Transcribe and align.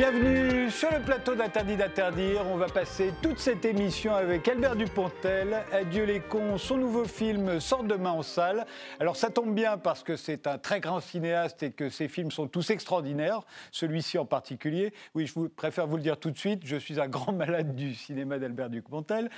Bienvenue 0.00 0.70
sur 0.70 0.90
le 0.90 1.00
plateau 1.00 1.34
d'Interdit 1.34 1.76
d'interdire. 1.76 2.46
On 2.50 2.56
va 2.56 2.68
passer 2.68 3.12
toute 3.20 3.38
cette 3.38 3.66
émission 3.66 4.14
avec 4.14 4.48
Albert 4.48 4.74
Dupontel. 4.74 5.62
Adieu 5.72 6.04
les 6.04 6.20
cons, 6.20 6.56
son 6.56 6.78
nouveau 6.78 7.04
film 7.04 7.60
sort 7.60 7.84
demain 7.84 8.12
en 8.12 8.22
salle. 8.22 8.64
Alors 8.98 9.16
ça 9.16 9.28
tombe 9.28 9.54
bien 9.54 9.76
parce 9.76 10.02
que 10.02 10.16
c'est 10.16 10.46
un 10.46 10.56
très 10.56 10.80
grand 10.80 11.00
cinéaste 11.00 11.62
et 11.64 11.70
que 11.70 11.90
ses 11.90 12.08
films 12.08 12.30
sont 12.30 12.48
tous 12.48 12.70
extraordinaires, 12.70 13.42
celui-ci 13.72 14.16
en 14.16 14.24
particulier. 14.24 14.94
Oui, 15.14 15.26
je 15.26 15.38
préfère 15.48 15.86
vous 15.86 15.96
le 15.96 16.02
dire 16.02 16.18
tout 16.18 16.30
de 16.30 16.38
suite, 16.38 16.62
je 16.64 16.76
suis 16.76 16.98
un 16.98 17.08
grand 17.08 17.32
malade 17.32 17.74
du 17.74 17.94
cinéma 17.94 18.38
d'Albert 18.38 18.70
Dupontel. 18.70 19.28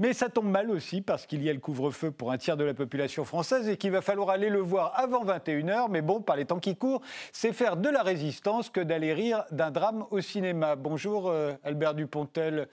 Mais 0.00 0.12
ça 0.14 0.28
tombe 0.28 0.50
mal 0.50 0.68
aussi 0.72 1.00
parce 1.00 1.26
qu'il 1.26 1.44
y 1.44 1.48
a 1.48 1.52
le 1.52 1.60
couvre-feu 1.60 2.10
pour 2.10 2.32
un 2.32 2.38
tiers 2.38 2.56
de 2.56 2.64
la 2.64 2.74
population 2.74 3.24
française 3.24 3.68
et 3.68 3.76
qu'il 3.76 3.92
va 3.92 4.00
falloir 4.00 4.30
aller 4.30 4.50
le 4.50 4.58
voir 4.58 4.94
avant 4.96 5.24
21h. 5.24 5.86
Mais 5.90 6.02
bon, 6.02 6.20
par 6.20 6.34
les 6.34 6.44
temps 6.44 6.58
qui 6.58 6.74
courent, 6.74 7.02
c'est 7.30 7.52
faire 7.52 7.76
de 7.76 7.88
la 7.88 8.02
résistance 8.02 8.68
que 8.68 8.80
d'aller 8.80 9.14
rire 9.14 9.44
d'un 9.52 9.70
drame 9.70 10.06
au 10.10 10.20
cinéma. 10.20 10.76
Bonjour 10.76 11.28
euh, 11.28 11.54
Albert 11.64 11.94
Dupontel. 11.94 12.68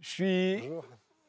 Je 0.00 0.08
suis 0.08 0.62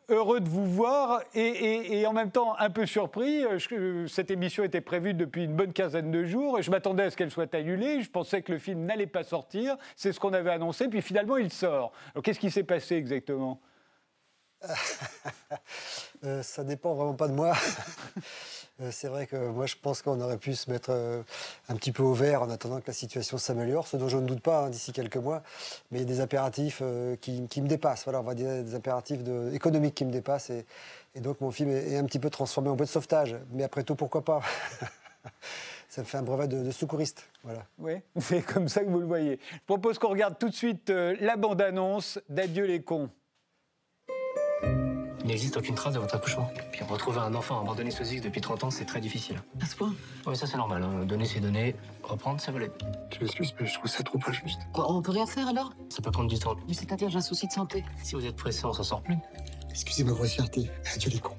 heureux 0.10 0.40
de 0.40 0.48
vous 0.48 0.66
voir 0.66 1.22
et, 1.34 2.06
en 2.06 2.14
même 2.14 2.32
temps 2.32 2.58
un 2.58 2.70
peu 2.70 2.86
surpris. 2.86 3.44
Euh, 3.44 4.08
cette 4.08 4.32
émission 4.32 4.64
était 4.64 4.82
prévue 4.82 5.14
depuis 5.14 5.46
une 5.46 5.56
bonne 5.56 5.74
quinzaine 5.74 6.12
de 6.12 6.24
jours. 6.24 6.62
Je 6.62 6.72
m'attendais 6.72 7.04
à 7.04 7.12
ce 7.12 7.18
qu'elle 7.18 7.32
soit 7.32 7.54
annulée. 7.56 8.02
Je 8.02 8.10
pensais 8.10 8.42
que 8.42 8.52
le 8.52 8.60
film 8.60 8.86
n'allait 8.86 9.08
pas 9.08 9.24
sortir. 9.24 9.78
C'est 9.96 10.14
ce 10.14 10.20
qu'on 10.20 10.34
avait 10.34 10.52
annoncé. 10.52 10.88
Puis 10.88 11.02
finalement, 11.02 11.38
il 11.38 11.52
sort. 11.52 11.92
Qu'est-ce 12.24 12.40
qui 12.40 12.52
s'est 12.52 12.64
passé 12.64 12.96
exactement? 12.96 13.60
Euh, 16.24 16.42
Ça 16.42 16.64
dépend 16.64 16.96
vraiment 16.96 17.14
pas 17.14 17.28
de 17.28 17.34
moi. 17.34 17.54
Euh, 18.82 18.90
c'est 18.92 19.08
vrai 19.08 19.26
que 19.26 19.36
moi, 19.36 19.66
je 19.66 19.76
pense 19.82 20.02
qu'on 20.02 20.22
aurait 20.22 20.38
pu 20.38 20.54
se 20.54 20.70
mettre 20.70 20.92
euh, 20.92 21.24
un 21.68 21.76
petit 21.76 21.92
peu 21.92 22.04
au 22.04 22.14
vert 22.14 22.44
en 22.44 22.50
attendant 22.50 22.80
que 22.80 22.88
la 22.88 22.94
situation 22.94 23.38
s'améliore, 23.38 23.88
ce 23.88 23.98
dont 23.98 24.08
je 24.08 24.18
ne 24.18 24.26
doute 24.26 24.42
pas 24.42 24.66
hein, 24.66 24.70
d'ici 24.70 24.94
quelques 24.94 25.18
mois. 25.18 25.42
Mais 25.92 26.00
il 26.00 26.02
y 26.02 26.06
a 26.06 26.08
des 26.08 26.22
impératifs 26.22 26.80
euh, 26.82 27.16
qui, 27.16 27.62
me 27.62 27.68
dépassent. 27.68 28.04
Voilà, 28.04 28.20
on 28.20 28.24
va 28.24 28.36
dire 28.36 28.64
des 28.64 28.76
impératifs 28.76 29.20
économiques 29.52 29.96
qui 29.96 30.06
me 30.06 30.12
dépassent. 30.12 30.52
Et, 30.52 30.66
donc, 31.16 31.42
mon 31.42 31.50
film 31.50 31.72
est, 31.72 31.98
un 31.98 32.06
petit 32.06 32.20
peu 32.20 32.30
transformé 32.30 32.70
en 32.70 32.76
boîte 32.76 32.90
de 32.90 32.94
sauvetage. 32.94 33.36
Mais 33.52 33.64
après 33.64 33.84
tout, 33.84 33.96
pourquoi 33.96 34.24
pas? 34.24 34.42
Ça 35.90 36.02
me 36.02 36.06
fait 36.06 36.18
un 36.18 36.24
brevet 36.24 36.48
de, 36.48 36.70
secouriste. 36.70 37.28
Voilà. 37.44 37.66
Oui, 37.80 37.94
c'est 38.20 38.44
comme 38.44 38.68
ça 38.68 38.84
que 38.84 38.90
vous 38.90 39.00
le 39.00 39.08
voyez. 39.08 39.40
Je 39.52 39.66
propose 39.66 39.98
qu'on 39.98 40.10
regarde 40.10 40.38
tout 40.38 40.50
de 40.50 40.54
suite 40.54 40.90
la 40.90 41.38
bande-annonce 41.38 42.20
d'Adieu 42.30 42.66
les 42.66 42.82
cons. 42.84 43.10
Il 45.28 45.32
n'existe 45.32 45.58
aucune 45.58 45.76
trace 45.76 45.94
de 45.94 46.00
votre 46.00 46.16
accouchement. 46.16 46.50
Puis 46.72 46.86
retrouver 46.86 47.20
un 47.20 47.36
enfant 47.36 47.60
abandonné 47.60 47.92
sous 47.92 48.06
X 48.06 48.22
depuis 48.22 48.40
30 48.40 48.64
ans, 48.64 48.72
c'est 48.72 48.86
très 48.86 49.02
difficile. 49.02 49.36
À 49.60 49.66
ce 49.66 49.76
point 49.76 49.94
Oui, 50.26 50.38
ça 50.38 50.48
c'est 50.48 50.56
normal. 50.56 50.82
Hein. 50.82 51.04
Donner 51.04 51.26
ses 51.26 51.42
données, 51.42 51.76
reprendre, 52.02 52.40
ça 52.40 52.54
volait. 52.54 52.72
Je 53.12 53.20
m'excuse, 53.20 53.54
mais 53.60 53.68
je 53.68 53.74
trouve 53.74 53.92
ça 53.92 54.04
trop 54.04 54.20
injuste. 54.26 54.62
Quoi, 54.72 54.90
on 54.90 55.02
peut 55.02 55.12
rien 55.12 55.26
faire 55.26 55.50
alors? 55.50 55.74
Ça 55.90 56.02
peut 56.02 56.12
prendre 56.12 56.30
du 56.30 56.40
temps. 56.40 56.56
Mais 56.70 56.74
c'est-à-dire, 56.74 57.10
j'ai 57.10 57.18
un 57.18 57.22
souci 57.22 57.46
de 57.46 57.52
santé. 57.52 57.84
Si 58.02 58.16
vous 58.16 58.26
êtes 58.26 58.38
pressé, 58.38 58.64
on 58.64 58.72
s'en 58.72 58.84
sort 58.84 59.02
plus. 59.02 59.18
Excusez 59.70 60.06
ma 60.06 60.14
grossièreté. 60.14 60.72
Adieu 60.96 61.10
les 61.10 61.20
cons. 61.20 61.36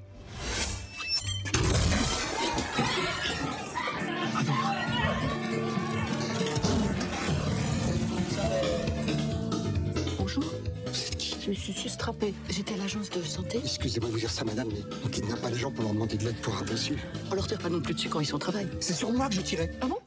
Je 11.53 11.60
suis 11.60 11.72
sustrappée. 11.72 12.34
J'étais 12.48 12.75
à 12.75 12.76
l'agence 12.78 13.10
de 13.10 13.22
santé. 13.22 13.60
Excusez-moi 13.62 14.09
de 14.09 14.14
vous 14.14 14.20
dire 14.20 14.31
ça, 14.31 14.44
madame, 14.44 14.69
mais 14.72 14.81
on 15.04 15.09
kidnappe 15.09 15.41
pas 15.41 15.50
les 15.50 15.59
gens 15.59 15.70
pour 15.70 15.84
leur 15.84 15.92
demander 15.92 16.16
de 16.16 16.25
l'aide 16.25 16.36
pour 16.41 16.56
un 16.56 16.62
dossier. 16.62 16.97
On 17.31 17.34
leur 17.34 17.47
tire 17.47 17.59
pas 17.59 17.69
non 17.69 17.81
plus 17.81 17.94
dessus 17.94 18.09
quand 18.09 18.20
ils 18.20 18.26
sont 18.26 18.36
au 18.36 18.41
travail. 18.41 18.69
C'est 18.81 18.92
sur 18.94 19.12
moi 19.12 19.28
que 19.28 19.34
je 19.34 19.41
tirais. 19.41 19.70
Ah 19.81 19.87
bon? 19.87 19.98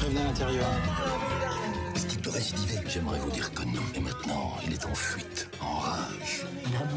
Revenez 0.00 0.20
à 0.20 0.24
l'intérieur. 0.24 0.66
Est-ce 1.94 2.06
qu'il 2.06 2.20
peut 2.20 2.30
récidiver? 2.30 2.78
J'aimerais 2.86 3.18
vous 3.18 3.30
dire 3.30 3.52
que 3.52 3.62
non. 3.64 3.82
Et 3.94 4.00
maintenant, 4.00 4.56
il 4.66 4.72
est 4.72 4.84
en 4.86 4.94
fuite, 4.94 5.48
en 5.60 5.78
rage. 5.78 6.44
Madame, 6.64 6.88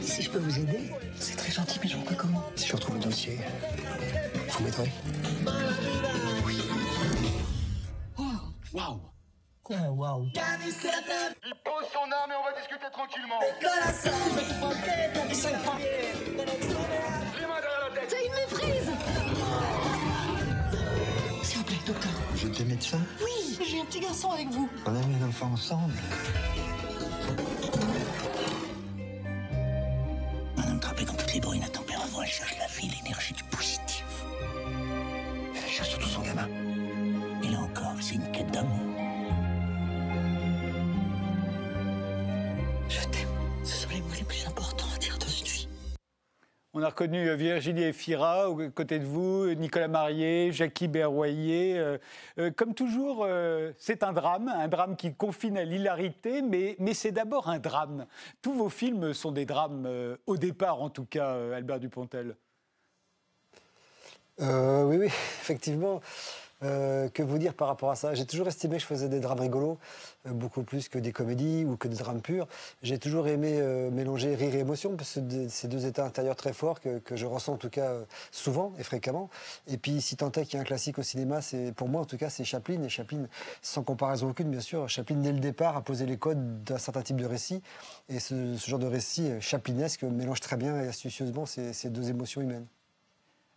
si 0.00 0.22
je 0.22 0.30
peux 0.30 0.38
vous 0.38 0.58
aider, 0.58 0.90
c'est 1.18 1.36
très 1.36 1.52
gentil, 1.52 1.78
mais 1.82 1.88
j'en 1.88 2.00
peux 2.02 2.14
comment 2.14 2.42
Si 2.56 2.68
je 2.68 2.76
retrouve 2.76 2.96
le 2.96 3.02
dossier, 3.02 3.38
vous 4.50 4.64
m'aiderez 4.64 4.92
Oui. 6.46 6.56
Waouh 8.72 9.00
Oh, 9.70 9.74
wow. 9.92 10.26
Il 10.34 11.54
pose 11.62 11.84
son 11.92 12.10
arme 12.10 12.32
et 12.32 12.34
on 12.40 12.44
va 12.44 12.58
discuter 12.58 12.86
tranquillement. 12.90 13.38
Ça, 18.08 18.16
il 18.24 18.30
me 18.30 18.36
méprise 18.36 18.90
S'il 21.42 21.58
vous 21.58 21.64
plaît, 21.64 21.76
docteur. 21.86 22.12
Vous 22.32 22.46
êtes 22.46 22.56
des 22.56 22.64
médecins 22.64 23.00
Oui, 23.22 23.58
j'ai 23.68 23.80
un 23.80 23.84
petit 23.84 24.00
garçon 24.00 24.30
avec 24.30 24.48
vous. 24.48 24.68
On 24.86 24.94
a 24.94 25.06
mis 25.06 25.22
un 25.22 25.28
enfant 25.28 25.50
ensemble. 25.52 25.92
Madame 30.56 30.80
Trappé, 30.80 31.04
quand 31.04 31.14
toutes 31.14 31.34
les 31.34 31.40
bruits 31.40 31.62
à 31.62 31.68
tempérament, 31.68 32.22
elle 32.22 32.28
cherche 32.28 32.56
la 32.58 32.66
vie, 32.68 32.88
l'énergie 32.88 33.34
du 33.34 33.44
positif. 33.44 33.87
On 46.78 46.82
a 46.84 46.90
reconnu 46.90 47.28
euh, 47.28 47.34
Virginie 47.34 47.82
Efira 47.82 48.48
aux 48.48 48.70
côtés 48.70 49.00
de 49.00 49.04
vous, 49.04 49.52
Nicolas 49.54 49.88
Marié, 49.88 50.52
Jackie 50.52 50.86
Berroyer. 50.86 51.76
Euh, 51.76 51.98
euh, 52.38 52.52
comme 52.52 52.72
toujours, 52.72 53.26
c'est 53.78 54.04
un 54.04 54.12
drame, 54.12 54.46
un 54.46 54.68
drame 54.68 54.94
qui 54.94 55.12
confine 55.12 55.58
à 55.58 55.64
l'hilarité, 55.64 56.40
mais, 56.40 56.76
mais 56.78 56.94
c'est 56.94 57.10
d'abord 57.10 57.48
un 57.48 57.58
drame. 57.58 58.06
Tous 58.42 58.52
vos 58.52 58.68
films 58.68 59.12
sont 59.12 59.32
des 59.32 59.44
drames, 59.44 59.88
au 60.26 60.36
départ 60.36 60.80
en 60.80 60.88
tout 60.88 61.04
cas, 61.04 61.34
Albert 61.52 61.80
Dupontel. 61.80 62.36
oui, 64.38 64.96
oui, 64.98 65.06
effectivement. 65.42 66.00
Euh, 66.64 67.08
que 67.10 67.22
vous 67.22 67.38
dire 67.38 67.54
par 67.54 67.68
rapport 67.68 67.90
à 67.90 67.94
ça? 67.94 68.14
J'ai 68.14 68.26
toujours 68.26 68.48
estimé 68.48 68.76
que 68.76 68.82
je 68.82 68.86
faisais 68.86 69.08
des 69.08 69.20
drames 69.20 69.38
rigolos, 69.38 69.78
euh, 70.26 70.32
beaucoup 70.32 70.64
plus 70.64 70.88
que 70.88 70.98
des 70.98 71.12
comédies 71.12 71.64
ou 71.64 71.76
que 71.76 71.86
des 71.86 71.96
drames 71.96 72.20
purs. 72.20 72.48
J'ai 72.82 72.98
toujours 72.98 73.28
aimé 73.28 73.58
euh, 73.60 73.90
mélanger 73.90 74.34
rire 74.34 74.54
et 74.54 74.58
émotion, 74.58 74.96
parce 74.96 75.14
que 75.14 75.20
c'est 75.30 75.48
ces 75.48 75.68
deux 75.68 75.86
états 75.86 76.04
intérieurs 76.04 76.34
très 76.34 76.52
forts 76.52 76.80
que, 76.80 77.00
je 77.14 77.26
ressens 77.26 77.52
en 77.54 77.56
tout 77.56 77.70
cas 77.70 77.92
souvent 78.32 78.72
et 78.78 78.82
fréquemment. 78.82 79.30
Et 79.68 79.76
puis, 79.76 80.00
si 80.00 80.16
tant 80.16 80.32
est 80.32 80.44
qu'il 80.44 80.54
y 80.54 80.56
a 80.56 80.60
un 80.60 80.64
classique 80.64 80.98
au 80.98 81.02
cinéma, 81.02 81.42
c'est 81.42 81.72
pour 81.72 81.88
moi 81.88 82.00
en 82.00 82.04
tout 82.04 82.16
cas, 82.16 82.28
c'est 82.28 82.44
Chaplin. 82.44 82.82
Et 82.82 82.88
Chaplin, 82.88 83.26
sans 83.62 83.84
comparaison 83.84 84.30
aucune, 84.30 84.50
bien 84.50 84.60
sûr, 84.60 84.88
Chaplin, 84.88 85.16
dès 85.16 85.32
le 85.32 85.40
départ, 85.40 85.76
a 85.76 85.82
posé 85.82 86.06
les 86.06 86.18
codes 86.18 86.64
d'un 86.64 86.78
certain 86.78 87.02
type 87.02 87.16
de 87.16 87.26
récit. 87.26 87.62
Et 88.08 88.18
ce, 88.18 88.56
genre 88.66 88.78
de 88.80 88.86
récit 88.86 89.30
chaplinesque 89.40 90.02
mélange 90.02 90.40
très 90.40 90.56
bien 90.56 90.82
et 90.82 90.88
astucieusement 90.88 91.46
ces 91.46 91.90
deux 91.90 92.10
émotions 92.10 92.40
humaines. 92.40 92.66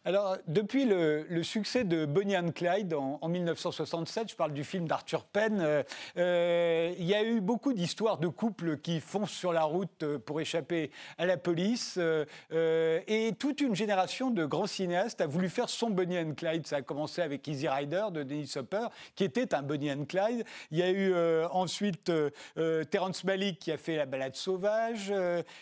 Alors, 0.03 0.38
depuis 0.47 0.85
le, 0.85 1.44
succès 1.44 1.84
de 1.84 2.07
Bonnie 2.07 2.35
and 2.35 2.53
Clyde 2.56 2.95
en, 2.95 3.28
1967, 3.28 4.31
je 4.31 4.35
parle 4.35 4.51
du 4.51 4.63
film 4.63 4.88
d'Arthur 4.88 5.25
Penn, 5.25 5.59
euh, 5.62 5.84
euh, 6.17 6.91
il 6.97 7.06
y 7.06 7.13
a 7.13 7.23
eu 7.23 7.39
beaucoup 7.39 7.72
d'histoires 7.72 8.17
de 8.17 8.28
couples 8.28 8.78
qui 8.78 9.00
foncent 9.00 9.29
sur 9.31 9.53
la 9.53 9.62
route 9.62 10.01
euh, 10.01 10.17
pour 10.17 10.41
échapper 10.41 10.89
à 11.19 11.28
la 11.28 11.38
police. 11.38 12.00
et 12.51 13.34
toute 13.38 13.62
une 13.62 13.75
génération 13.75 14.31
de 14.31 14.44
grands 14.44 14.65
cinéastes 14.65 15.21
a 15.21 15.27
voulu 15.27 15.50
faire 15.50 15.69
son 15.69 15.92
Bonnie 15.92 16.18
and 16.18 16.33
Clyde. 16.36 16.65
Ça 16.65 16.77
a 16.77 16.81
commencé 16.81 17.21
avec 17.21 17.48
Easy 17.48 17.68
Rider 17.68 18.06
de 18.12 18.24
Dennis 18.24 18.53
Hopper, 18.56 18.88
qui 19.15 19.24
était 19.24 19.53
un 19.53 19.62
Bonnie 19.62 19.92
and 19.92 20.06
Clyde. 20.06 20.45
Il 20.71 20.80
y 20.80 20.83
a 20.83 20.89
eu 20.89 21.13
ensuite 21.51 22.12
Terence 22.89 23.24
Malick 23.24 23.59
qui 23.59 23.71
a 23.71 23.77
fait 23.77 23.98
La 23.98 24.06
balade 24.06 24.36
sauvage. 24.36 25.13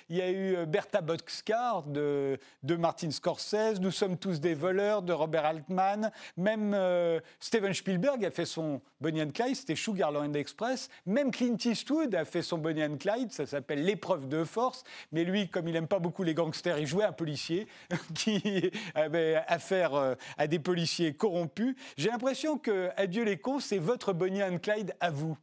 il 0.10 0.16
y 0.16 0.22
a 0.22 0.32
eu 0.32 0.66
Bertha 0.66 1.02
Boxcar 1.02 1.84
de, 1.84 2.40
de 2.64 2.76
Martin 2.76 3.12
Scorsese. 3.12 3.80
Nous 3.82 3.92
sommes 3.92 4.18
tous 4.18 4.29
des 4.38 4.54
voleurs 4.54 5.02
de 5.02 5.14
Robert 5.14 5.46
Altman. 5.46 6.12
Même 6.38 6.74
euh, 6.76 7.20
Steven 7.40 7.74
Spielberg 7.74 8.24
a 8.26 8.32
fait 8.32 8.46
son 8.46 8.82
Bonnie 9.02 9.24
and 9.24 9.32
Clyde, 9.32 9.56
c'était 9.56 9.76
Sugarland 9.76 10.34
Express. 10.36 10.90
Même 11.06 11.32
Clint 11.32 11.58
Eastwood 11.64 12.14
a 12.14 12.26
fait 12.26 12.42
son 12.42 12.58
Bonnie 12.58 12.84
and 12.84 12.98
Clyde, 12.98 13.32
ça 13.32 13.46
s'appelle 13.46 13.84
L'épreuve 13.84 14.28
de 14.28 14.44
force. 14.44 14.84
Mais 15.12 15.24
lui, 15.24 15.50
comme 15.50 15.68
il 15.68 15.74
n'aime 15.74 15.88
pas 15.88 16.00
beaucoup 16.00 16.24
les 16.24 16.34
gangsters, 16.34 16.78
il 16.78 16.88
jouait 16.88 17.06
un 17.06 17.12
policier 17.12 17.68
qui 18.14 18.72
avait 18.94 19.42
affaire 19.48 19.96
euh, 19.96 20.16
à 20.38 20.48
des 20.48 20.60
policiers 20.60 21.14
corrompus. 21.14 21.76
J'ai 21.98 22.10
l'impression 22.10 22.58
que 22.58 22.90
Adieu 22.98 23.24
les 23.24 23.38
cons, 23.38 23.60
c'est 23.60 23.80
votre 23.80 24.14
Bonnie 24.14 24.44
and 24.44 24.60
Clyde 24.60 24.94
à 25.00 25.10
vous. 25.10 25.38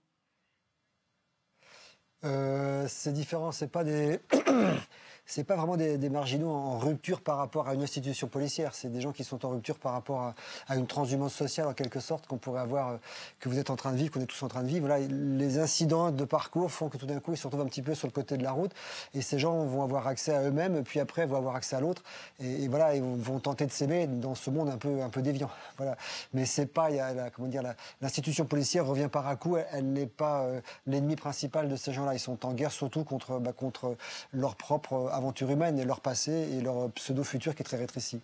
Euh, 2.27 2.87
c'est 2.89 3.13
différent, 3.13 3.53
c'est 3.53 3.69
pas 3.69 3.85
des. 3.85 4.21
c'est 5.27 5.45
pas 5.45 5.57
vraiment 5.57 5.77
des, 5.77 6.09
marginaux 6.09 6.51
en 6.51 6.79
rupture 6.79 7.21
par 7.21 7.37
rapport 7.37 7.69
à 7.69 7.75
une 7.75 7.83
institution 7.83 8.29
policière. 8.29 8.75
C'est 8.75 8.91
des 8.91 9.01
gens 9.01 9.13
qui 9.13 9.25
sont 9.25 9.45
en 9.45 9.51
rupture 9.51 9.79
par 9.79 9.93
rapport 9.93 10.33
à, 10.69 10.77
une 10.77 10.87
transhumance 10.87 11.35
sociale 11.35 11.67
en 11.67 11.75
quelque 11.75 11.99
sorte 12.01 12.27
qu'on 12.27 12.39
pourrait 12.39 12.61
avoir, 12.61 12.91
euh, 12.91 12.97
que 13.41 13.49
vous 13.49 13.59
êtes 13.59 13.71
en 13.71 13.77
train 13.77 13.93
de 13.93 13.97
vivre, 13.97 14.13
qu'on 14.13 14.21
est 14.21 14.27
tous 14.27 14.43
en 14.45 14.49
train 14.49 14.63
de 14.63 14.69
vivre. 14.69 14.87
Voilà, 14.87 15.05
les 15.07 15.59
incidents 15.59 16.13
de 16.13 16.25
parcours 16.25 16.71
font 16.71 16.89
que 16.89 16.97
tout 16.97 17.07
d'un 17.07 17.19
coup 17.19 17.33
ils 17.33 17.37
se 17.37 17.47
retrouvent 17.47 17.63
un 17.63 17.69
petit 17.69 17.83
peu 17.83 17.95
sur 17.95 18.07
le 18.07 18.13
côté 18.13 18.37
de 18.37 18.45
la 18.45 18.53
route 18.53 18.71
et 19.15 19.23
ces 19.23 19.39
gens 19.39 19.65
vont 19.65 19.83
avoir 19.83 20.07
accès 20.07 20.33
à 20.33 20.43
eux-mêmes, 20.43 20.85
puis 20.85 21.01
après 21.01 21.27
vont 21.27 21.37
avoir 21.37 21.57
accès 21.57 21.75
à 21.75 21.81
l'autre 21.81 22.03
et, 22.39 22.69
voilà, 22.69 22.95
ils 22.95 23.03
vont, 23.03 23.41
tenter 23.41 23.67
de 23.67 23.73
s'aimer 23.73 24.07
dans 24.07 24.35
ce 24.35 24.51
monde 24.51 24.69
un 24.69 24.79
peu 24.79 25.03
un 25.03 25.11
peu 25.11 25.23
déviant. 25.23 25.51
Voilà, 25.77 25.97
mais 26.33 26.47
c'est 26.47 26.67
pas, 26.67 26.91
y 26.91 27.01
a 27.01 27.31
comment 27.31 27.49
dire, 27.49 27.63
l'institution 28.01 28.45
policière 28.45 28.87
revient 28.87 29.09
par 29.11 29.27
à 29.27 29.37
coup. 29.37 29.57
Elle 29.73 29.93
n'est 29.93 30.07
pas 30.07 30.43
euh, 30.43 30.61
l'ennemi 30.87 31.17
principal 31.17 31.69
de 31.69 31.77
ces 31.77 31.93
gens-là. 31.93 32.15
Ils 32.17 32.21
sont 32.21 32.45
en 32.45 32.53
guerre 32.53 32.73
surtout 32.73 33.05
contre 33.05 33.39
bah, 33.39 33.53
contre 33.53 33.97
leur 34.33 34.57
propre 34.57 35.11
aventure 35.13 35.51
humaine 35.51 35.79
et 35.79 35.85
leur 35.85 36.01
passé 36.01 36.33
et 36.33 36.61
leur 36.61 36.91
pseudo 36.93 37.23
futur 37.25 37.55
qui 37.55 37.63
est 37.63 37.65
très 37.65 37.77
rétréci. 37.77 38.21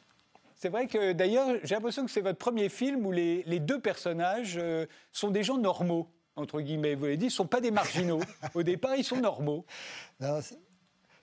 C'est 0.56 0.68
vrai 0.68 0.86
que 0.86 1.12
d'ailleurs, 1.12 1.48
j'ai 1.64 1.74
l'impression 1.74 2.04
que 2.04 2.10
c'est 2.10 2.20
votre 2.20 2.38
premier 2.38 2.68
film 2.68 3.04
où 3.04 3.10
les, 3.12 3.42
les 3.46 3.58
deux 3.58 3.80
personnages 3.80 4.56
euh, 4.58 4.86
sont 5.10 5.30
des 5.30 5.42
gens 5.42 5.58
normaux, 5.58 6.06
entre 6.36 6.60
guillemets. 6.60 6.94
Vous 6.94 7.04
l'avez 7.04 7.16
dit, 7.16 7.24
ils 7.24 7.28
ne 7.28 7.32
sont 7.32 7.46
pas 7.46 7.60
des 7.60 7.72
marginaux. 7.72 8.20
Au 8.54 8.62
départ, 8.62 8.94
ils 8.94 9.02
sont 9.04 9.16
normaux. 9.20 9.64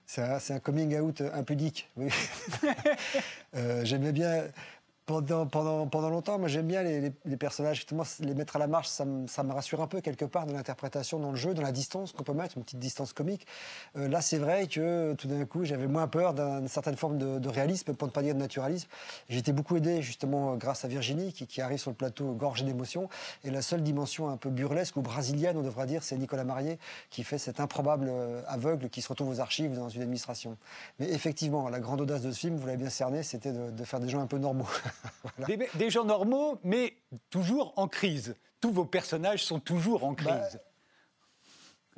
C'est- 0.06 0.52
un, 0.52 0.60
coming 0.60 1.00
out 1.00 1.22
impudique. 1.34 1.88
Oui. 1.96 2.10
Euh, 3.56 3.84
J'aimais 3.84 4.12
bien. 4.12 4.44
Pendant, 5.10 5.48
pendant, 5.48 5.88
pendant 5.88 6.12
longtemps, 6.12 6.38
moi 6.38 6.48
j'aime 6.50 6.68
bien 6.68 6.84
les, 6.84 7.02
les- 7.02 7.12
les 7.26 7.36
personnages, 7.36 7.78
justement, 7.78 8.04
les 8.20 8.36
mettre 8.36 8.58
à 8.58 8.60
la 8.60 8.68
marche, 8.68 8.90
ça 8.90 9.06
me, 9.06 9.26
ça 9.26 9.42
me 9.42 9.52
rassure 9.52 9.82
un 9.82 9.88
peu 9.88 10.02
quelque 10.02 10.24
part 10.26 10.46
dans 10.46 10.54
l'interprétation, 10.54 11.18
dans 11.18 11.32
le 11.32 11.36
jeu, 11.36 11.56
dans 11.56 11.64
la 11.64 11.72
distance 11.72 12.12
qu'on 12.12 12.22
peut 12.22 12.34
mettre, 12.34 12.58
une 12.60 12.64
petite 12.64 12.78
distance 12.78 13.12
comique. 13.12 13.48
Euh, 13.98 14.08
là, 14.08 14.22
c'est 14.22 14.38
vrai 14.38 14.68
que 14.68 15.16
tout 15.16 15.28
d'un 15.28 15.46
coup, 15.46 15.66
j'avais 15.66 15.88
moins 15.88 16.08
peur 16.08 16.36
d'une 16.36 16.68
certaine 16.68 16.96
forme 16.96 17.18
de, 17.18 17.40
de 17.40 17.50
réalisme, 17.50 17.96
pour 17.96 18.08
ne 18.08 18.12
pas 18.14 18.22
dire 18.22 18.36
de 18.36 18.40
naturalisme. 18.40 18.88
J'ai 19.30 19.40
été 19.40 19.52
beaucoup 19.52 19.76
aidé 19.78 20.04
justement 20.04 20.56
grâce 20.58 20.86
à 20.86 20.88
Virginie, 20.88 21.34
qui, 21.34 21.48
qui 21.48 21.60
arrive 21.60 21.80
sur 21.80 21.90
le 21.90 21.96
plateau 21.96 22.34
gorgé 22.34 22.64
d'émotions. 22.64 23.10
Et 23.44 23.50
la 23.50 23.64
seule 23.64 23.82
dimension 23.82 24.30
un 24.30 24.38
peu 24.38 24.52
burlesque 24.52 24.96
ou 24.96 25.02
brésilienne, 25.02 25.58
on 25.58 25.64
devra 25.64 25.88
dire, 25.88 26.04
c'est 26.04 26.18
Nicolas 26.18 26.44
Marié, 26.44 26.78
qui 27.10 27.24
fait 27.24 27.40
cet 27.40 27.60
improbable 27.60 28.06
euh, 28.12 28.44
aveugle 28.48 28.90
qui 28.90 29.02
se 29.02 29.08
retrouve 29.08 29.30
aux 29.30 29.40
archives 29.40 29.74
dans 29.74 29.90
une 29.90 30.04
administration. 30.04 30.56
Mais 31.00 31.10
effectivement, 31.10 31.68
la 31.68 31.80
grande 31.80 32.02
audace 32.02 32.22
de 32.22 32.32
ce 32.32 32.38
film, 32.42 32.58
vous 32.58 32.68
l'avez 32.68 32.78
bien 32.78 32.92
cerné, 32.92 33.24
c'était 33.24 33.54
de, 33.54 33.72
de 33.72 33.84
faire 33.86 34.00
des 34.00 34.08
gens 34.10 34.22
un 34.22 34.28
peu 34.28 34.38
normaux. 34.38 34.68
Des, 35.48 35.70
des 35.76 35.90
gens 35.90 36.06
normaux, 36.06 36.60
mais 36.64 36.98
toujours 37.30 37.74
en 37.78 37.88
crise. 37.88 38.36
Tous 38.62 38.72
vos 38.72 38.86
personnages 38.86 39.46
sont 39.46 39.60
toujours 39.60 40.04
en 40.04 40.14
crise. 40.14 40.28
Bah, 40.28 40.60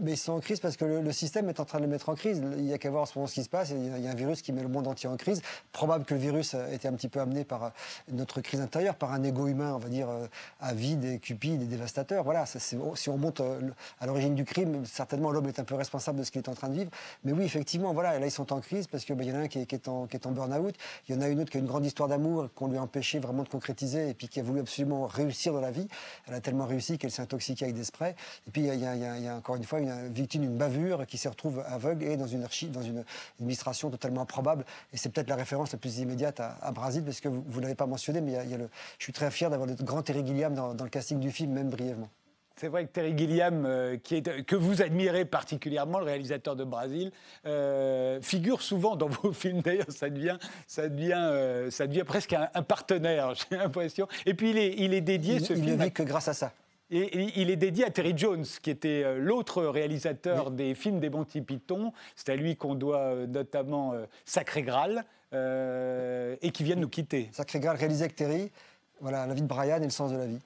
Mais 0.02 0.14
ils 0.14 0.18
sont 0.18 0.34
en 0.34 0.40
crise 0.40 0.60
parce 0.60 0.78
que 0.78 0.86
le, 0.86 1.12
système 1.12 1.48
est 1.50 1.60
en 1.60 1.66
train 1.66 1.78
de 1.78 1.84
les 1.84 1.90
mettre 1.90 2.10
en 2.10 2.16
crise. 2.16 2.42
Il 2.58 2.64
n'y 2.64 2.74
a 2.74 2.80
qu'à 2.80 2.90
voir 2.90 3.04
en 3.04 3.06
ce 3.06 3.18
moment 3.18 3.28
ce 3.28 3.36
qui 3.36 3.44
se 3.44 3.50
passe. 3.50 3.70
Il 3.70 4.04
y, 4.04 4.08
a, 4.08 4.12
un 4.12 4.16
virus 4.16 4.42
qui 4.42 4.52
met 4.52 4.64
le 4.64 4.68
monde 4.68 4.88
entier 4.88 5.08
en 5.08 5.16
crise. 5.16 5.44
Probable 5.72 6.06
que 6.06 6.16
le 6.16 6.20
virus 6.20 6.56
a 6.56 6.72
été 6.74 6.88
un 6.88 6.94
petit 6.94 7.08
peu 7.08 7.20
amené 7.20 7.44
par 7.44 7.66
euh, 7.66 7.70
notre 8.12 8.42
crise 8.42 8.62
intérieure, 8.62 8.96
par 8.96 9.12
un 9.12 9.22
ego 9.24 9.48
humain, 9.48 9.74
on 9.76 9.78
va 9.78 9.90
dire, 9.90 10.10
euh, 10.10 10.26
avide 10.60 11.06
et 11.06 11.20
cupide 11.20 11.62
et 11.62 11.66
dévastateur. 11.66 12.24
Voilà, 12.24 12.46
si 12.48 12.76
on 13.10 13.18
monte 13.18 13.42
euh, 13.42 13.62
à 14.00 14.08
l'origine 14.08 14.34
du 14.34 14.44
crime, 14.44 14.86
certainement 14.86 15.32
l'homme 15.32 15.48
est 15.48 15.60
un 15.60 15.64
peu 15.64 15.76
responsable 15.76 16.18
de 16.18 16.24
ce 16.24 16.32
qu'il 16.32 16.42
est 16.42 16.50
en 16.50 16.56
train 16.56 16.70
de 16.70 16.76
vivre. 16.76 16.90
Mais 17.24 17.32
oui, 17.32 17.44
effectivement, 17.44 17.94
voilà, 17.94 18.18
et 18.18 18.20
là 18.20 18.26
ils 18.26 18.32
sont 18.32 18.52
en 18.54 18.60
crise 18.60 18.88
parce 18.88 19.06
qu'il 19.06 19.22
y 19.24 19.32
en 19.32 19.36
a 19.36 19.40
un 19.40 19.48
qui 19.48 19.60
est, 19.60 19.88
en, 19.88 20.08
burn-out. 20.32 20.76
Il 21.08 21.16
y 21.16 21.18
en 21.18 21.22
a 21.22 21.28
une 21.28 21.42
autre 21.42 21.52
qui 21.52 21.58
a 21.58 21.60
une 21.60 21.68
grande 21.68 21.86
histoire 21.86 22.10
d'amour 22.10 22.50
qu'on 22.56 22.70
lui 22.70 22.78
a 22.78 22.82
empêché 22.82 23.20
vraiment 23.20 23.44
de 23.44 23.50
concrétiser 23.50 24.10
et 24.10 24.14
puis 24.16 24.28
qui 24.28 24.40
a 24.40 24.44
voulu 24.44 24.62
absolument 24.62 25.06
réussir 25.06 25.54
dans 25.54 25.62
la 25.62 25.72
vie. 25.72 25.88
Elle 26.28 26.34
a 26.34 26.42
tellement 26.42 26.66
réussi 26.66 26.98
qu'elle 26.98 27.12
s'est 27.12 27.22
intoxiquée 27.22 27.66
avec 27.66 27.76
des 27.76 27.84
sprays. 27.84 28.16
Et 28.48 28.52
puis 28.52 28.62
il 28.62 28.68
y 28.68 28.86
a, 28.86 28.96
y 28.96 29.28
a 29.28 29.36
encore 29.36 29.56
une 29.56 29.64
fois 29.64 29.80
une 29.80 29.91
victime 30.10 30.42
d'une 30.42 30.58
bavure 30.58 31.06
qui 31.06 31.18
se 31.18 31.28
retrouve 31.28 31.64
aveugle 31.68 32.04
et 32.04 32.18
dans 32.18 32.28
une 32.28 32.44
archive, 32.44 32.72
dans 32.72 32.82
une 32.82 33.04
administration 33.40 33.90
totalement 33.90 34.22
improbable. 34.22 34.66
Et 34.94 34.98
c'est 34.98 35.10
peut-être 35.10 35.30
la 35.30 35.36
référence 35.36 35.72
la 35.72 35.78
plus 35.78 36.00
immédiate 36.00 36.40
à, 36.40 36.58
à 36.62 36.72
Brésil 36.72 37.04
parce 37.04 37.20
que 37.22 37.28
vous 37.30 37.58
ne 37.58 37.62
l'avez 37.62 37.76
pas 37.76 37.86
mentionné, 37.88 38.22
mais 38.22 38.32
il 38.32 38.36
y 38.36 38.38
a- 38.38 38.44
il 38.44 38.50
y 38.52 38.54
a 38.54 38.58
le, 38.58 38.70
je 38.98 39.04
suis 39.04 39.14
très 39.14 39.32
fier 39.32 39.50
d'avoir 39.50 39.68
le 39.68 39.76
grand 39.76 40.02
Terry 40.02 40.26
Gilliam 40.26 40.54
dans, 40.54 40.74
dans 40.74 40.84
le 40.84 40.90
casting 40.90 41.20
du 41.20 41.32
film, 41.32 41.52
même 41.54 41.70
brièvement. 41.70 42.10
C'est 42.58 42.68
vrai 42.68 42.86
que 42.86 42.92
Terry 42.92 43.18
Gilliam, 43.18 43.66
euh, 43.66 43.98
qui 43.98 44.16
est, 44.18 44.46
que 44.46 44.56
vous 44.56 44.84
admirez 44.84 45.26
particulièrement, 45.26 45.98
le 45.98 46.06
réalisateur 46.06 46.56
de 46.56 46.64
Brésil, 46.64 47.12
euh, 47.48 48.22
figure 48.22 48.62
souvent 48.62 48.96
dans 48.96 49.08
vos 49.24 49.34
films. 49.34 49.62
D'ailleurs, 49.62 49.90
ça 49.90 50.10
devient, 50.10 50.38
ça 50.68 50.88
devient, 50.88 51.14
euh, 51.16 51.72
ça 51.72 51.88
devient 51.88 52.04
presque 52.04 52.34
un, 52.34 52.50
un 52.54 52.62
partenaire, 52.62 53.34
j'ai 53.50 53.58
l'impression. 53.58 54.08
Et 54.28 54.34
puis, 54.36 54.52
il 54.52 54.58
est, 54.60 54.76
il 54.78 54.94
est 54.94 55.02
dédié, 55.02 55.36
Il, 55.36 55.46
ce 55.46 55.54
il 55.54 55.62
ne 55.62 55.66
film, 55.70 55.82
à- 55.82 55.86
vit 55.86 55.92
que 55.92 56.04
grâce 56.04 56.28
à 56.28 56.34
ça. 56.34 56.52
Et, 56.92 57.22
et 57.22 57.42
il 57.42 57.50
est 57.50 57.56
dédié 57.56 57.86
à 57.86 57.90
Terry 57.90 58.14
Jones, 58.16 58.46
qui 58.62 58.70
était 58.70 59.04
euh, 59.04 59.18
l'autre 59.18 59.64
réalisateur 59.64 60.52
des 60.52 60.76
films 60.76 61.00
des 61.00 61.10
Monty 61.10 61.42
Python. 61.42 61.94
C'est 62.16 62.30
à 62.30 62.36
lui 62.36 62.56
qu'on 62.58 62.76
doit 62.76 63.00
euh, 63.00 63.28
notamment 63.28 63.94
euh, 63.94 64.06
Sacré 64.26 64.64
Graal, 64.64 65.06
et 65.34 66.52
qui 66.52 66.66
vient 66.66 66.76
de 66.76 66.82
nous 66.82 66.90
quitter. 66.90 67.30
Sacré 67.32 67.62
Graal 67.62 67.78
réalisé 67.78 68.04
avec 68.04 68.18
Terry. 68.18 68.52
Voilà, 69.00 69.26
la 69.26 69.34
vie 69.34 69.42
de 69.42 69.48
Brian 69.48 69.78
et 69.78 69.86
le 69.86 69.90
sens 69.90 70.12
de 70.12 70.18
la 70.18 70.26
vie. 70.26 70.40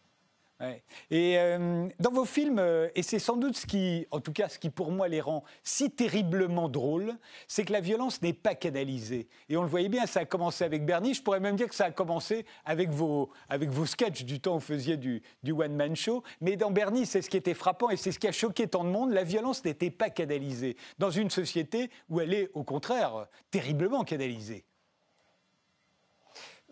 Et 1.11 1.37
euh, 1.37 1.89
dans 1.99 2.11
vos 2.11 2.23
films, 2.23 2.59
euh, 2.59 2.87
et 2.95 3.03
c'est 3.03 3.19
sans 3.19 3.35
doute 3.35 3.57
ce 3.57 3.65
qui, 3.65 4.07
en 4.11 4.21
tout 4.21 4.31
cas, 4.31 4.47
ce 4.47 4.57
qui 4.57 4.69
pour 4.69 4.89
moi 4.89 5.09
les 5.09 5.19
rend 5.19 5.43
si 5.63 5.91
terriblement 5.91 6.69
drôles, 6.69 7.13
c'est 7.47 7.65
que 7.65 7.73
la 7.73 7.81
violence 7.81 8.21
n'est 8.21 8.33
pas 8.33 8.55
canalisée. 8.55 9.27
Et 9.49 9.57
on 9.57 9.63
le 9.63 9.67
voyait 9.67 9.89
bien, 9.89 10.05
ça 10.05 10.21
a 10.21 10.25
commencé 10.25 10.63
avec 10.63 10.85
Bernie. 10.85 11.13
Je 11.13 11.21
pourrais 11.21 11.41
même 11.41 11.57
dire 11.57 11.67
que 11.67 11.75
ça 11.75 11.85
a 11.85 11.91
commencé 11.91 12.45
avec 12.63 12.89
vos, 12.89 13.29
avec 13.49 13.69
vos 13.69 13.85
sketchs 13.85 14.23
du 14.23 14.39
temps 14.39 14.55
où 14.55 14.59
vous 14.59 14.65
faisiez 14.65 14.95
du, 14.95 15.21
du 15.43 15.51
one-man 15.51 15.95
show. 15.95 16.23
Mais 16.39 16.55
dans 16.55 16.71
Bernie, 16.71 17.05
c'est 17.05 17.21
ce 17.21 17.29
qui 17.29 17.37
était 17.37 17.53
frappant 17.53 17.89
et 17.89 17.97
c'est 17.97 18.13
ce 18.13 18.19
qui 18.19 18.27
a 18.27 18.31
choqué 18.31 18.67
tant 18.67 18.85
de 18.85 18.89
monde. 18.89 19.11
La 19.11 19.25
violence 19.25 19.63
n'était 19.65 19.91
pas 19.91 20.09
canalisée 20.09 20.77
dans 20.99 21.11
une 21.11 21.29
société 21.29 21.89
où 22.09 22.21
elle 22.21 22.33
est, 22.33 22.49
au 22.53 22.63
contraire, 22.63 23.27
terriblement 23.51 24.05
canalisée. 24.05 24.65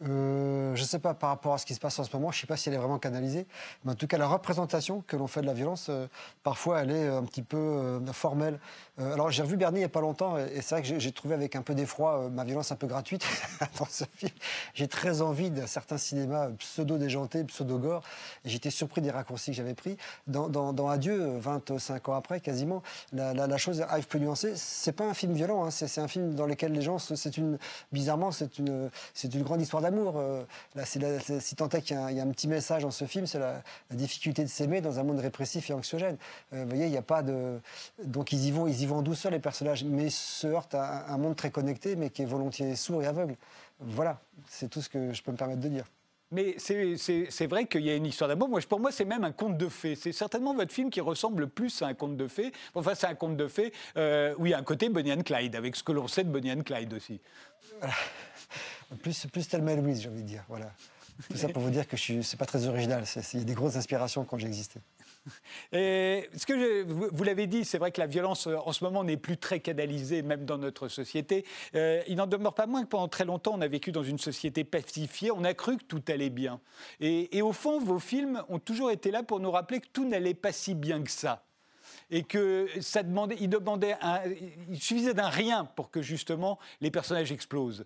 Euh, 0.07 0.75
je 0.75 0.81
ne 0.81 0.87
sais 0.87 0.99
pas 0.99 1.13
par 1.13 1.29
rapport 1.29 1.53
à 1.53 1.57
ce 1.57 1.65
qui 1.65 1.73
se 1.75 1.79
passe 1.79 1.97
en 1.99 2.03
ce 2.03 2.15
moment, 2.15 2.31
je 2.31 2.37
ne 2.37 2.41
sais 2.41 2.47
pas 2.47 2.57
si 2.57 2.67
elle 2.69 2.75
est 2.75 2.79
vraiment 2.79 2.99
canalisée, 2.99 3.45
mais 3.85 3.91
en 3.93 3.95
tout 3.95 4.07
cas 4.07 4.17
la 4.17 4.27
représentation 4.27 5.01
que 5.07 5.15
l'on 5.15 5.27
fait 5.27 5.41
de 5.41 5.45
la 5.45 5.53
violence, 5.53 5.87
euh, 5.89 6.07
parfois 6.43 6.81
elle 6.81 6.91
est 6.91 7.07
un 7.07 7.23
petit 7.23 7.41
peu 7.43 7.57
euh, 7.57 7.99
formelle. 8.13 8.59
Alors 8.99 9.31
j'ai 9.31 9.41
revu 9.41 9.57
Bernie 9.57 9.77
il 9.77 9.81
n'y 9.81 9.85
a 9.85 9.89
pas 9.89 10.01
longtemps 10.01 10.37
et, 10.37 10.61
c'est 10.61 10.75
vrai 10.75 10.81
que 10.83 10.99
j'ai- 10.99 11.11
trouvé 11.11 11.33
avec 11.33 11.55
un 11.55 11.61
peu 11.63 11.73
d'effroi 11.73 12.29
ma 12.31 12.43
violence 12.43 12.71
un 12.71 12.75
peu 12.75 12.85
gratuite 12.87 13.25
dans 13.79 13.85
ce 13.85 14.03
film. 14.15 14.31
J'ai 14.75 14.87
très 14.87 15.21
envie 15.21 15.49
d'un 15.49 15.65
certain 15.67 15.97
cinéma 15.97 16.49
pseudo-déjanté, 16.59 17.43
pseudo-gore 17.43 18.03
et 18.45 18.49
j'étais 18.49 18.69
surpris 18.71 19.01
des 19.01 19.09
raccourcis 19.11 19.51
que 19.51 19.57
j'avais 19.57 19.73
pris. 19.73 19.97
Dans, 20.27 20.47
dans- 20.49 20.73
dans 20.73 20.89
Adieu, 20.89 21.19
euh, 21.21 21.37
25 21.39 22.09
ans 22.09 22.13
après 22.15 22.39
quasiment, 22.39 22.83
la, 23.13 23.33
la- 23.33 23.47
la 23.47 23.57
chose 23.57 23.81
arrive 23.81 24.07
plus 24.07 24.19
nuancée. 24.19 24.53
C'est 24.55 24.91
pas 24.91 25.05
un 25.05 25.13
film 25.13 25.33
violent, 25.33 25.65
hein, 25.65 25.71
c'est 25.71 26.01
un 26.01 26.07
film 26.07 26.35
dans 26.35 26.45
lequel 26.45 26.71
les 26.73 26.81
gens, 26.81 26.99
c'est 26.99 27.37
une, 27.37 27.57
bizarrement, 27.91 28.31
c'est 28.31 28.59
une, 28.59 28.89
c'est 29.13 29.33
une 29.33 29.43
grande 29.43 29.61
histoire 29.61 29.81
d'amour. 29.81 29.92
Euh, 29.97 30.43
là, 30.75 30.85
c'est 30.85 30.99
la- 30.99 31.19
c'est- 31.19 31.39
si 31.39 31.55
tant 31.55 31.69
est 31.69 31.81
qu'il 31.81 31.95
y, 31.95 31.99
a 31.99 32.05
un- 32.05 32.11
il 32.11 32.17
y 32.17 32.19
a 32.19 32.23
un 32.23 32.29
petit 32.31 32.47
message 32.47 32.81
dans 32.83 32.91
ce 32.91 33.05
film, 33.05 33.25
c'est 33.27 33.39
la, 33.39 33.61
la 33.89 33.95
difficulté 33.95 34.43
de 34.43 34.49
s'aimer 34.49 34.81
dans 34.81 34.99
un 34.99 35.03
monde 35.03 35.19
répressif 35.19 35.69
et 35.69 35.73
anxiogène. 35.73 36.17
Euh, 36.53 36.63
vous 36.63 36.69
voyez, 36.69 36.85
il 36.85 36.91
n'y 36.91 36.97
a 36.97 37.01
pas 37.01 37.21
de. 37.23 37.59
Donc 38.03 38.31
ils 38.31 38.45
y 38.45 38.51
vont, 38.51 38.67
ils 38.67 38.81
y 38.81 38.85
vont 38.85 38.97
en 38.97 39.01
douceur 39.01 39.31
les 39.31 39.39
personnages, 39.39 39.83
mais 39.83 40.09
se 40.09 40.47
heurtent 40.47 40.75
à 40.75 41.07
un, 41.09 41.13
un 41.13 41.17
monde 41.17 41.35
très 41.35 41.51
connecté, 41.51 41.95
mais 41.95 42.09
qui 42.09 42.21
est 42.23 42.25
volontiers 42.25 42.75
sourd 42.75 43.03
et 43.03 43.07
aveugle. 43.07 43.35
Voilà, 43.79 44.19
c'est 44.49 44.69
tout 44.69 44.81
ce 44.81 44.89
que 44.89 45.13
je 45.13 45.21
peux 45.23 45.31
me 45.31 45.37
permettre 45.37 45.61
de 45.61 45.67
dire. 45.69 45.85
Mais 46.31 46.55
c'est- 46.57 47.45
vrai 47.45 47.65
qu'il 47.67 47.81
y 47.81 47.91
a 47.91 47.95
une 47.95 48.07
histoire 48.07 48.27
d'amour. 48.27 48.49
Moi, 48.49 48.59
pour 48.67 48.79
moi, 48.79 48.91
c'est 48.91 49.05
même 49.05 49.23
un 49.23 49.31
conte 49.31 49.55
de 49.55 49.69
fées. 49.69 49.95
C'est 49.95 50.11
certainement 50.11 50.55
votre 50.55 50.71
film 50.73 50.89
qui 50.89 50.99
ressemble 50.99 51.41
le 51.41 51.47
plus 51.47 51.79
à 51.83 51.85
un 51.87 51.93
conte 51.93 52.17
de 52.17 52.27
fées. 52.27 52.51
Enfin, 52.73 52.95
c'est 52.95 53.05
un 53.05 53.13
conte 53.13 53.37
de 53.37 53.47
fées 53.47 53.71
euh, 53.97 54.33
où 54.39 54.47
il 54.47 54.49
y 54.49 54.53
a 54.55 54.57
un 54.57 54.63
côté 54.63 54.89
Bonnie 54.89 55.13
and 55.13 55.21
Clyde, 55.21 55.55
avec 55.55 55.75
ce 55.75 55.83
que 55.83 55.91
l'on 55.91 56.07
sait 56.07 56.23
de 56.23 56.29
Bonnie 56.29 56.51
and 56.51 56.63
Clyde 56.63 56.91
aussi. 56.95 57.19
Plus, 59.01 59.27
plus 59.27 59.47
Thelma 59.47 59.75
Louise, 59.75 60.01
j'ai 60.01 60.09
envie 60.09 60.23
de 60.23 60.27
dire. 60.27 60.43
Voilà. 60.47 60.71
Tout 61.29 61.37
ça 61.37 61.47
pour 61.49 61.61
vous 61.61 61.69
dire 61.69 61.87
que 61.87 61.95
je 61.95 62.01
suis, 62.01 62.23
c'est 62.23 62.37
pas 62.37 62.45
très 62.45 62.67
original. 62.67 63.03
Il 63.33 63.39
y 63.39 63.41
a 63.41 63.45
des 63.45 63.53
grosses 63.53 63.75
inspirations 63.75 64.25
quand 64.25 64.37
j'existais. 64.37 64.79
Et 65.71 66.29
ce 66.35 66.45
que 66.45 66.83
vous, 66.83 67.23
l'avez 67.23 67.47
dit, 67.47 67.63
c'est 67.65 67.77
vrai 67.77 67.91
que 67.91 68.01
la 68.01 68.07
violence 68.07 68.47
euh, 68.47 68.57
en 68.57 68.71
ce 68.71 68.83
moment 68.83 69.03
n'est 69.03 69.17
plus 69.17 69.37
très 69.37 69.59
canalisée, 69.59 70.21
même 70.21 70.45
dans 70.45 70.57
notre 70.57 70.87
société. 70.87 71.45
Euh, 71.75 72.01
il 72.07 72.15
n'en 72.15 72.27
demeure 72.27 72.53
pas 72.53 72.65
moins 72.65 72.83
que 72.83 72.89
pendant 72.89 73.07
très 73.07 73.25
longtemps, 73.25 73.53
on 73.55 73.61
a 73.61 73.67
vécu 73.67 73.91
dans 73.91 74.03
une 74.03 74.19
société 74.19 74.63
pacifiée. 74.63 75.31
On 75.31 75.43
a 75.43 75.53
cru 75.53 75.77
que 75.77 75.85
tout 75.85 76.03
allait 76.07 76.29
bien. 76.29 76.59
Et, 76.99 77.41
au 77.41 77.53
fond, 77.53 77.79
vos 77.79 77.99
films 77.99 78.43
ont 78.49 78.59
toujours 78.59 78.91
été 78.91 79.11
là 79.11 79.23
pour 79.23 79.39
nous 79.39 79.51
rappeler 79.51 79.79
que 79.79 79.87
tout 79.93 80.07
n'allait 80.07 80.33
pas 80.33 80.51
si 80.51 80.73
bien 80.73 81.01
que 81.03 81.11
ça. 81.11 81.45
Et 82.09 82.23
que 82.23 82.67
ça 82.81 83.03
demandait, 83.03 83.37
il 83.39 83.49
demandait, 83.49 83.95
il 84.69 84.81
suffisait 84.81 85.13
d'un 85.13 85.29
rien 85.29 85.65
pour 85.65 85.89
que 85.89 86.01
justement 86.01 86.59
les 86.81 86.91
personnages 86.91 87.31
explosent. 87.31 87.85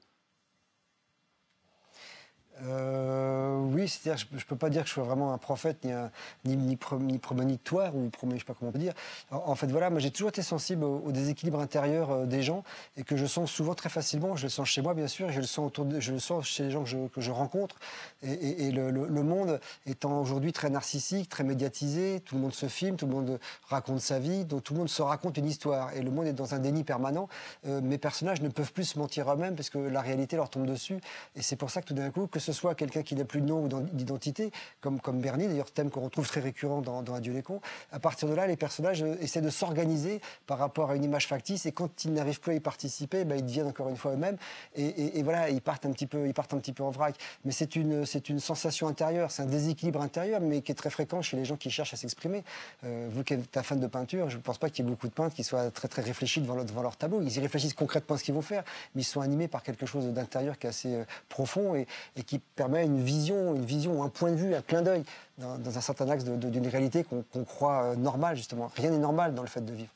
Euh, 2.64 3.60
oui, 3.72 3.88
c'est-à-dire, 3.88 4.26
je 4.32 4.36
ne 4.36 4.42
peux 4.42 4.56
pas 4.56 4.70
dire 4.70 4.84
que 4.84 4.88
je 4.88 4.94
sois 4.94 5.04
vraiment 5.04 5.34
un 5.34 5.38
prophète, 5.38 5.84
ni, 5.84 5.92
un, 5.92 6.12
ni, 6.46 6.56
ni, 6.56 6.76
pro- 6.76 7.00
ni 7.00 7.18
prémonitoire, 7.20 7.96
ou 7.96 8.10
promé- 8.10 8.34
je 8.34 8.40
sais 8.40 8.46
pas 8.46 8.54
comment 8.58 8.70
on 8.70 8.72
peut 8.72 8.80
dire. 8.80 8.94
En, 9.32 9.56
fait, 9.56 9.68
voilà, 9.68 9.90
moi 9.90 10.00
j'ai 10.00 10.12
toujours 10.12 10.30
été 10.30 10.42
sensible 10.42 10.84
au, 10.84 11.04
au 11.06 11.12
déséquilibre 11.12 11.60
intérieur 11.60 12.12
euh, 12.12 12.26
des 12.26 12.42
gens 12.42 12.64
et 12.96 13.04
que 13.04 13.16
je 13.16 13.26
sens 13.26 13.52
souvent 13.52 13.76
très 13.76 13.90
facilement. 13.90 14.36
Je 14.36 14.44
le 14.44 14.50
sens 14.50 14.68
chez 14.68 14.82
moi, 14.82 14.94
bien 14.94 15.08
sûr, 15.08 15.30
et 15.30 15.34
je 15.34 15.40
le 15.40 15.46
sens, 15.46 15.68
autour 15.68 15.86
de- 15.86 16.00
je 16.00 16.12
le 16.12 16.20
sens 16.20 16.46
chez 16.46 16.64
les 16.64 16.72
gens 16.72 16.84
que 16.84 17.22
je, 17.22 17.32
rencontre. 17.32 17.76
Et, 18.24 18.72
le 18.72 19.24
monde 19.24 19.60
étant 19.86 20.20
aujourd'hui 20.22 20.54
très 20.54 20.70
narcissique, 20.70 21.30
très 21.30 21.44
médiatisé, 21.44 22.22
tout 22.22 22.36
le 22.36 22.42
monde 22.42 22.54
se 22.54 22.68
filme, 22.68 22.96
tout 22.96 23.06
le 23.06 23.14
monde 23.14 23.40
raconte 23.70 24.00
sa 24.00 24.20
vie, 24.20 24.46
donc 24.46 24.64
tout 24.64 24.74
le 24.74 24.80
monde 24.80 24.90
se 24.90 25.02
raconte 25.02 25.38
une 25.38 25.46
histoire. 25.46 25.94
Et 25.94 26.02
le 26.02 26.10
monde 26.10 26.26
est 26.26 26.34
dans 26.34 26.56
un 26.56 26.60
déni 26.60 26.84
permanent. 26.84 27.28
Euh, 27.68 27.82
mes 27.82 27.98
personnages 27.98 28.42
ne 28.42 28.50
peuvent 28.50 28.72
plus 28.72 28.86
se 28.86 29.00
mentir 29.00 29.32
eux-mêmes 29.32 29.56
parce 29.56 29.70
que 29.70 29.78
la 29.78 30.02
réalité 30.02 30.36
leur 30.36 30.50
tombe 30.50 30.66
dessus. 30.66 30.98
Et 31.36 31.42
c'est 31.42 31.56
pour 31.56 31.70
ça 31.70 31.82
que 31.82 31.88
tout 31.88 31.94
d'un 31.94 32.10
coup, 32.10 32.28
que 32.28 32.40
ce 32.48 32.54
soit 32.54 32.76
quelqu'un 32.76 33.04
qui 33.04 33.16
n'a 33.16 33.26
plus 33.26 33.42
de 33.42 33.46
nom 33.46 33.64
ou 33.64 33.68
d'en- 33.68 33.82
d'identité, 33.82 34.52
comme, 34.82 35.00
comme 35.00 35.20
Bernie, 35.20 35.48
d'ailleurs 35.48 35.72
thème 35.72 35.90
qu'on 35.90 36.02
retrouve 36.02 36.28
très 36.28 36.40
récurrent 36.42 36.82
dans, 36.82 37.04
Adieu 37.14 37.34
les 37.34 37.42
cons, 37.42 37.62
à 37.92 38.00
partir 38.00 38.28
de 38.28 38.34
là, 38.34 38.48
les 38.48 38.58
personnages 38.58 39.04
euh, 39.04 39.16
essaient 39.22 39.42
de 39.42 39.50
s'organiser 39.50 40.22
par 40.46 40.58
rapport 40.58 40.92
à 40.92 40.96
une 40.96 41.04
image 41.04 41.28
factice 41.28 41.66
et 41.66 41.72
quand 41.72 42.06
ils 42.06 42.14
n'arrivent 42.14 42.40
plus 42.40 42.54
à 42.54 42.56
y 42.56 42.60
participer, 42.60 43.26
ben, 43.26 43.38
ils 43.38 43.46
deviennent 43.46 43.68
encore 43.68 43.90
une 43.90 43.98
fois 43.98 44.14
eux-mêmes 44.14 44.38
et, 44.76 45.22
voilà, 45.24 45.50
ils 45.50 45.62
partent 45.62 45.86
un 45.86 45.92
petit 45.92 46.08
peu, 46.08 46.28
ils 46.28 46.34
partent 46.34 46.54
un 46.54 46.60
petit 46.60 46.74
peu 46.74 46.84
en 46.84 46.90
vrac. 46.92 47.16
Mais 47.46 47.52
c'est 47.52 47.76
une, 47.76 48.06
sensation 48.40 48.88
intérieure, 48.88 49.32
c'est 49.32 49.42
un 49.42 49.48
déséquilibre 49.48 50.02
intérieur, 50.02 50.40
mais 50.42 50.62
qui 50.62 50.72
est 50.72 50.76
très 50.76 50.90
fréquent 50.90 51.22
chez 51.22 51.38
les 51.38 51.46
gens 51.46 51.58
qui 51.58 51.70
cherchent 51.70 51.94
à 51.94 51.98
s'exprimer. 51.98 52.44
Euh, 52.84 53.08
vous 53.12 53.24
qui 53.24 53.34
êtes 53.34 53.58
un 53.58 53.64
fan 53.64 53.80
de 53.80 53.88
peinture, 53.88 54.30
je 54.30 54.38
ne 54.38 54.42
pense 54.42 54.58
pas 54.58 54.70
qu'il 54.70 54.86
y 54.86 54.88
ait 54.88 54.92
beaucoup 54.92 55.08
de 55.08 55.14
peintres 55.14 55.36
qui 55.36 55.44
soient 55.44 55.70
très 55.72 55.88
très 55.88 56.02
réfléchis 56.02 56.42
devant, 56.42 56.56
leur- 56.82 56.96
tableau. 56.98 57.22
Ils 57.22 57.36
y 57.36 57.40
réfléchissent 57.40 57.74
concrètement 57.74 58.16
à 58.16 58.20
ce 58.20 58.24
qu'ils 58.24 58.34
vont 58.34 58.42
faire, 58.42 58.64
mais 58.96 59.02
ils 59.02 59.06
sont 59.06 59.22
animés 59.22 59.48
par 59.48 59.64
quelque 59.64 59.86
chose 59.86 60.06
d'intérieur 60.08 60.58
qui 60.58 60.68
est 60.68 60.70
assez 60.70 60.94
euh, 60.94 61.04
profond 61.30 61.76
et 61.76 61.88
qui 62.26 62.37
permet 62.56 62.86
une 62.86 63.02
vision, 63.02 63.56
une 63.56 63.66
vision, 63.66 64.04
un 64.04 64.10
point 64.10 64.32
de 64.32 64.36
vue, 64.36 64.56
un 64.56 64.62
clin 64.62 64.82
d'œil 64.82 65.04
dans, 65.38 65.78
un 65.78 65.82
certain 65.82 66.10
axe 66.10 66.24
d'une 66.24 66.68
réalité 66.68 67.04
qu'on 67.04 67.24
qu'on 67.32 67.44
croit 67.44 67.84
euh, 67.84 67.96
normale 67.96 68.36
justement. 68.36 68.72
Rien 68.76 68.90
n'est 68.90 68.98
normal 68.98 69.36
dans 69.36 69.44
le 69.44 69.48
fait 69.48 69.66
de 69.66 69.74
vivre. 69.74 69.92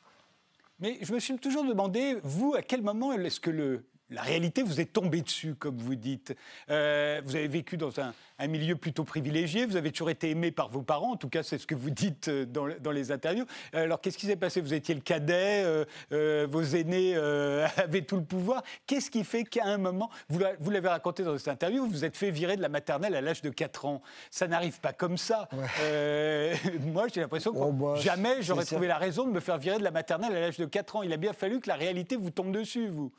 Mais 0.80 0.98
je 1.02 1.14
me 1.14 1.20
suis 1.20 1.38
toujours 1.38 1.64
demandé, 1.64 2.18
vous, 2.24 2.56
à 2.56 2.64
quel 2.64 2.82
moment 2.82 3.14
est-ce 3.14 3.40
que 3.40 3.52
le, 3.52 3.84
la 4.12 4.22
réalité 4.22 4.62
vous 4.62 4.80
est 4.80 4.92
tombée 4.94 5.22
dessus, 5.22 5.56
comme 5.56 5.78
vous 5.78 5.96
dites 5.96 6.36
Euh, 6.70 7.22
Vous 7.26 7.36
avez 7.36 7.48
vécu 7.48 7.78
dans 7.78 8.00
un, 8.00 8.14
un 8.40 8.48
milieu 8.48 8.76
plutôt 8.76 9.04
privilégié, 9.04 9.66
vous 9.66 9.76
avez 9.78 9.92
toujours 9.92 10.10
été 10.10 10.30
aimé 10.30 10.52
par 10.52 10.68
vos 10.70 10.82
parents, 10.82 11.12
en 11.14 11.16
tout 11.16 11.30
cas 11.30 11.44
c'est 11.44 11.58
ce 11.58 11.66
que 11.66 11.76
vous 11.76 11.90
dites 11.90 12.28
euh, 12.28 12.46
dans, 12.46 12.68
dans 12.80 12.92
les 12.92 13.12
interviews. 13.12 13.46
Alors 13.74 14.00
qu'est-ce 14.02 14.18
qui 14.18 14.26
s'est 14.28 14.36
passé? 14.36 14.62
Vous 14.62 14.74
étiez 14.74 14.94
le 14.96 15.02
cadet, 15.02 15.64
euh, 15.64 15.86
euh, 16.12 16.48
vos 16.50 16.62
aînés 16.64 17.16
avaient 17.78 18.02
tout 18.02 18.18
le 18.18 18.24
pouvoir. 18.24 18.64
Qu'est-ce 18.86 19.10
qui 19.10 19.24
fait 19.24 19.44
qu'à 19.44 19.66
un 19.66 19.78
moment, 19.78 20.10
vous 20.30 20.40
l'a- 20.40 20.54
vous 20.60 20.70
l'avez 20.72 20.90
raconté 20.90 21.24
dans 21.24 21.38
cette 21.38 21.48
interview, 21.48 21.86
vous 21.86 21.92
vous 21.92 22.06
êtes 22.06 22.18
fait 22.18 22.32
virer 22.32 22.58
de 22.58 22.62
la 22.62 22.70
maternelle 22.70 23.16
à 23.16 23.22
l'âge 23.22 23.42
de 23.42 23.50
4 23.50 23.86
ans? 23.86 24.02
Ça 24.30 24.48
n'arrive 24.48 24.80
pas 24.82 24.94
comme 24.94 25.18
ça. 25.18 25.48
Ouais. 25.54 26.54
Moi 26.86 27.08
j'ai 27.14 27.22
l'impression 27.22 27.52
que 27.54 27.58
Oh, 27.60 27.72
bah, 27.72 27.96
jamais 27.98 28.42
j'aurais 28.42 28.66
trouvé 28.66 28.88
la 28.88 28.98
raison 28.98 29.26
de 29.26 29.32
me 29.32 29.40
faire 29.40 29.58
virer 29.58 29.78
de 29.78 29.84
la 29.84 29.92
maternelle 29.92 30.36
à 30.36 30.40
l'âge 30.42 30.58
de 30.58 30.66
4 30.66 30.98
ans. 30.98 31.04
Il 31.04 31.14
a 31.14 31.18
bien 31.18 31.34
fallu 31.34 31.60
que 31.60 31.70
la 31.70 31.76
réalité 31.76 32.16
vous 32.18 32.30
tombe 32.32 32.52
dessus, 32.52 32.88
vous. 32.88 33.12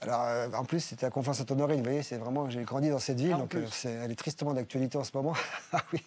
Alors, 0.00 0.22
euh, 0.26 0.48
en 0.52 0.64
plus, 0.64 0.80
c'était 0.80 1.06
à 1.06 1.10
Conflans-Sainte-Honorine, 1.10 1.78
vous 1.78 1.84
voyez, 1.84 2.02
c'est 2.02 2.18
vraiment, 2.18 2.48
j'ai 2.48 2.62
grandi 2.62 2.88
dans 2.88 3.00
cette 3.00 3.18
ville, 3.18 3.32
Ah, 3.34 3.38
donc 3.38 3.54
euh, 3.56 3.66
elle 3.84 4.12
est 4.12 4.18
tristement 4.18 4.54
d'actualité 4.54 4.96
en 4.96 5.04
ce 5.04 5.10
moment. 5.14 5.34
ah 5.72 5.82
oui. 5.92 6.00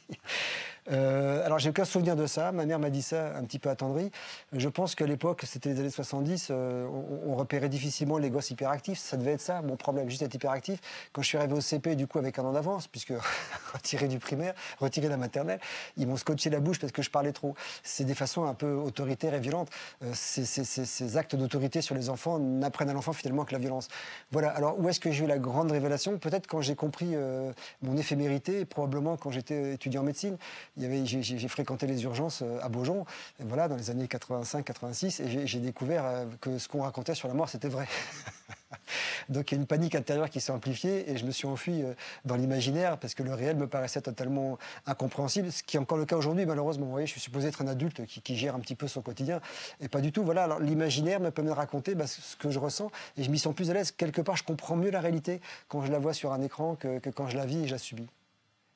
Euh, 0.90 1.46
alors, 1.46 1.60
j'ai 1.60 1.70
aucun 1.70 1.86
souvenir 1.86 2.16
de 2.16 2.26
ça. 2.26 2.52
Ma 2.52 2.66
mère 2.66 2.80
m'a 2.80 2.90
dit 2.90 3.02
ça 3.02 3.36
un 3.38 3.44
petit 3.44 3.60
peu 3.60 3.70
attendri. 3.70 4.12
Je 4.54 4.68
pense 4.70 4.96
qu'à 4.96 5.06
l'époque, 5.06 5.44
c'était 5.46 5.70
les 5.70 5.80
années 5.80 5.90
70, 5.90 6.48
euh, 6.50 6.88
on, 7.26 7.36
repérait 7.36 7.70
difficilement 7.70 8.18
les 8.18 8.30
gosses 8.30 8.52
hyperactifs. 8.52 9.00
Ça 9.00 9.18
devait 9.18 9.34
être 9.34 9.42
ça, 9.42 9.62
mon 9.62 9.76
problème, 9.76 10.10
juste 10.10 10.22
être 10.22 10.34
hyperactif. 10.34 10.80
Quand 11.14 11.22
je 11.22 11.28
suis 11.28 11.38
arrivé 11.38 11.54
au 11.54 11.62
CP, 11.62 11.96
du 11.96 12.08
coup, 12.08 12.18
avec 12.20 12.40
un 12.40 12.44
an 12.44 12.52
d'avance, 12.52 12.88
puisque 12.88 13.14
retiré 13.74 14.08
du 14.08 14.20
primaire, 14.20 14.54
retiré 14.80 15.08
de 15.08 15.12
la 15.12 15.18
maternelle, 15.18 15.60
ils 15.98 16.08
m'ont 16.08 16.18
scotché 16.18 16.50
la 16.50 16.60
bouche 16.60 16.80
parce 16.80 16.92
que 16.92 17.02
je 17.02 17.10
parlais 17.10 17.32
trop. 17.32 17.56
C'est 17.84 18.04
des 18.04 18.16
façons 18.16 18.46
un 18.46 18.54
peu 18.54 18.74
autoritaires 18.74 19.34
et 19.34 19.40
violentes. 19.40 19.70
Euh, 20.04 20.12
ces- 20.14 20.46
ces 20.46 21.18
actes 21.18 21.36
d'autorité 21.36 21.82
sur 21.82 21.96
les 21.96 22.10
enfants 22.10 22.40
n'apprennent 22.40 22.90
à 22.90 22.94
l'enfant 22.94 23.14
finalement 23.14 23.46
que 23.46 23.54
la 23.54 23.60
violence. 23.60 23.88
Voilà. 24.32 24.50
Alors, 24.50 24.80
où 24.80 24.90
est-ce 24.90 25.00
que 25.00 25.12
j'ai 25.12 25.26
eu 25.26 25.28
la 25.28 25.40
grande 25.40 25.72
révélation? 25.72 26.18
Peut-être 26.18 26.48
quand 26.48 26.62
j'ai 26.62 26.76
compris 26.76 27.12
euh, 27.16 27.52
mon 27.82 27.98
éphémérité, 27.98 28.66
probablement 28.66 29.18
quand 29.18 29.32
j'étais 29.32 29.74
étudiant 29.74 30.02
en 30.02 30.06
médecine. 30.06 30.38
J'ai, 30.78 31.48
fréquenté 31.50 31.86
les 31.86 32.04
urgences 32.04 32.44
euh, 32.44 32.60
à 32.62 32.70
Beaujon, 32.70 33.06
voilà, 33.40 33.68
dans 33.68 33.76
les 33.76 33.90
années 33.90 34.06
85-86, 34.06 35.22
et 35.22 35.48
j'ai, 35.48 35.60
découvert 35.60 36.06
euh, 36.06 36.26
que 36.40 36.58
ce 36.58 36.70
qu'on 36.70 36.84
racontait 36.84 37.14
sur 37.14 37.28
la 37.28 37.34
mort, 37.34 37.50
c'était 37.50 37.68
vrai. 37.68 37.88
Donc 39.30 39.52
il 39.52 39.56
y 39.56 39.58
a 39.58 39.62
une 39.62 39.68
panique 39.68 39.96
intérieure 39.96 40.30
qui 40.30 40.40
s'est 40.40 40.52
amplifiée 40.52 41.10
et 41.12 41.18
je 41.18 41.26
me 41.26 41.32
suis 41.32 41.48
enfui 41.48 41.84
euh, 41.84 41.94
dans 42.24 42.36
l'imaginaire 42.36 42.98
parce 42.98 43.14
que 43.16 43.24
le 43.24 43.34
réel 43.34 43.58
me 43.58 43.68
paraissait 43.68 44.02
totalement 44.02 44.58
incompréhensible, 44.86 45.52
ce 45.52 45.62
qui 45.62 45.76
est 45.76 45.80
encore 45.80 45.98
le 45.98 46.06
cas 46.06 46.16
aujourd'hui 46.16 46.46
malheureusement. 46.46 46.86
Vous 46.86 46.92
voyez, 46.92 47.08
je 47.08 47.12
suis 47.12 47.22
supposé 47.22 47.50
être 47.50 47.62
un 47.62 47.68
adulte 47.68 48.06
qui, 48.06 48.22
qui 48.22 48.38
gère 48.38 48.56
un 48.56 48.60
petit 48.60 48.76
peu 48.76 48.88
son 48.88 49.02
quotidien 49.02 49.42
et 49.82 49.90
pas 49.90 50.02
du 50.02 50.12
tout. 50.12 50.24
Voilà, 50.24 50.46
alors 50.46 50.60
l'imaginaire 50.60 51.20
me 51.20 51.32
permet 51.32 51.52
de 51.52 51.56
raconter 51.56 51.96
bah, 51.96 52.08
ce 52.08 52.36
que 52.38 52.50
je 52.50 52.60
ressens 52.60 52.92
et 53.18 53.24
je 53.24 53.30
m'y 53.30 53.40
sens 53.40 53.54
plus 53.54 53.70
à 53.70 53.74
l'aise. 53.74 53.92
Quelque 53.92 54.22
part, 54.22 54.38
je 54.38 54.44
comprends 54.44 54.76
mieux 54.76 54.92
la 54.92 55.02
réalité 55.02 55.42
quand 55.68 55.86
je 55.86 55.92
la 55.92 56.00
vois 56.00 56.14
sur 56.14 56.32
un 56.34 56.42
écran 56.42 56.76
que, 56.76 57.00
que 57.00 57.10
quand 57.10 57.28
je 57.28 57.38
la 57.38 57.46
vis 57.46 57.64
et 57.64 57.68
je 57.68 57.74
la 57.74 57.78
subis. 57.78 58.08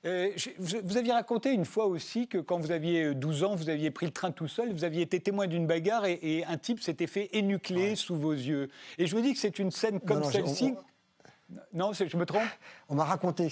Euh, 0.05 0.29
je- 0.35 0.49
vous, 0.83 0.97
aviez 0.97 1.13
raconté 1.13 1.51
une 1.51 1.65
fois 1.65 1.87
aussi 1.87 2.27
que 2.27 2.37
quand 2.37 2.59
vous 2.59 2.71
aviez 2.71 3.05
euh, 3.05 3.13
12 3.15 3.43
ans, 3.43 3.55
vous 3.55 3.69
aviez 3.69 3.89
pris 3.91 4.05
le 4.05 4.11
train 4.11 4.31
tout 4.31 4.47
seul, 4.47 4.71
vous 4.71 4.83
aviez 4.83 5.01
été 5.01 5.19
témoin 5.19 5.47
d'une 5.47 5.65
bagarre 5.65 6.05
et, 6.05 6.19
et 6.21 6.45
un 6.45 6.57
type 6.57 6.79
s'était 6.81 7.07
fait 7.07 7.29
énucléer 7.33 7.95
sous 7.95 8.15
vos 8.15 8.33
yeux. 8.33 8.69
Et 8.99 9.07
je 9.07 9.15
me 9.15 9.21
dis 9.21 9.33
que 9.33 9.39
c'est 9.39 9.57
une 9.57 9.71
scène 9.71 9.99
comme 9.99 10.19
non, 10.21 10.29
celle-ci. 10.31 10.75
on- 10.77 11.55
Non, 11.73 11.93
je 11.93 12.17
me 12.17 12.25
trompe? 12.25 12.41
On 12.87 12.93
m'a 12.95 13.03
raconté, 13.03 13.49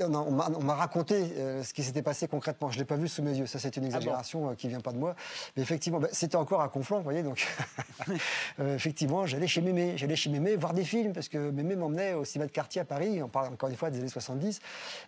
on 0.00 0.62
m'a 0.62 0.74
raconté 0.74 1.14
euh, 1.36 1.62
ce 1.62 1.72
qui 1.72 1.84
s'était 1.84 2.02
passé 2.02 2.26
concrètement. 2.26 2.70
Je 2.70 2.78
l'ai 2.78 2.84
pas 2.84 2.96
vu 2.96 3.06
sous 3.06 3.22
mes 3.22 3.32
yeux. 3.36 3.46
Ça, 3.46 3.60
c'est 3.60 3.76
une 3.76 3.84
exagération 3.84 4.50
euh, 4.50 4.54
qui 4.54 4.66
vient 4.66 4.80
pas 4.80 4.90
de 4.92 4.98
moi. 4.98 5.14
Mais 5.56 5.62
effectivement, 5.62 6.00
bah, 6.00 6.08
c'était 6.10 6.34
encore 6.36 6.62
à 6.62 6.68
Conflans, 6.68 6.96
vous 6.98 7.04
voyez. 7.04 7.22
Donc, 7.22 7.46
euh, 8.60 8.74
effectivement, 8.74 9.24
j'allais 9.26 9.46
chez 9.46 9.60
Mémé. 9.60 9.92
J'allais 9.96 10.16
chez 10.16 10.30
Mémé 10.30 10.56
voir 10.56 10.74
des 10.74 10.84
films 10.84 11.12
parce 11.12 11.28
que 11.28 11.50
Mémé 11.50 11.76
m'emmenait 11.76 12.14
au 12.14 12.24
cinéma 12.24 12.46
de 12.48 12.52
quartier 12.52 12.80
à 12.80 12.84
Paris. 12.84 13.22
On 13.22 13.28
parle 13.28 13.52
encore 13.52 13.68
une 13.68 13.76
fois 13.76 13.90
des 13.90 13.98
années 14.00 14.08
70. 14.08 14.60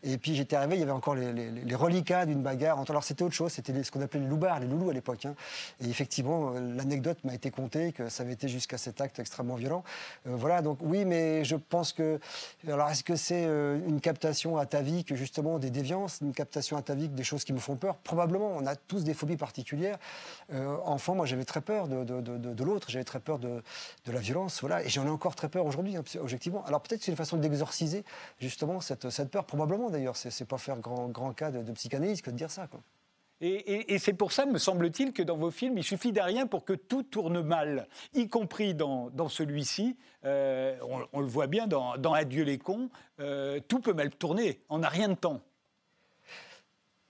Et 0.05 0.19
puis 0.19 0.37
j'étais 0.37 0.55
arrivé, 0.57 0.77
il 0.77 0.81
y 0.81 0.83
avait 0.85 0.93
encore 0.93 1.17
les, 1.17 1.33
les- 1.33 1.51
les 1.51 1.75
reliquats 1.75 2.27
d'une 2.27 2.43
bagarre. 2.43 2.79
Alors 2.89 3.03
c'était 3.03 3.25
autre 3.25 3.35
chose. 3.35 3.53
C'était 3.53 3.83
ce 3.83 3.91
qu'on 3.91 4.03
appelait 4.03 4.21
les 4.21 4.29
loupards, 4.29 4.61
les 4.61 4.67
loulous 4.69 4.91
à 4.91 4.93
l'époque. 4.93 5.27
hein. 5.27 5.35
Et 5.83 5.89
effectivement, 5.89 6.51
l'anecdote 6.51 7.19
m'a 7.25 7.35
été 7.35 7.51
contée 7.51 7.93
que 7.93 8.09
ça 8.09 8.23
avait 8.23 8.35
été 8.35 8.47
jusqu'à 8.49 8.79
cet 8.79 9.01
acte 9.01 9.19
extrêmement 9.19 9.57
violent. 9.57 9.83
Voilà. 10.25 10.63
Donc 10.63 10.79
oui, 10.83 11.05
mais 11.05 11.45
je 11.45 11.57
pense 11.57 11.93
que 11.93 12.21
alors, 12.69 12.89
est-ce 12.91 13.03
que 13.03 13.17
c'est 13.17 13.45
une 13.87 14.01
captation 14.01 14.57
à 14.57 14.67
ta 14.67 14.83
vie 14.83 15.05
que 15.05 15.15
justement 15.17 15.59
des 15.59 15.71
déviances, 15.71 16.21
une 16.23 16.33
captation 16.33 16.77
à 16.77 16.83
ta 16.83 16.95
vie 16.95 17.09
que 17.09 17.15
des 17.15 17.25
choses 17.25 17.45
qui 17.45 17.53
me 17.53 17.59
font 17.59 17.77
peur 17.77 17.97
Probablement, 17.97 18.49
on 18.57 18.67
a 18.67 18.77
tous 18.77 19.05
des 19.05 19.15
phobies 19.15 19.37
particulières. 19.37 19.99
Euh, 20.53 20.77
enfant, 20.85 21.15
moi, 21.15 21.27
j'avais 21.27 21.45
très 21.45 21.61
peur 21.61 21.89
de, 21.89 22.05
de- 22.05 22.21
de- 22.21 22.65
l'autre, 22.65 22.91
j'avais 22.91 23.05
très 23.05 23.21
peur 23.21 23.39
de, 23.39 23.63
la 24.07 24.21
violence, 24.21 24.61
voilà, 24.61 24.83
et 24.85 24.89
j'en 24.89 25.07
ai 25.07 25.11
encore 25.11 25.35
très 25.35 25.49
peur 25.49 25.67
aujourd'hui, 25.67 25.97
hein, 25.97 26.03
objectivement. 26.21 26.65
Alors 26.67 26.81
peut-être 26.81 27.03
c'est 27.03 27.11
une 27.11 27.17
façon 27.17 27.37
d'exorciser 27.37 28.05
justement 28.39 28.81
cette, 28.81 29.11
cette 29.11 29.31
peur, 29.31 29.45
probablement 29.45 29.91
d'ailleurs. 29.91 30.17
C'est, 30.17 30.45
pas 30.45 30.59
faire 30.59 30.79
grand, 30.79 31.09
grand 31.09 31.33
cas 31.33 31.51
de, 31.51 31.63
de 31.63 31.73
psychanalyse 31.73 32.21
que 32.23 32.31
de 32.31 32.37
dire 32.37 32.51
ça. 32.51 32.67
Quoi. 32.67 32.81
Et, 33.47 33.99
c'est 33.99 34.15
pour 34.15 34.33
ça, 34.33 34.47
me 34.47 34.57
semble-t-il, 34.57 35.13
que 35.13 35.23
dans 35.23 35.37
vos 35.37 35.51
films, 35.51 35.77
il 35.77 35.85
suffit 35.85 36.13
de 36.13 36.21
rien 36.21 36.47
pour 36.47 36.65
que 36.65 36.73
tout 36.73 37.03
tourne 37.03 37.43
mal, 37.43 37.89
y 38.15 38.27
compris 38.29 38.75
dans, 38.75 39.29
celui-ci. 39.29 39.97
Euh, 40.25 40.79
on, 41.13 41.21
le 41.21 41.27
voit 41.27 41.47
bien 41.47 41.67
dans, 41.67 41.99
dans 41.99 42.15
Adieu 42.15 42.45
les 42.45 42.57
cons, 42.57 42.89
euh, 43.21 43.61
tout 43.69 43.81
peut 43.81 43.93
mal 43.93 44.11
tourner, 44.11 44.61
on 44.71 44.79
n'a 44.79 44.89
rien 44.89 45.09
de 45.09 45.15
temps. 45.15 45.43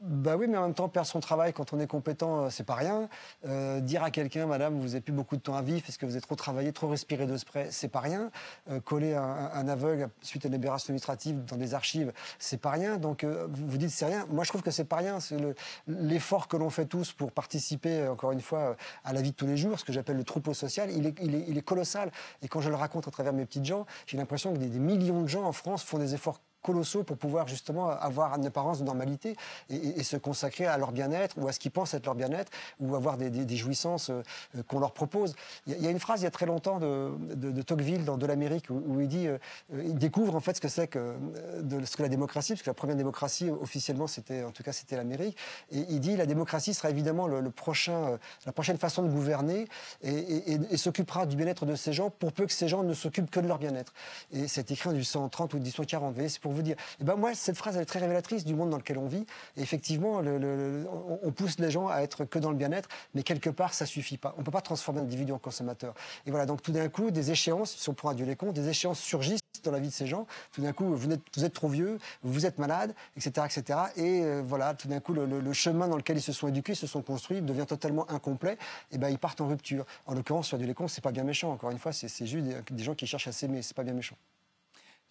Bah 0.07 0.37
oui, 0.37 0.47
mais 0.49 0.59
en 0.59 0.65
même 0.65 0.75
temps, 0.75 0.91
perdre 0.91 1.09
son 1.09 1.21
travail 1.21 1.55
quand 1.55 1.73
on 1.73 1.81
est 1.81 1.87
compétent, 1.87 2.45
euh, 2.45 2.51
c'est 2.51 2.65
pas 2.65 2.75
rien. 2.75 3.09
Euh, 3.47 3.81
dire 3.81 4.03
à 4.03 4.11
quelqu'un, 4.11 4.45
madame, 4.45 4.79
vous 4.79 4.89
n'avez 4.89 5.01
plus 5.01 5.15
beaucoup 5.15 5.35
de 5.35 5.41
temps 5.41 5.57
à 5.57 5.63
vivre 5.63 5.83
parce 5.83 5.97
que 5.97 6.05
vous 6.05 6.13
avez 6.13 6.21
trop 6.21 6.35
travaillé, 6.35 6.75
trop 6.75 6.89
respiré 6.89 7.27
de 7.27 7.35
spray, 7.39 7.69
c'est 7.71 7.89
pas 7.89 8.01
rien. 8.01 8.31
Euh, 8.71 8.81
coller 8.81 9.15
un, 9.15 9.67
aveugle 9.67 10.11
suite 10.21 10.45
à 10.45 10.49
une 10.49 10.55
libération 10.55 10.91
administrative 10.91 11.43
dans 11.47 11.57
des 11.57 11.73
archives, 11.73 12.13
c'est 12.39 12.61
pas 12.61 12.73
rien. 12.73 12.99
Donc 12.99 13.25
vous 13.25 13.79
dites 13.79 13.89
c'est 13.89 14.05
rien. 14.05 14.27
Moi, 14.29 14.45
je 14.45 14.51
trouve 14.51 14.61
que 14.61 14.71
c'est 14.71 14.85
pas 14.85 14.97
rien. 14.97 15.21
C'est 15.21 15.39
le- 15.39 15.55
l'effort 15.87 16.49
que 16.49 16.59
l'on 16.59 16.69
fait 16.69 16.85
tous 16.85 17.13
pour 17.13 17.33
participer, 17.33 18.07
encore 18.07 18.33
une 18.33 18.43
fois, 18.43 18.77
à 19.05 19.15
la 19.15 19.23
vie 19.23 19.31
de 19.31 19.37
tous 19.37 19.47
les 19.47 19.57
jours, 19.57 19.79
ce 19.79 19.87
que 19.87 19.93
j'appelle 19.95 20.19
le 20.19 20.25
troupeau 20.25 20.53
social, 20.53 20.91
il 20.91 21.07
est, 21.07 21.63
colossal. 21.63 22.13
Et 22.43 22.49
quand 22.49 22.61
je 22.61 22.69
le 22.69 22.77
raconte 22.77 23.09
à 23.09 23.11
travers 23.11 23.33
mes 23.33 23.47
petites 23.47 23.65
gens, 23.65 23.87
j'ai 24.07 24.19
l'impression 24.19 24.53
que 24.53 24.59
des 24.59 24.79
millions 24.79 25.23
de 25.23 25.29
gens 25.29 25.45
en 25.45 25.53
France 25.53 25.83
font 25.83 25.99
des 25.99 26.15
efforts 26.15 26.41
colossaux 26.65 27.05
pour 27.05 27.19
pouvoir 27.19 27.47
justement 27.47 27.91
avoir 27.91 28.35
une 28.37 28.47
apparence 28.47 28.81
de 28.81 28.85
normalité 28.85 29.37
et, 29.69 30.03
se 30.03 30.17
consacrer 30.17 30.67
à 30.67 30.77
leur 30.79 30.93
bien-être 30.93 31.37
ou 31.39 31.47
à 31.47 31.53
ce 31.53 31.59
qu'ils 31.59 31.71
pensent 31.71 31.95
être 31.95 32.07
leur 32.07 32.15
bien-être 32.15 32.51
ou 32.81 32.97
avoir 32.97 33.17
des, 33.17 33.57
jouissances 33.57 34.11
euh, 34.11 34.23
qu'on 34.67 34.81
leur 34.81 34.93
propose. 34.93 35.37
Il 35.67 35.81
y, 35.81 35.87
a- 35.87 35.91
une 35.91 36.01
phrase 36.01 36.23
il 36.23 36.25
y 36.25 36.27
a 36.27 36.31
très 36.31 36.47
longtemps 36.47 36.79
de, 36.79 37.13
de, 37.35 37.63
Tocqueville 37.63 38.05
dans 38.05 38.17
De 38.17 38.27
l'Amérique 38.27 38.67
où, 38.71 39.01
il 39.01 39.09
dit, 39.09 39.29
euh, 39.29 39.39
il 39.73 39.97
découvre 39.97 40.35
en 40.35 40.41
fait 40.41 40.57
ce 40.57 40.61
que 40.61 40.69
c'est 40.69 40.89
que, 40.89 40.99
euh, 40.99 41.85
ce 41.85 41.97
que 41.97 42.03
la 42.03 42.09
démocratie, 42.09 42.53
parce 42.53 42.63
que 42.63 42.71
la 42.71 42.75
première 42.75 42.97
démocratie 42.97 43.51
officiellement 43.51 44.07
c'était, 44.07 44.43
en 44.43 44.51
tout 44.51 44.63
cas 44.63 44.73
c'était 44.73 44.97
l'Amérique, 44.97 45.37
et 45.71 45.85
il 45.89 46.01
dit 46.01 46.17
la 46.17 46.27
démocratie 46.27 46.75
sera 46.75 46.91
évidemment 46.91 47.27
le, 47.27 47.51
prochain, 47.51 48.19
la 48.47 48.53
prochaine 48.53 48.79
façon 48.79 49.03
de 49.03 49.09
gouverner 49.09 49.67
et 50.03 50.77
s'occupera 50.77 51.27
du 51.27 51.37
bien-être 51.37 51.67
de 51.67 51.75
ces 51.75 51.93
gens 51.93 52.11
pour 52.11 52.33
peu 52.33 52.47
que 52.47 52.53
ces 52.53 52.69
gens 52.69 52.83
ne 52.83 52.95
s'occupent 52.95 53.31
que 53.31 53.41
de 53.41 53.49
leur 53.49 53.59
bien-être. 53.59 53.93
Et 54.33 54.49
c'est 54.49 54.71
écrit 54.71 54.89
en 54.89 54.93
1830 54.93 55.55
ou 55.55 55.59
1840. 55.59 56.09
Vous 56.09 56.15
voyez, 56.15 56.29
c'est 56.29 56.41
pour 56.41 56.54
vous 56.55 56.63
dire. 56.63 56.77
Et 57.01 57.05
ben 57.05 57.17
moi, 57.17 57.35
cette 57.35 57.57
phrase, 57.57 57.77
elle 57.77 57.83
est 57.83 57.87
très 57.87 57.99
révélatrice 57.99 58.45
du 58.45 58.55
monde 58.55 58.71
dans 58.71 58.79
lequel 58.79 58.99
on 58.99 59.07
vit. 59.07 59.27
Effectivement, 59.57 60.23
on- 60.23 61.33
pousse 61.35 61.59
les 61.59 61.71
gens 61.71 61.89
à 61.89 61.99
être 62.03 62.25
que 62.25 62.39
dans 62.39 62.51
le 62.51 62.57
bien-être, 62.57 62.89
mais 63.15 63.25
quelque 63.25 63.51
part, 63.51 63.75
ça 63.75 63.87
suffit 63.87 64.19
pas. 64.19 64.35
On 64.39 64.45
peut 64.45 64.53
pas 64.53 64.61
transformer 64.61 65.01
l'individu 65.01 65.33
en 65.33 65.39
consommateur. 65.39 65.95
Et 66.27 66.31
voilà, 66.31 66.47
donc 66.47 66.63
tout 66.63 66.71
d'un 66.71 66.89
coup, 66.89 67.11
des 67.11 67.33
échéances, 67.33 67.77
si 67.77 67.89
on 67.91 67.95
prend 67.95 68.13
Dieu 68.15 68.25
les 68.25 68.37
comptes, 68.37 68.55
des 68.55 68.69
échéances 68.69 69.01
surgissent 69.01 69.41
dans 69.65 69.73
la 69.73 69.81
vie 69.81 69.89
de 69.89 69.93
ces 69.93 70.07
gens. 70.07 70.27
Tout 70.53 70.61
d'un 70.61 70.73
coup, 70.73 70.95
vous 70.95 71.13
êtes, 71.13 71.53
trop 71.53 71.69
vieux, 71.69 71.99
vous 72.23 72.47
êtes 72.47 72.59
malade, 72.59 72.95
etc., 73.17 73.47
etc. 73.47 73.79
Et 73.97 74.23
euh, 74.23 74.43
voilà, 74.45 74.75
tout 74.75 74.89
d'un 74.89 75.01
coup, 75.01 75.13
le, 75.13 75.53
chemin 75.53 75.89
dans 75.89 75.97
lequel 75.97 76.17
ils 76.19 76.23
se 76.23 76.33
sont 76.33 76.49
éduqués, 76.49 76.75
se 76.75 76.87
sont 76.87 77.03
construits, 77.03 77.41
devient 77.41 77.67
totalement 77.67 78.11
incomplet. 78.11 78.59
Et 78.93 78.99
ben, 78.99 79.09
ils 79.09 79.19
partent 79.19 79.41
en 79.41 79.49
rupture. 79.49 79.85
En 80.07 80.15
l'occurrence, 80.15 80.49
sur 80.49 80.59
les 80.59 80.75
comptes, 80.75 80.91
c'est 80.91 81.05
pas 81.05 81.13
bien 81.13 81.25
méchant. 81.25 81.53
Encore 81.53 81.71
une 81.71 81.79
fois, 81.79 81.93
c'est 81.93 82.09
juste 82.27 82.45
des, 82.45 82.57
des 82.71 82.85
gens 82.85 82.95
qui 82.95 83.07
cherchent 83.07 83.29
à 83.29 83.33
s'aimer. 83.33 83.63
C'est 83.63 83.77
pas 83.77 83.85
bien 83.85 83.95
méchant. 83.95 84.17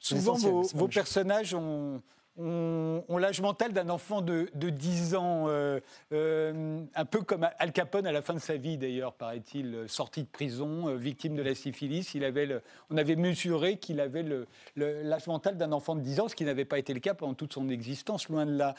Souvent, 0.04 0.34
vos, 0.52 0.64
personnages 0.88 1.54
ont, 1.54 2.02
ont- 2.38 3.04
ont 3.08 3.18
l'âge 3.18 3.40
mental 3.42 3.74
d'un 3.74 3.90
enfant 3.90 4.22
de, 4.22 4.50
de 4.56 4.70
10 4.70 5.16
ans, 5.16 5.46
euh, 5.48 5.80
euh, 6.12 6.84
un 6.96 7.06
peu 7.06 7.22
comme 7.22 7.48
Al 7.60 7.72
Capone 7.72 8.06
à 8.08 8.12
la 8.12 8.22
fin 8.22 8.34
de 8.34 8.40
sa 8.40 8.58
vie, 8.58 8.78
d'ailleurs, 8.78 9.14
paraît-il, 9.14 9.74
euh, 9.76 9.88
sorti 9.88 10.24
de 10.24 10.28
prison, 10.28 10.90
euh, 10.90 10.96
victime 10.98 11.36
de 11.36 11.42
la 11.42 11.56
syphilis. 11.56 12.14
Il 12.16 12.24
avait 12.26 12.46
le- 12.46 12.62
on 12.90 12.98
avait 12.98 13.16
mesuré 13.16 13.78
qu'il 13.78 14.00
avait 14.02 14.24
le- 14.24 14.48
le- 14.76 15.04
l'âge 15.04 15.28
mental 15.28 15.58
d'un 15.58 15.72
enfant 15.72 15.96
de 15.96 16.02
10 16.02 16.20
ans, 16.20 16.28
ce 16.28 16.36
qui 16.36 16.44
n'avait 16.44 16.66
pas 16.66 16.80
été 16.80 16.94
le 16.94 17.00
cas 17.00 17.14
pendant 17.14 17.34
toute 17.36 17.54
son 17.54 17.70
existence, 17.70 18.28
loin 18.30 18.46
de 18.46 18.56
là. 18.58 18.76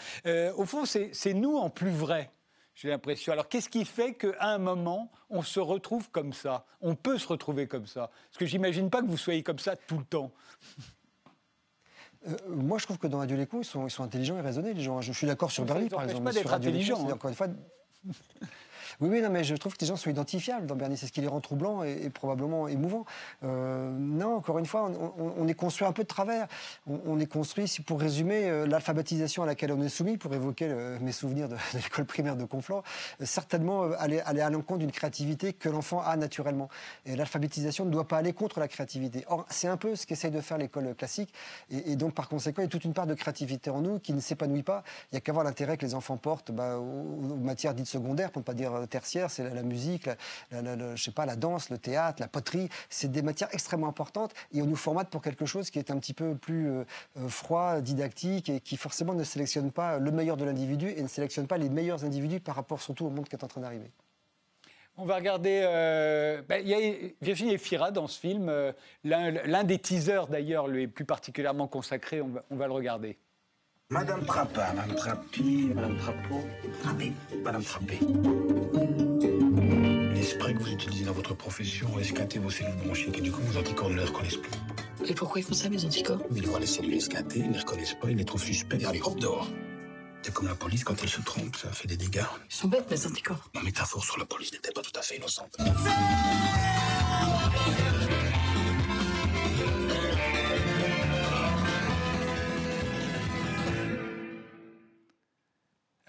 Au 0.57 0.64
fond, 0.64 0.85
c'est 0.85 1.11
c'est 1.14 1.33
nous 1.35 1.57
en 1.57 1.71
plus 1.71 1.90
vrai. 1.90 2.31
J'ai 2.75 2.88
l'impression. 2.88 3.33
Alors, 3.33 3.49
qu'est-ce 3.49 3.69
qui 3.69 3.85
fait 3.85 4.14
qu'à 4.14 4.35
un 4.40 4.59
moment, 4.59 5.09
on 5.31 5.43
se 5.43 5.61
retrouve 5.61 6.11
comme 6.11 6.33
ça? 6.33 6.66
On 6.81 6.97
peut 6.97 7.19
se 7.19 7.28
retrouver 7.28 7.69
comme 7.69 7.87
ça? 7.87 8.11
Parce 8.28 8.37
que 8.38 8.47
j'imagine 8.47 8.90
pas 8.90 9.00
que 9.00 9.07
vous 9.07 9.16
soyez 9.16 9.45
comme 9.45 9.61
ça 9.61 9.76
tout 9.76 9.97
le 9.97 10.04
temps. 10.04 10.33
Euh, 12.26 12.37
moi, 12.49 12.78
je 12.78 12.85
trouve 12.85 12.99
que 12.99 13.07
dans 13.07 13.21
Adieu 13.21 13.37
les 13.37 13.47
cons, 13.47 13.61
ils 13.61 13.64
sont, 13.64 13.87
ils 13.87 13.90
sont 13.90 14.02
intelligents 14.02 14.37
et 14.38 14.40
raisonnés, 14.40 14.75
les 14.75 14.83
gens. 14.83 15.00
Je, 15.00 15.12
je 15.12 15.19
suis 15.19 15.26
d'accord 15.26 15.50
sur 15.50 15.64
les 15.64 15.88
par 15.88 16.04
exemple. 16.04 16.25
pas 16.25 16.33
d'être 16.33 16.49
c'est 16.49 16.93
hein. 16.93 17.14
Encore 17.14 17.31
une 17.31 17.37
fois. 17.37 17.49
Oui, 19.01 19.09
oui, 19.11 19.21
non, 19.21 19.31
mais 19.31 19.45
je 19.45 19.55
trouve 19.55 19.75
que 19.75 19.81
les 19.81 19.87
gens 19.87 19.97
sont 19.97 20.11
identifiables 20.11 20.67
dans 20.67 20.77
Bernie. 20.77 20.97
C'est 20.97 21.07
ce 21.07 21.13
qui 21.13 21.21
les 21.21 21.29
rend 21.29 21.41
troublants 21.41 21.83
et, 21.83 22.11
probablement 22.11 22.69
émouvants. 22.69 23.05
Euh, 23.43 23.91
non, 23.91 24.37
encore 24.37 24.59
une 24.59 24.67
fois, 24.67 24.91
on, 25.19 25.49
est 25.49 25.55
construit 25.55 25.87
un 25.87 25.93
peu 25.93 26.03
de 26.03 26.09
travers. 26.09 26.47
On, 26.87 27.19
est 27.19 27.27
construit, 27.27 27.71
pour 27.87 28.01
résumer, 28.01 28.49
euh, 28.49 28.67
l'alphabétisation 28.67 29.43
à 29.43 29.47
laquelle 29.47 29.73
on 29.73 29.83
est 29.83 29.89
soumis, 29.89 30.17
pour 30.17 30.35
évoquer 30.35 30.69
le- 30.69 30.99
mes 31.01 31.13
souvenirs 31.13 31.49
de, 31.51 31.57
l'école 31.75 32.05
primaire 32.05 32.37
de 32.37 32.45
Conflans, 32.45 32.83
euh, 33.21 33.25
certainement 33.25 33.85
euh, 33.85 33.95
aller, 33.99 34.21
aller 34.21 34.41
à 34.41 34.51
l'encontre 34.51 34.81
d'une 34.81 34.93
créativité 34.93 35.53
que 35.53 35.69
l'enfant 35.69 36.01
a 36.01 36.17
naturellement. 36.17 36.69
Et 37.07 37.17
l'alphabétisation 37.17 37.85
ne 37.85 37.91
doit 37.91 38.09
pas 38.09 38.19
aller 38.19 38.33
contre 38.33 38.61
la 38.61 38.69
créativité. 38.69 39.25
Or, 39.29 39.47
c'est 39.51 39.69
un 39.69 39.77
peu 39.77 39.97
ce 39.97 40.07
qu'essaye 40.07 40.31
de 40.31 40.41
faire 40.41 40.59
l'école 40.59 40.95
classique. 40.95 41.33
Et, 41.71 41.97
donc, 41.97 42.15
par 42.15 42.29
conséquent, 42.29 42.63
il 42.63 42.67
y 42.67 42.69
a 42.69 42.71
toute 42.71 42.85
une 42.85 42.95
part 42.95 43.07
de 43.07 43.15
créativité 43.15 43.71
en 43.71 43.81
nous 43.81 43.99
qui 43.99 44.13
ne 44.13 44.21
s'épanouit 44.21 44.63
pas. 44.63 44.83
Il 45.11 45.15
n'y 45.15 45.19
a 45.19 45.21
qu'à 45.21 45.33
voir 45.33 45.45
l'intérêt 45.45 45.77
que 45.77 45.85
les 45.85 45.95
enfants 45.95 46.17
portent 46.17 46.53
bah, 46.53 46.79
aux 46.79 47.37
matières 47.37 47.75
dites 47.75 47.87
secondaires, 47.87 48.31
pour 48.31 48.41
ne 48.41 48.45
pas 48.45 48.55
dire 48.55 48.84
tertiaires. 48.87 49.31
C'est 49.31 49.49
la, 49.49 49.62
musique, 49.62 50.07
la, 50.50 50.95
je 50.95 51.03
sais 51.03 51.11
pas, 51.11 51.26
la 51.26 51.37
danse, 51.37 51.71
le 51.71 51.79
théâtre, 51.79 52.21
la 52.21 52.29
poterie. 52.29 52.69
C'est 52.88 53.11
des 53.11 53.23
matières 53.23 53.49
extrêmement 53.53 53.88
importantes. 53.88 54.33
Et 54.53 54.62
on 54.62 54.67
nous 54.67 54.76
formate 54.76 55.11
pour 55.11 55.23
quelque 55.23 55.47
chose 55.47 55.71
qui 55.71 55.79
est 55.79 55.91
un 55.91 55.99
petit 55.99 56.14
peu 56.14 56.35
plus 56.35 56.71
euh, 56.71 56.85
euh, 57.19 57.29
froid, 57.29 57.81
didactique, 57.81 58.49
et 58.49 58.61
qui 58.61 58.76
forcément 58.76 59.14
ne 59.14 59.25
sélectionne 59.25 59.71
pas 59.71 59.99
le 59.99 60.11
meilleur 60.11 60.37
de 60.37 60.45
l'individu 60.45 60.88
et 60.97 61.03
ne 61.03 61.09
sélectionne 61.09 61.47
pas 61.47 61.59
les 61.59 61.69
meilleurs 61.69 62.05
individus 62.05 62.41
par 62.41 62.57
rapport 62.57 62.81
surtout 62.81 63.07
au 63.07 63.11
monde 63.11 63.29
qui 63.29 63.37
est 63.37 63.45
en 63.45 63.49
train 63.49 63.61
d'arriver. 63.61 63.91
On 64.97 65.05
va 65.05 65.17
regarder. 65.17 65.62
euh, 65.64 66.43
ben, 66.49 66.62
Il 66.64 66.69
y 66.69 66.75
a 66.75 67.11
Virginie 67.21 67.55
Efira 67.55 67.91
dans 67.91 68.07
ce 68.07 68.19
film. 68.21 68.49
euh, 68.49 68.73
L'un 69.03 69.64
des 69.64 69.79
teasers, 69.79 70.29
d'ailleurs, 70.29 70.69
lui 70.69 70.85
est 70.85 70.88
plus 70.88 71.05
particulièrement 71.05 71.67
consacré. 71.67 72.21
On 72.23 72.57
va 72.57 72.67
le 72.67 72.73
regarder. 72.73 73.19
Madame 73.91 74.25
Trappa, 74.25 74.73
Madame 74.73 74.97
Trappi, 74.97 75.71
Madame 75.75 75.97
Trapeau. 75.99 76.41
Trappé. 76.83 77.12
Madame 77.45 77.62
Trappé. 77.62 77.99
Les 80.14 80.23
sprays 80.23 80.55
que 80.55 80.59
vous 80.59 80.73
utilisez 80.73 81.05
dans 81.05 81.12
votre 81.12 81.35
profession 81.35 81.93
ont 81.95 81.99
esquinté 81.99 82.38
vos 82.38 82.49
cellules 82.49 82.75
bronchiques 82.76 83.19
et 83.19 83.21
du 83.21 83.31
coup 83.31 83.43
vos 83.43 83.59
anticorps 83.59 83.91
ne 83.91 83.97
les 83.97 84.05
reconnaissent 84.05 84.38
plus. 84.38 84.53
Et 85.07 85.12
pourquoi 85.14 85.43
ils 85.43 85.45
font 85.45 85.53
ça, 85.53 85.69
mes 85.69 85.85
anticorps? 85.85 86.23
Mais 86.31 86.41
ils 86.41 86.47
voient 86.47 86.61
les 86.61 86.67
cellules 86.67 86.95
esquintées, 86.95 87.41
ils 87.41 87.49
ne 87.49 87.53
les 87.53 87.59
reconnaissent 87.59 87.97
pas, 88.00 88.11
ils 88.11 88.17
les 88.17 88.25
trouvent 88.25 88.43
suspects 88.43 88.81
et 88.81 88.87
allez 88.87 89.03
hop 89.03 89.21
dehors. 89.21 89.50
C'est 90.23 90.33
comme 90.33 90.49
la 90.49 90.55
police 90.55 90.83
quand 90.83 90.95
elle 91.03 91.11
se 91.11 91.21
trompe, 91.21 91.55
ça 91.55 91.69
fait 91.71 91.87
des 91.87 91.99
dégâts. 91.99 92.25
Ils 92.49 92.55
sont 92.55 92.69
bêtes, 92.69 92.91
mes 92.91 93.07
anticorps. 93.07 93.50
Ma 93.55 93.61
métaphore 93.61 94.03
sur 94.03 94.17
la 94.19 94.25
police 94.25 94.50
n'était 94.53 94.73
pas 94.73 94.81
tout 94.81 94.99
à 94.99 95.03
fait 95.03 95.19
innocente. 95.19 95.55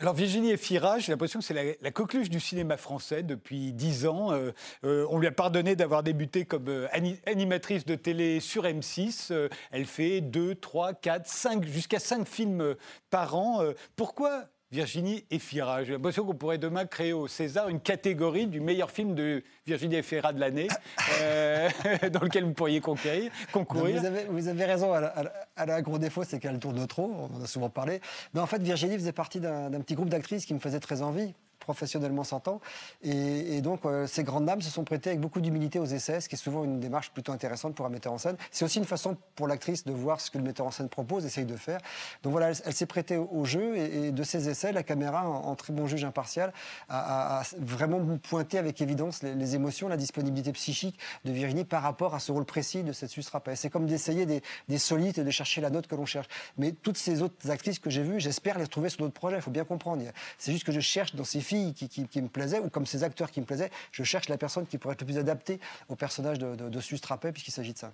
Alors 0.06 0.14
Virginie 0.14 0.52
Efira, 0.52 1.00
j'ai 1.00 1.12
l'impression 1.12 1.40
que 1.40 1.46
c'est 1.46 1.76
la, 1.82 1.90
coqueluche 1.90 2.30
du 2.30 2.40
cinéma 2.40 2.78
français 2.78 3.24
depuis 3.24 3.74
dix 3.74 4.06
ans. 4.06 4.32
Euh, 4.32 4.52
euh, 4.84 5.08
on 5.10 5.18
lui 5.18 5.26
a 5.26 5.32
pardonné 5.32 5.76
d'avoir 5.76 6.04
débuté 6.04 6.46
comme 6.46 6.68
euh, 6.68 6.88
ani- 6.92 7.20
animatrice 7.26 7.88
de 7.88 7.96
télé 7.96 8.40
sur 8.40 8.66
M6. 8.66 9.30
Euh, 9.32 9.50
elle 9.72 9.86
fait 9.86 10.22
deux, 10.22 10.54
trois, 10.54 10.94
quatre, 10.94 11.28
cinq, 11.28 11.66
jusqu'à 11.66 11.98
cinq 11.98 12.28
films 12.28 12.76
par 13.10 13.36
an. 13.36 13.64
Pourquoi 13.96 14.44
Virginie 14.76 15.24
Efira 15.32 15.86
J'ai 15.86 15.94
l'impression 15.94 16.26
qu'on 16.26 16.34
pourrait 16.36 16.58
demain 16.58 16.86
créer 16.86 17.14
au 17.14 17.30
César 17.30 17.70
une 17.70 17.80
catégorie 17.80 18.46
du 18.46 18.60
meilleur 18.60 18.92
film 18.92 19.16
de 19.16 19.42
Virginie 19.66 19.96
Efira 19.96 20.34
de 20.34 20.40
l'année, 20.42 20.68
euh, 21.22 21.70
dans 22.12 22.20
lequel 22.20 22.44
vous 22.44 22.52
pourriez 22.52 22.82
Non, 22.82 23.30
concourir. 23.54 24.02
Vous 24.02 24.06
avez, 24.06 24.26
vous 24.26 24.48
avez 24.50 24.66
raison, 24.66 24.94
elle 24.94 25.06
a, 25.06 25.14
elle 25.18 25.28
a- 25.28 25.34
elle 25.56 25.70
a 25.70 25.76
un 25.76 25.82
gros 25.82 25.98
défaut, 25.98 26.26
c'est 26.26 26.40
qu'elle 26.40 26.60
tourne 26.60 26.86
trop, 26.88 27.10
on 27.18 27.38
en 27.38 27.42
a 27.42 27.48
souvent 27.48 27.70
parlé. 27.70 28.02
Mais 28.34 28.42
en 28.42 28.46
fait, 28.48 28.62
Virginie 28.62 28.96
faisait 28.96 29.14
partie 29.14 29.40
d'un 29.40 29.72
petit 29.80 29.96
groupe 29.96 30.10
d'actrices 30.10 30.46
qui 30.46 30.54
me 30.54 30.60
faisait 30.60 30.82
très 30.82 31.02
envie, 31.02 31.34
professionnellement 31.66 32.24
s'entend. 32.24 32.62
Et, 33.02 33.60
donc, 33.62 33.86
euh, 33.86 34.06
ces 34.06 34.24
grandes 34.24 34.46
dames 34.46 34.62
se 34.62 34.70
sont 34.70 34.84
prêtées 34.84 35.10
avec 35.10 35.20
beaucoup 35.20 35.42
d'humilité 35.42 35.80
aux 35.80 35.86
essais, 35.86 36.22
ce 36.22 36.30
qui 36.30 36.36
est 36.36 36.38
souvent 36.38 36.64
une 36.64 36.80
démarche 36.80 37.12
plutôt 37.12 37.32
intéressante 37.32 37.74
pour 37.74 37.86
un 37.88 37.90
metteur 37.90 38.14
en 38.14 38.20
scène. 38.20 38.38
C'est 38.52 38.64
aussi 38.64 38.78
une 38.78 38.86
façon 38.86 39.18
pour 39.36 39.48
l'actrice 39.48 39.84
de 39.84 39.92
voir 39.92 40.22
ce 40.22 40.30
que 40.30 40.38
le 40.38 40.44
metteur 40.44 40.68
en 40.68 40.72
scène 40.72 40.90
propose, 40.90 41.26
essaye 41.26 41.46
de 41.46 41.56
faire. 41.58 41.80
Donc 42.22 42.32
voilà, 42.32 42.52
elle, 42.66 42.74
s'est 42.74 42.86
prêtée 42.86 43.18
au, 43.18 43.46
jeu 43.46 43.76
et, 43.78 44.12
de 44.12 44.24
ces 44.24 44.48
essais, 44.48 44.72
la 44.72 44.84
caméra, 44.84 45.28
en, 45.28 45.56
très 45.56 45.74
bon 45.74 45.88
juge 45.88 46.06
impartial, 46.06 46.54
a, 46.88 47.42
vraiment 47.58 48.00
pointé 48.18 48.60
avec 48.60 48.80
évidence 48.82 49.24
les, 49.24 49.56
émotions, 49.56 49.88
la 49.88 49.98
disponibilité 49.98 50.52
psychique 50.52 51.00
de 51.26 51.32
Virginie 51.32 51.66
par 51.66 51.82
rapport 51.82 52.14
à 52.14 52.20
ce 52.20 52.32
rôle 52.32 52.46
précis 52.46 52.84
de 52.84 52.94
cette 52.94 53.10
sustrapée. 53.10 53.56
C'est 53.56 53.72
comme 53.72 53.88
d'essayer 53.88 54.28
des, 54.28 54.44
des 54.70 54.78
solides 54.78 55.18
et 55.18 55.24
de 55.24 55.32
chercher 55.32 55.62
la 55.62 55.72
note 55.72 55.88
que 55.88 55.96
l'on 55.96 56.06
cherche. 56.06 56.28
Mais 56.58 56.72
toutes 56.72 56.98
ces 56.98 57.24
autres 57.24 57.50
actrices 57.50 57.80
que 57.80 57.90
j'ai 57.90 58.04
vues, 58.04 58.20
j'espère 58.20 58.58
les 58.58 58.66
retrouver 58.66 58.90
sur 58.90 59.00
d'autres 59.00 59.14
projets. 59.14 59.38
Il 59.38 59.42
faut 59.42 59.52
bien 59.52 59.66
comprendre. 59.66 60.04
C'est 60.38 60.52
juste 60.52 60.66
que 60.66 60.72
je 60.72 60.80
cherche 60.80 61.16
dans 61.16 61.24
ces 61.24 61.42
qui, 61.74 62.22
me 62.22 62.28
plaisaient, 62.28 62.60
ou 62.60 62.70
comme 62.70 62.86
ces 62.86 63.04
acteurs 63.04 63.32
qui 63.32 63.42
me 63.42 63.46
plaisaient, 63.46 63.72
je 63.92 64.04
cherche 64.04 64.30
la 64.30 64.38
personne 64.38 64.66
qui 64.66 64.78
pourrait 64.78 64.94
être 64.94 65.02
le 65.02 65.08
plus 65.08 65.18
adaptée 65.18 65.60
au 65.90 65.96
personnage 65.96 66.40
de, 66.40 66.56
de, 66.56 67.32
puisqu'il 67.32 67.52
s'agit 67.52 67.74
de 67.74 67.78
ça. 67.78 67.94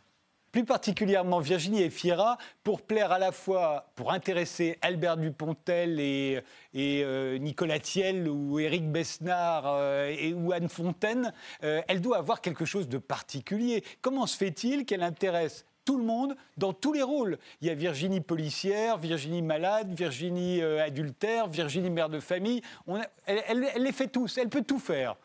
plus 0.51 0.65
particulièrement 0.65 1.39
Virginie 1.39 1.81
Efira, 1.83 2.37
pour 2.63 2.81
plaire 2.81 3.11
à 3.11 3.19
la 3.19 3.31
fois, 3.31 3.91
pour 3.95 4.11
intéresser 4.11 4.77
Albert 4.81 5.17
Dupontel 5.17 5.99
et, 5.99 6.41
et, 6.73 7.03
euh, 7.03 7.37
Nicolas 7.37 7.79
Thiel 7.79 8.27
ou 8.27 8.59
Éric 8.59 8.91
Besnard 8.91 9.63
euh, 9.65 10.13
et, 10.17 10.33
ou 10.33 10.51
Anne 10.51 10.69
Fontaine, 10.69 11.33
euh, 11.63 11.81
elle 11.87 12.01
doit 12.01 12.17
avoir 12.17 12.41
quelque 12.41 12.65
chose 12.65 12.89
de 12.89 12.97
particulier. 12.97 13.83
Comment 14.01 14.27
se 14.27 14.37
fait-il 14.37 14.85
qu'elle 14.85 15.03
intéresse 15.03 15.65
tout 15.85 15.97
le 15.97 16.03
monde 16.03 16.35
dans 16.57 16.73
tous 16.73 16.93
les 16.93 17.03
rôles. 17.03 17.37
Il 17.61 17.67
y 17.67 17.71
a 17.71 17.73
Virginie 17.73 18.21
policière, 18.21 18.97
Virginie 18.97 19.41
malade, 19.41 19.93
Virginie 19.93 20.61
euh, 20.61 20.83
adultère, 20.83 21.47
Virginie 21.47 21.89
mère 21.89 22.09
de 22.09 22.19
famille. 22.19 22.61
Elle 23.25 23.67
les 23.77 23.91
fait 23.91 24.07
tous, 24.07 24.37
elle 24.37 24.49
peut 24.49 24.63
tout 24.63 24.79
faire. 24.79 25.15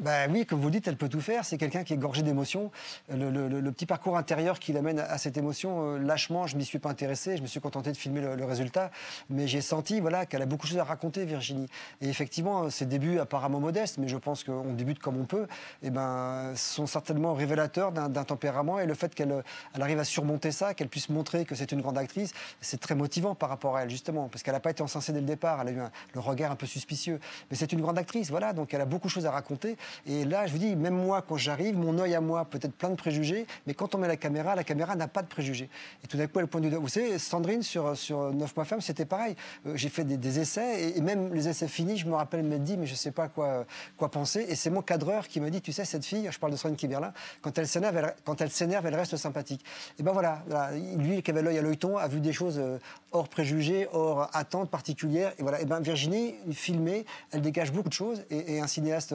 Ben 0.00 0.30
oui, 0.32 0.46
comme 0.46 0.60
vous 0.60 0.70
dites, 0.70 0.88
elle 0.88 0.96
peut 0.96 1.08
tout 1.08 1.20
faire. 1.20 1.44
C'est 1.44 1.58
quelqu'un 1.58 1.84
qui 1.84 1.92
est 1.92 1.98
gorgé 1.98 2.22
d'émotions. 2.22 2.70
Le, 3.10 3.70
petit 3.70 3.86
parcours 3.86 4.16
intérieur 4.16 4.58
qui 4.58 4.72
l'amène 4.72 4.98
à, 4.98 5.04
à 5.04 5.18
cette 5.18 5.36
émotion, 5.36 5.94
euh, 5.94 5.98
lâchement, 5.98 6.46
je 6.46 6.56
m'y 6.56 6.64
suis 6.64 6.78
pas 6.78 6.88
intéressé. 6.88 7.36
Je 7.36 7.42
me 7.42 7.46
suis 7.46 7.60
contenté 7.60 7.92
de 7.92 7.96
filmer 7.96 8.20
le, 8.20 8.44
résultat. 8.44 8.90
Mais 9.28 9.46
j'ai 9.46 9.60
senti 9.60 10.00
voilà, 10.00 10.26
qu'elle 10.26 10.42
a 10.42 10.46
beaucoup 10.46 10.66
de 10.66 10.70
choses 10.70 10.78
à 10.78 10.84
raconter, 10.84 11.24
Virginie. 11.24 11.68
Et 12.00 12.08
effectivement, 12.08 12.70
ses 12.70 12.86
débuts 12.86 13.18
apparemment 13.18 13.60
modestes, 13.60 13.98
mais 13.98 14.08
je 14.08 14.16
pense 14.16 14.44
qu'on 14.44 14.72
débute 14.72 14.98
comme 14.98 15.20
on 15.20 15.24
peut, 15.24 15.46
et 15.82 15.90
ben, 15.90 16.52
sont 16.56 16.86
certainement 16.86 17.34
révélateurs 17.34 17.92
d'un 17.92 18.24
tempérament. 18.24 18.80
Et 18.80 18.86
le 18.86 18.94
fait 18.94 19.14
qu'elle 19.14 19.42
elle 19.74 19.82
arrive 19.82 19.98
à 19.98 20.04
surmonter 20.04 20.52
ça, 20.52 20.74
qu'elle 20.74 20.88
puisse 20.88 21.08
montrer 21.08 21.44
que 21.44 21.54
c'est 21.54 21.72
une 21.72 21.80
grande 21.80 21.98
actrice, 21.98 22.32
c'est 22.60 22.80
très 22.80 22.94
motivant 22.94 23.34
par 23.34 23.48
rapport 23.48 23.76
à 23.76 23.82
elle, 23.82 23.90
justement. 23.90 24.28
Parce 24.28 24.42
qu'elle 24.42 24.54
n'a 24.54 24.60
pas 24.60 24.70
été 24.70 24.82
encensée 24.82 25.12
dès 25.12 25.20
le 25.20 25.26
départ. 25.26 25.60
Elle 25.62 25.68
a 25.68 25.72
eu 25.72 25.80
le 26.14 26.20
regard 26.20 26.50
un 26.50 26.56
peu 26.56 26.66
suspicieux. 26.66 27.20
Mais 27.50 27.56
c'est 27.56 27.72
une 27.72 27.80
grande 27.80 27.98
actrice, 27.98 28.30
voilà. 28.30 28.52
Donc 28.52 28.72
elle 28.74 28.80
a 28.80 28.86
beaucoup 28.86 29.08
de 29.08 29.12
choses 29.12 29.26
à 29.26 29.30
raconter. 29.30 29.76
Et 30.06 30.24
là, 30.24 30.46
je 30.46 30.52
vous 30.52 30.58
dis, 30.58 30.76
même 30.76 30.94
moi, 30.94 31.22
quand 31.22 31.36
j'arrive, 31.36 31.76
mon 31.76 31.98
œil 31.98 32.14
à 32.14 32.20
moi, 32.20 32.44
peut-être 32.44 32.74
plein 32.74 32.90
de 32.90 32.96
préjugés, 32.96 33.46
mais 33.66 33.74
quand 33.74 33.94
on 33.94 33.98
met 33.98 34.08
la 34.08 34.16
caméra, 34.16 34.54
la 34.54 34.64
caméra 34.64 34.96
n'a 34.96 35.08
pas 35.08 35.22
de 35.22 35.28
préjugés. 35.28 35.68
Et 36.04 36.06
tout 36.06 36.16
d'un 36.16 36.26
coup, 36.26 36.40
elle 36.40 36.46
point 36.46 36.60
du 36.60 36.70
doigt. 36.70 36.80
Vous 36.80 36.88
savez, 36.88 37.18
Sandrine, 37.18 37.62
sur, 37.62 37.96
sur 37.96 38.32
9 38.32 38.56
mois 38.56 38.66
c'était 38.80 39.04
pareil. 39.04 39.36
Euh, 39.66 39.72
j'ai 39.76 39.88
fait 39.88 40.04
des, 40.04 40.38
essais, 40.38 40.92
et, 40.96 41.00
même 41.00 41.34
les 41.34 41.48
essais 41.48 41.68
finis, 41.68 41.96
je 41.98 42.06
me 42.06 42.14
rappelle 42.14 42.42
m'être 42.42 42.64
dit, 42.64 42.76
mais 42.76 42.86
je 42.86 42.94
sais 42.94 43.10
pas 43.10 43.28
quoi, 43.28 43.66
quoi 43.96 44.10
penser. 44.10 44.46
Et 44.48 44.54
c'est 44.54 44.70
mon 44.70 44.82
cadreur 44.82 45.28
qui 45.28 45.40
m'a 45.40 45.50
dit, 45.50 45.60
tu 45.60 45.72
sais, 45.72 45.84
cette 45.84 46.04
fille, 46.04 46.28
je 46.30 46.38
parle 46.38 46.52
de 46.52 46.56
Sandrine 46.56 46.76
Kiberlin, 46.76 47.12
quand 47.40 47.58
elle 47.58 47.68
s'énerve, 47.68 47.96
elle, 47.96 48.14
quand 48.24 48.40
elle 48.40 48.50
s'énerve, 48.50 48.86
elle 48.86 48.94
reste 48.94 49.16
sympathique. 49.16 49.64
Et 49.98 50.02
ben 50.02 50.12
voilà, 50.12 50.42
voilà. 50.46 50.70
lui 50.72 51.22
qui 51.22 51.30
avait 51.30 51.42
l'œil 51.42 51.58
à 51.58 51.62
l'œilleton 51.62 51.96
a 51.96 52.08
vu 52.08 52.20
des 52.20 52.32
choses 52.32 52.58
euh, 52.58 52.78
hors 53.12 53.28
préjugés, 53.28 53.88
hors 53.92 54.28
attentes 54.32 54.70
particulières. 54.70 55.32
Et 55.38 55.42
voilà, 55.42 55.60
et 55.60 55.64
ben 55.64 55.80
Virginie, 55.80 56.34
filmée, 56.52 57.04
elle 57.30 57.42
dégage 57.42 57.72
beaucoup 57.72 57.88
de 57.88 57.94
choses. 57.94 58.24
Et, 58.30 58.54
et 58.56 58.60
un 58.60 58.66
cinéaste 58.66 59.14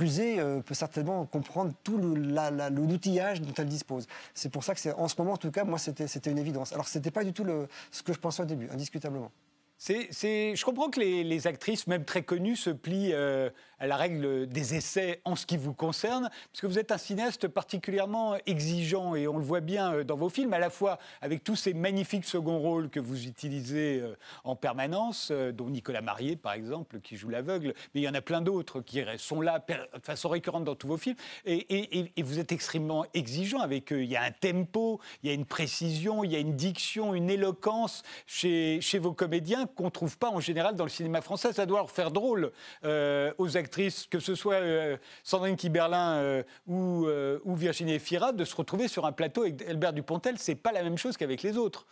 rusé 0.00 0.40
euh, 0.40 0.60
peut 0.60 0.74
certainement 0.74 1.26
comprendre 1.26 1.72
tout 1.84 1.98
l'outillage 1.98 3.40
dont 3.40 3.52
elle 3.58 3.68
dispose. 3.68 4.06
C'est 4.34 4.50
pour 4.50 4.64
ça 4.64 4.74
que 4.74 4.94
en 4.96 5.08
ce 5.08 5.14
moment, 5.18 5.34
en 5.34 5.36
tout 5.36 5.50
cas, 5.50 5.64
moi, 5.64 5.78
c'était, 5.78 6.30
une 6.30 6.38
évidence. 6.38 6.72
Alors, 6.72 6.88
c'était 6.88 7.10
pas 7.10 7.24
du 7.24 7.32
tout 7.32 7.44
ce 7.90 8.02
que 8.02 8.12
je 8.12 8.18
pensais 8.18 8.42
au 8.42 8.46
début, 8.46 8.68
indiscutablement. 8.70 9.30
C'est- 9.78 10.10
je 10.12 10.64
comprends 10.64 10.90
que 10.90 11.00
les, 11.00 11.24
les 11.24 11.46
actrices, 11.46 11.86
même 11.86 12.04
très 12.04 12.22
connues, 12.22 12.56
se 12.56 12.70
plient 12.70 13.12
euh, 13.12 13.50
à 13.80 13.86
la 13.86 13.96
règle 13.96 14.46
des 14.46 14.74
essais 14.74 15.20
en 15.24 15.34
ce 15.34 15.46
qui 15.46 15.56
vous 15.56 15.72
concerne, 15.72 16.28
parce 16.52 16.60
que 16.60 16.66
vous 16.66 16.78
êtes 16.78 16.92
un 16.92 16.98
cinéaste 16.98 17.48
particulièrement 17.48 18.36
exigeant, 18.46 19.14
et 19.14 19.26
on 19.26 19.38
le 19.38 19.44
voit 19.44 19.60
bien 19.60 19.94
euh, 19.94 20.04
dans 20.04 20.16
vos 20.16 20.28
films, 20.28 20.52
à 20.52 20.58
la 20.58 20.70
fois 20.70 20.98
avec 21.22 21.42
tous 21.42 21.56
ces 21.56 21.72
magnifiques 21.72 22.26
seconds 22.26 22.58
rôles 22.58 22.90
que 22.90 23.00
vous 23.00 23.26
utilisez 23.26 24.00
euh, 24.00 24.16
en 24.44 24.54
permanence, 24.54 25.30
euh, 25.30 25.50
dont 25.50 25.70
Nicolas 25.70 26.02
Marié, 26.02 26.36
par 26.36 26.52
exemple, 26.52 27.00
qui 27.00 27.16
joue 27.16 27.30
l'aveugle, 27.30 27.74
mais 27.94 28.02
il 28.02 28.04
y 28.04 28.08
en 28.08 28.14
a 28.14 28.20
plein 28.20 28.42
d'autres 28.42 28.82
qui 28.82 29.02
sont 29.16 29.40
là 29.40 29.64
de 29.66 30.02
façon 30.02 30.28
récurrente 30.28 30.64
dans 30.64 30.74
tous 30.74 30.88
vos 30.88 30.98
films, 30.98 31.16
et, 31.46 32.22
vous 32.22 32.38
êtes 32.38 32.52
extrêmement 32.52 33.06
exigeant 33.14 33.60
avec 33.60 33.92
eux. 33.92 34.02
Il 34.02 34.10
y 34.10 34.16
a 34.16 34.22
un 34.22 34.30
tempo, 34.30 35.00
il 35.22 35.28
y 35.28 35.32
a 35.32 35.34
une 35.34 35.46
précision, 35.46 36.22
il 36.22 36.30
y 36.30 36.36
a 36.36 36.38
une 36.38 36.54
diction, 36.54 37.14
une 37.14 37.30
éloquence 37.30 38.02
chez, 38.26 38.80
vos 39.00 39.12
comédiens 39.12 39.66
qu'on 39.66 39.86
ne 39.86 39.90
trouve 39.90 40.18
pas 40.18 40.28
en 40.28 40.38
général 40.38 40.76
dans 40.76 40.84
le 40.84 40.90
cinéma 40.90 41.22
français. 41.22 41.52
Ça 41.52 41.64
doit 41.66 41.78
leur 41.78 41.90
faire 41.90 42.10
drôle 42.10 42.52
aux 42.84 43.48
que 43.70 44.20
ce 44.20 44.34
soit 44.34 44.54
euh, 44.54 44.96
Sandrine 45.22 45.56
Kiberlin 45.56 46.16
euh, 46.16 46.42
ou, 46.66 47.06
euh, 47.06 47.38
ou 47.44 47.54
Virginie 47.54 47.94
Efira, 47.94 48.32
de 48.32 48.44
se 48.44 48.54
retrouver 48.54 48.88
sur 48.88 49.06
un 49.06 49.12
plateau 49.12 49.42
avec 49.42 49.62
Albert 49.62 49.92
Dupontel. 49.92 50.36
C'est 50.38 50.54
pas 50.54 50.72
la 50.72 50.82
même 50.82 50.98
chose 50.98 51.16
qu'avec 51.16 51.42
les 51.42 51.56
autres. 51.56 51.86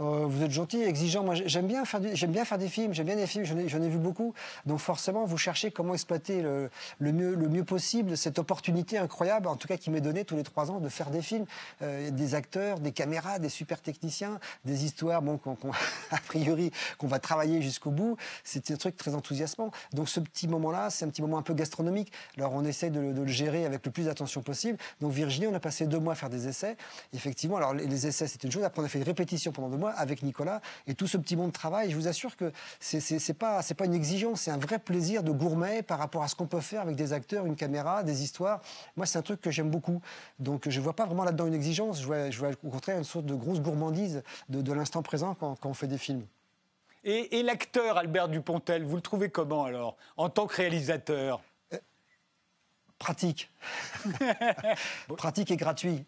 Euh, 0.00 0.26
vous 0.26 0.42
êtes 0.42 0.50
gentil, 0.50 0.82
exigeant. 0.82 1.22
Moi, 1.22 1.36
j'ai- 1.36 1.48
j'aime 1.48 1.66
bien 1.68 1.84
faire, 1.84 2.00
des 2.00 2.16
films. 2.68 2.92
J'aime 2.92 3.06
bien 3.06 3.14
des 3.14 3.28
films. 3.28 3.44
J'en 3.44 3.56
ai, 3.58 3.62
ai 3.86 3.88
vu 3.88 3.98
beaucoup. 3.98 4.34
Donc 4.66 4.80
forcément, 4.80 5.24
vous 5.24 5.38
cherchez 5.38 5.70
comment 5.70 5.94
exploiter 5.94 6.42
le, 6.42 6.68
mieux, 7.12 7.36
le 7.36 7.48
mieux 7.48 7.62
possible 7.62 8.16
cette 8.16 8.40
opportunité 8.40 8.98
incroyable, 8.98 9.46
en 9.46 9.54
tout 9.54 9.68
cas 9.68 9.76
qui 9.76 9.90
m'est 9.90 10.00
donnée 10.00 10.24
tous 10.24 10.34
les 10.34 10.42
trois 10.42 10.70
ans, 10.72 10.80
de 10.80 10.88
faire 10.88 11.10
des 11.10 11.22
films, 11.22 11.46
Euh, 11.82 12.10
des 12.10 12.34
acteurs, 12.34 12.80
des 12.80 12.90
caméras, 12.92 13.38
des 13.38 13.48
super 13.48 13.80
techniciens, 13.80 14.40
des 14.64 14.84
histoires, 14.84 15.22
bon, 15.22 15.38
qu'on, 15.38 15.56
a 16.10 16.18
priori, 16.26 16.72
qu'on 16.98 17.06
va 17.06 17.18
travailler 17.20 17.62
jusqu'au 17.62 17.90
bout. 17.90 18.16
C'est 18.42 18.70
un 18.72 18.76
truc 18.76 18.96
très 18.96 19.14
enthousiasmant. 19.14 19.70
Donc 19.92 20.08
ce 20.08 20.18
petit 20.20 20.48
moment-là, 20.48 20.90
c'est 20.90 21.04
un 21.04 21.08
petit 21.08 21.22
moment 21.22 21.38
un 21.38 21.42
peu 21.42 21.54
gastronomique. 21.54 22.12
Alors 22.36 22.52
on 22.54 22.64
essaie 22.64 22.90
de 22.90 23.00
le 23.00 23.26
gérer 23.26 23.64
avec 23.64 23.84
le 23.86 23.92
plus 23.92 24.04
d'attention 24.06 24.42
possible. 24.42 24.78
Donc 25.00 25.12
Virginie, 25.12 25.46
on 25.46 25.54
a 25.54 25.60
passé 25.60 25.86
deux 25.86 25.98
mois 26.00 26.14
à 26.14 26.16
faire 26.16 26.30
des 26.30 26.48
essais. 26.48 26.76
Effectivement, 27.12 27.56
alors 27.58 27.74
les, 27.74 27.86
les 27.86 28.06
essais, 28.08 28.26
c'est 28.26 28.42
une 28.42 28.50
chose. 28.50 28.64
Après, 28.64 28.82
on 28.82 28.84
a 28.84 28.88
fait 28.88 28.98
une 28.98 29.04
répétition 29.04 29.52
pendant 29.52 29.68
deux 29.68 29.76
mois 29.76 29.83
avec 29.92 30.22
Nicolas 30.22 30.60
et 30.86 30.94
tout 30.94 31.06
ce 31.06 31.16
petit 31.16 31.36
monde 31.36 31.48
de 31.48 31.52
travail. 31.52 31.90
Je 31.90 31.96
vous 31.96 32.08
assure 32.08 32.36
que 32.36 32.52
c'est 32.80 33.00
c'est 33.00 33.34
pas 33.34 33.62
une 33.84 33.94
exigence, 33.94 34.42
c'est 34.42 34.50
un 34.50 34.58
vrai 34.58 34.78
plaisir 34.78 35.22
de 35.22 35.30
gourmet 35.30 35.82
par 35.82 35.98
rapport 35.98 36.22
à 36.22 36.28
ce 36.28 36.34
qu'on 36.34 36.46
peut 36.46 36.60
faire 36.60 36.82
avec 36.82 36.96
des 36.96 37.12
acteurs, 37.12 37.46
une 37.46 37.56
caméra, 37.56 38.02
des 38.02 38.22
histoires. 38.22 38.60
Moi, 38.96 39.06
c'est 39.06 39.18
un 39.18 39.22
truc 39.22 39.40
que 39.40 39.50
j'aime 39.50 39.70
beaucoup. 39.70 40.00
Donc 40.38 40.68
je 40.68 40.80
vois 40.80 40.94
pas 40.94 41.06
vraiment 41.06 41.24
là-dedans 41.24 41.46
une 41.46 41.54
exigence. 41.54 42.00
Je 42.00 42.06
vois, 42.38 42.50
au 42.50 42.70
contraire 42.70 42.98
une 42.98 43.04
sorte 43.04 43.26
de 43.26 43.34
grosse 43.34 43.60
gourmandise 43.60 44.22
de, 44.48 44.72
l'instant 44.72 45.02
présent 45.02 45.34
quand, 45.34 45.64
on 45.64 45.74
fait 45.74 45.86
des 45.86 45.98
films. 45.98 46.26
Et 47.04 47.42
l'acteur 47.42 47.98
Albert 47.98 48.28
Dupontel, 48.28 48.82
vous 48.82 48.96
le 48.96 49.02
trouvez 49.02 49.28
comment 49.28 49.64
alors, 49.64 49.96
en 50.16 50.30
tant 50.30 50.46
que 50.46 50.56
réalisateur? 50.56 51.42
Pratique. 53.04 53.50
Pratique 55.18 55.50
et 55.50 55.56
gratuit. 55.56 56.04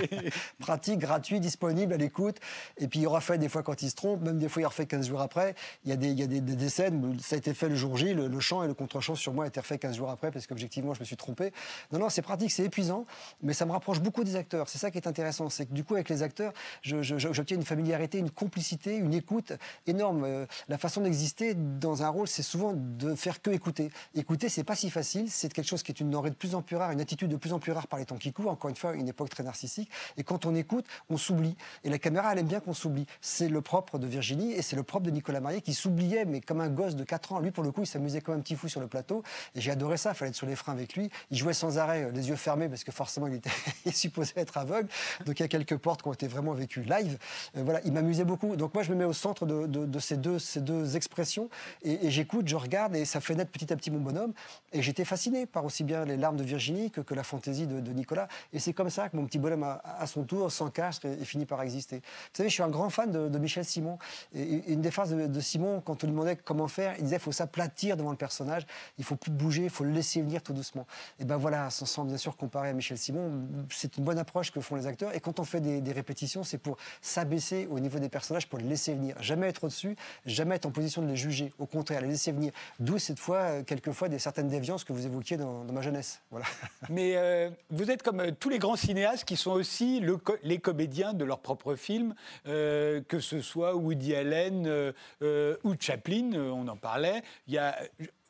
Pratique, 0.58 0.98
gratuit, 0.98 1.38
disponible 1.38 1.92
à 1.92 1.96
l'écoute. 1.98 2.38
Et 2.78 2.88
puis 2.88 3.00
il 3.00 3.06
refait 3.06 3.36
des 3.36 3.50
fois 3.50 3.62
quand 3.62 3.82
il 3.82 3.90
se 3.90 3.94
trompe, 3.94 4.22
même 4.22 4.38
des 4.38 4.48
fois 4.48 4.62
il 4.62 4.66
refait 4.66 4.86
15 4.86 5.06
jours 5.08 5.20
après. 5.20 5.54
Il 5.84 5.90
y 5.90 5.92
a 5.92 5.96
des, 5.96 6.08
il 6.08 6.18
y 6.18 6.22
a 6.22 6.26
des, 6.26 6.40
des- 6.40 6.68
scènes 6.70 7.04
où 7.04 7.18
ça 7.18 7.34
a 7.34 7.38
été 7.38 7.52
fait 7.52 7.68
le 7.68 7.74
jour 7.74 7.96
J, 7.98 8.14
le, 8.14 8.26
le 8.28 8.40
chant 8.40 8.62
et 8.62 8.68
le 8.68 8.72
contre-chant 8.74 9.16
sur 9.16 9.34
moi 9.34 9.44
a 9.44 9.48
été 9.48 9.60
refait 9.60 9.76
15 9.76 9.96
jours 9.96 10.08
après 10.08 10.30
parce 10.30 10.46
qu'objectivement 10.46 10.94
je 10.94 11.00
me 11.00 11.04
suis 11.04 11.16
trompé. 11.16 11.52
Non, 11.92 11.98
non, 11.98 12.08
c'est 12.08 12.22
pratique, 12.22 12.52
c'est 12.52 12.64
épuisant, 12.64 13.04
mais 13.42 13.52
ça 13.52 13.66
me 13.66 13.72
rapproche 13.72 14.00
beaucoup 14.00 14.24
des 14.24 14.36
acteurs. 14.36 14.68
C'est 14.70 14.78
ça 14.78 14.90
qui 14.90 14.96
est 14.96 15.06
intéressant, 15.06 15.50
c'est 15.50 15.66
que 15.66 15.74
du 15.74 15.84
coup 15.84 15.94
avec 15.96 16.08
les 16.08 16.22
acteurs, 16.22 16.54
j'obtiens 16.82 17.56
une 17.58 17.64
familiarité, 17.66 18.16
une 18.18 18.30
complicité, 18.30 18.94
une 18.96 19.12
écoute 19.12 19.52
énorme. 19.86 20.24
Euh, 20.24 20.46
La 20.68 20.78
façon 20.78 21.02
d'exister 21.02 21.54
dans 21.54 22.02
un 22.02 22.08
rôle, 22.08 22.28
c'est 22.28 22.42
souvent 22.42 22.72
de 22.74 23.14
faire 23.14 23.42
que 23.42 23.50
écouter. 23.50 23.90
Écouter, 24.14 24.48
c'est 24.48 24.64
pas 24.64 24.76
si 24.76 24.88
facile, 24.90 25.30
c'est 25.30 25.52
quelque 25.52 25.68
chose 25.68 25.82
qui 25.82 25.92
est 25.92 26.00
une 26.00 26.10
denrée 26.10 26.29
de 26.30 26.34
plus 26.34 26.54
en 26.54 26.62
plus 26.62 26.76
rare, 26.76 26.90
une 26.90 27.00
attitude 27.00 27.30
de 27.30 27.36
plus 27.36 27.52
en 27.52 27.58
plus 27.58 27.72
rare 27.72 27.86
par 27.86 27.98
les 27.98 28.06
temps 28.06 28.16
qui 28.16 28.32
courent. 28.32 28.50
Encore 28.50 28.70
une 28.70 28.76
fois, 28.76 28.94
une 28.94 29.08
époque 29.08 29.28
très 29.28 29.42
narcissique. 29.42 29.90
Et 30.16 30.24
quand 30.24 30.46
on 30.46 30.54
écoute, 30.54 30.86
on 31.10 31.16
s'oublie. 31.16 31.56
Et 31.84 31.90
la 31.90 31.98
caméra, 31.98 32.32
elle 32.32 32.38
aime 32.38 32.46
bien 32.46 32.60
qu'on 32.60 32.72
s'oublie. 32.72 33.06
C'est 33.20 33.48
le 33.48 33.60
propre 33.60 33.98
de 33.98 34.06
Virginie 34.06 34.52
et 34.52 34.62
c'est 34.62 34.76
le 34.76 34.82
propre 34.82 35.06
de 35.06 35.10
Nicolas 35.10 35.40
Marié 35.40 35.60
qui 35.60 35.74
s'oubliait, 35.74 36.24
mais 36.24 36.40
comme 36.40 36.60
un 36.60 36.68
gosse 36.68 36.96
de 36.96 37.04
4 37.04 37.32
ans. 37.32 37.40
Lui, 37.40 37.50
pour 37.50 37.64
le 37.64 37.72
coup, 37.72 37.82
il 37.82 37.86
s'amusait 37.86 38.20
comme 38.20 38.36
un 38.36 38.40
petit 38.40 38.56
fou 38.56 38.68
sur 38.68 38.80
le 38.80 38.86
plateau. 38.86 39.22
Et 39.54 39.60
j'ai 39.60 39.70
adoré 39.70 39.96
ça. 39.96 40.10
Il 40.10 40.16
fallait 40.16 40.30
être 40.30 40.36
sur 40.36 40.46
les 40.46 40.56
freins 40.56 40.72
avec 40.72 40.94
lui. 40.94 41.10
Il 41.30 41.38
jouait 41.38 41.52
sans 41.52 41.78
arrêt, 41.78 42.04
euh, 42.04 42.10
les 42.10 42.28
yeux 42.28 42.36
fermés, 42.36 42.68
parce 42.68 42.84
que 42.84 42.92
forcément, 42.92 43.26
il 43.26 43.34
était 43.34 43.50
supposé 43.92 44.32
être 44.36 44.56
aveugle. 44.56 44.88
Donc 45.26 45.38
il 45.38 45.42
y 45.42 45.46
a 45.46 45.48
quelques 45.48 45.76
portes 45.76 46.02
qui 46.02 46.08
ont 46.08 46.12
été 46.12 46.28
vraiment 46.28 46.52
vécues 46.52 46.82
live. 46.82 47.18
Euh, 47.56 47.62
voilà, 47.64 47.80
il 47.84 47.92
m'amusait 47.92 48.24
beaucoup. 48.24 48.56
Donc 48.56 48.74
moi, 48.74 48.82
je 48.82 48.90
me 48.90 48.96
mets 48.96 49.04
au 49.04 49.12
centre 49.12 49.46
de 49.46 49.98
ces, 49.98 50.16
deux, 50.16 50.38
ces 50.38 50.60
deux 50.60 50.96
expressions 50.96 51.48
et, 51.82 52.06
et 52.06 52.10
j'écoute, 52.10 52.48
je 52.48 52.56
regarde 52.56 52.96
et 52.96 53.04
ça 53.04 53.20
fait 53.20 53.34
naître 53.34 53.50
petit 53.50 53.72
à 53.72 53.76
petit 53.76 53.90
mon 53.90 54.00
bonhomme. 54.00 54.32
Et 54.72 54.82
j'étais 54.82 55.04
fasciné 55.04 55.46
par 55.46 55.64
aussi 55.64 55.84
bien 55.84 56.04
les 56.04 56.16
larmes 56.20 56.36
de 56.36 56.44
Virginie 56.44 56.90
que, 56.90 57.00
que 57.00 57.14
la 57.14 57.22
fantaisie 57.22 57.66
de, 57.66 57.92
Nicolas. 57.92 58.28
Et 58.52 58.58
c'est 58.58 58.72
comme 58.72 58.90
ça 58.90 59.08
que 59.08 59.16
mon 59.16 59.26
petit 59.26 59.38
bonhomme, 59.38 59.64
à, 59.64 60.06
son 60.06 60.24
tour, 60.24 60.50
s'encastre 60.52 61.06
et, 61.06 61.24
finit 61.24 61.46
par 61.46 61.62
exister. 61.62 61.96
Vous 61.96 62.02
savez, 62.34 62.48
je 62.48 62.54
suis 62.54 62.62
un 62.62 62.68
grand 62.68 62.90
fan 62.90 63.10
de, 63.10 63.38
Michel 63.38 63.64
Simon. 63.64 63.98
Et, 64.34 64.72
une 64.72 64.80
des 64.80 64.90
phrases 64.90 65.14
de, 65.14 65.40
Simon, 65.40 65.80
quand 65.80 66.04
on 66.04 66.06
lui 66.06 66.12
demandait 66.12 66.36
comment 66.36 66.68
faire, 66.68 66.94
il 66.98 67.04
disait 67.04 67.16
il 67.16 67.22
faut 67.22 67.32
s'aplatir 67.32 67.96
devant 67.96 68.10
le 68.10 68.16
personnage, 68.16 68.66
il 68.98 69.04
faut 69.04 69.16
plus 69.16 69.30
bouger, 69.30 69.64
il 69.64 69.70
faut 69.70 69.84
le 69.84 69.90
laisser 69.90 70.20
venir 70.20 70.42
tout 70.42 70.52
doucement. 70.52 70.86
Et 71.18 71.24
ben 71.24 71.36
voilà, 71.36 71.70
sans, 71.70 71.86
sans 71.86 72.04
bien 72.04 72.16
sûr 72.16 72.36
comparer 72.36 72.68
à 72.68 72.72
Michel 72.72 72.98
Simon, 72.98 73.46
c'est 73.70 73.96
une 73.96 74.04
bonne 74.04 74.18
approche 74.18 74.50
que 74.50 74.60
font 74.60 74.76
les 74.76 74.86
acteurs. 74.86 75.14
Et 75.14 75.20
quand 75.20 75.40
on 75.40 75.44
fait 75.44 75.60
des, 75.60 75.80
des 75.80 75.92
répétitions, 75.92 76.44
c'est 76.44 76.58
pour 76.58 76.76
s'abaisser 77.00 77.66
au 77.70 77.80
niveau 77.80 77.98
des 77.98 78.08
personnages, 78.08 78.48
pour 78.48 78.58
les 78.58 78.64
laisser 78.64 78.94
venir. 78.94 79.16
Jamais 79.20 79.48
être 79.48 79.64
au-dessus, 79.64 79.96
jamais 80.26 80.56
être 80.56 80.66
en 80.66 80.70
position 80.70 81.02
de 81.02 81.08
les 81.08 81.16
juger. 81.16 81.52
Au 81.58 81.66
contraire, 81.66 82.00
les 82.00 82.08
laisser 82.08 82.32
venir. 82.32 82.52
D'où 82.78 82.98
cette 82.98 83.18
fois, 83.18 83.36
euh, 83.36 83.62
quelquefois, 83.62 84.08
des 84.08 84.18
certaines 84.18 84.48
déviances 84.48 84.84
que 84.84 84.92
vous 84.92 85.06
évoquiez 85.06 85.36
dans, 85.36 85.64
dans 85.64 85.72
ma 85.72 85.82
jeunesse. 85.82 85.99
Mais 86.88 87.16
euh, 87.16 87.50
vous 87.70 87.90
êtes 87.90 88.02
comme 88.02 88.20
euh, 88.20 88.30
tous 88.38 88.48
les 88.48 88.58
grands 88.58 88.76
cinéastes 88.76 89.24
qui 89.24 89.36
sont 89.36 89.52
aussi 89.52 90.02
les 90.42 90.58
comédiens 90.58 91.12
de 91.12 91.24
leurs 91.24 91.40
propres 91.40 91.74
films, 91.74 92.14
euh, 92.46 93.00
que 93.06 93.20
ce 93.20 93.40
soit 93.40 93.74
Woody 93.74 94.14
Allen 94.14 94.92
ou 95.20 95.74
Chaplin, 95.78 96.32
on 96.34 96.68
en 96.68 96.76
parlait. 96.76 97.22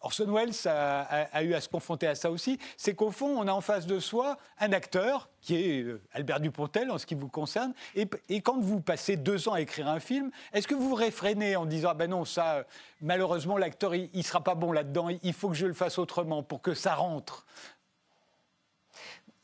Orson 0.01 0.33
Welles 0.33 0.67
a, 0.67 1.43
eu 1.43 1.55
à 1.55 1.61
se 1.61 1.69
confronter 1.69 2.07
à 2.07 2.15
ça 2.15 2.31
aussi. 2.31 2.59
C'est 2.77 2.95
qu'au 2.95 3.11
fond, 3.11 3.39
on 3.39 3.47
a 3.47 3.53
en 3.53 3.61
face 3.61 3.87
de 3.87 3.99
soi 3.99 4.37
un 4.59 4.73
acteur 4.73 5.29
qui 5.41 5.57
est 5.57 5.83
euh, 5.83 6.03
Albert 6.13 6.41
Dupontel 6.41 6.91
en 6.91 6.99
ce 6.99 7.07
qui 7.07 7.15
vous 7.15 7.29
concerne. 7.29 7.73
Et, 7.95 8.09
quand 8.41 8.59
vous 8.59 8.81
passez 8.81 9.17
deux 9.17 9.49
ans 9.49 9.55
à 9.55 9.61
écrire 9.61 9.89
un 9.89 10.01
film, 10.01 10.31
est-ce 10.53 10.67
que 10.67 10.75
vous 10.75 10.91
vous 10.91 10.95
réfrénez 10.95 11.57
en 11.57 11.67
disant 11.67 11.91
ah 11.93 11.95
ben 11.95 12.11
non 12.11 12.25
ça 12.25 12.55
euh, 12.57 12.65
malheureusement 13.01 13.57
l'acteur 13.57 13.95
il, 13.95 14.11
il 14.13 14.25
sera 14.25 14.43
pas 14.43 14.55
bon 14.55 14.73
là-dedans, 14.73 15.09
il 15.23 15.33
faut 15.33 15.49
que 15.49 15.55
je 15.55 15.67
le 15.67 15.75
fasse 15.75 15.99
autrement 15.99 16.43
pour 16.43 16.63
que 16.63 16.75
ça 16.75 16.95
rentre. 16.95 17.47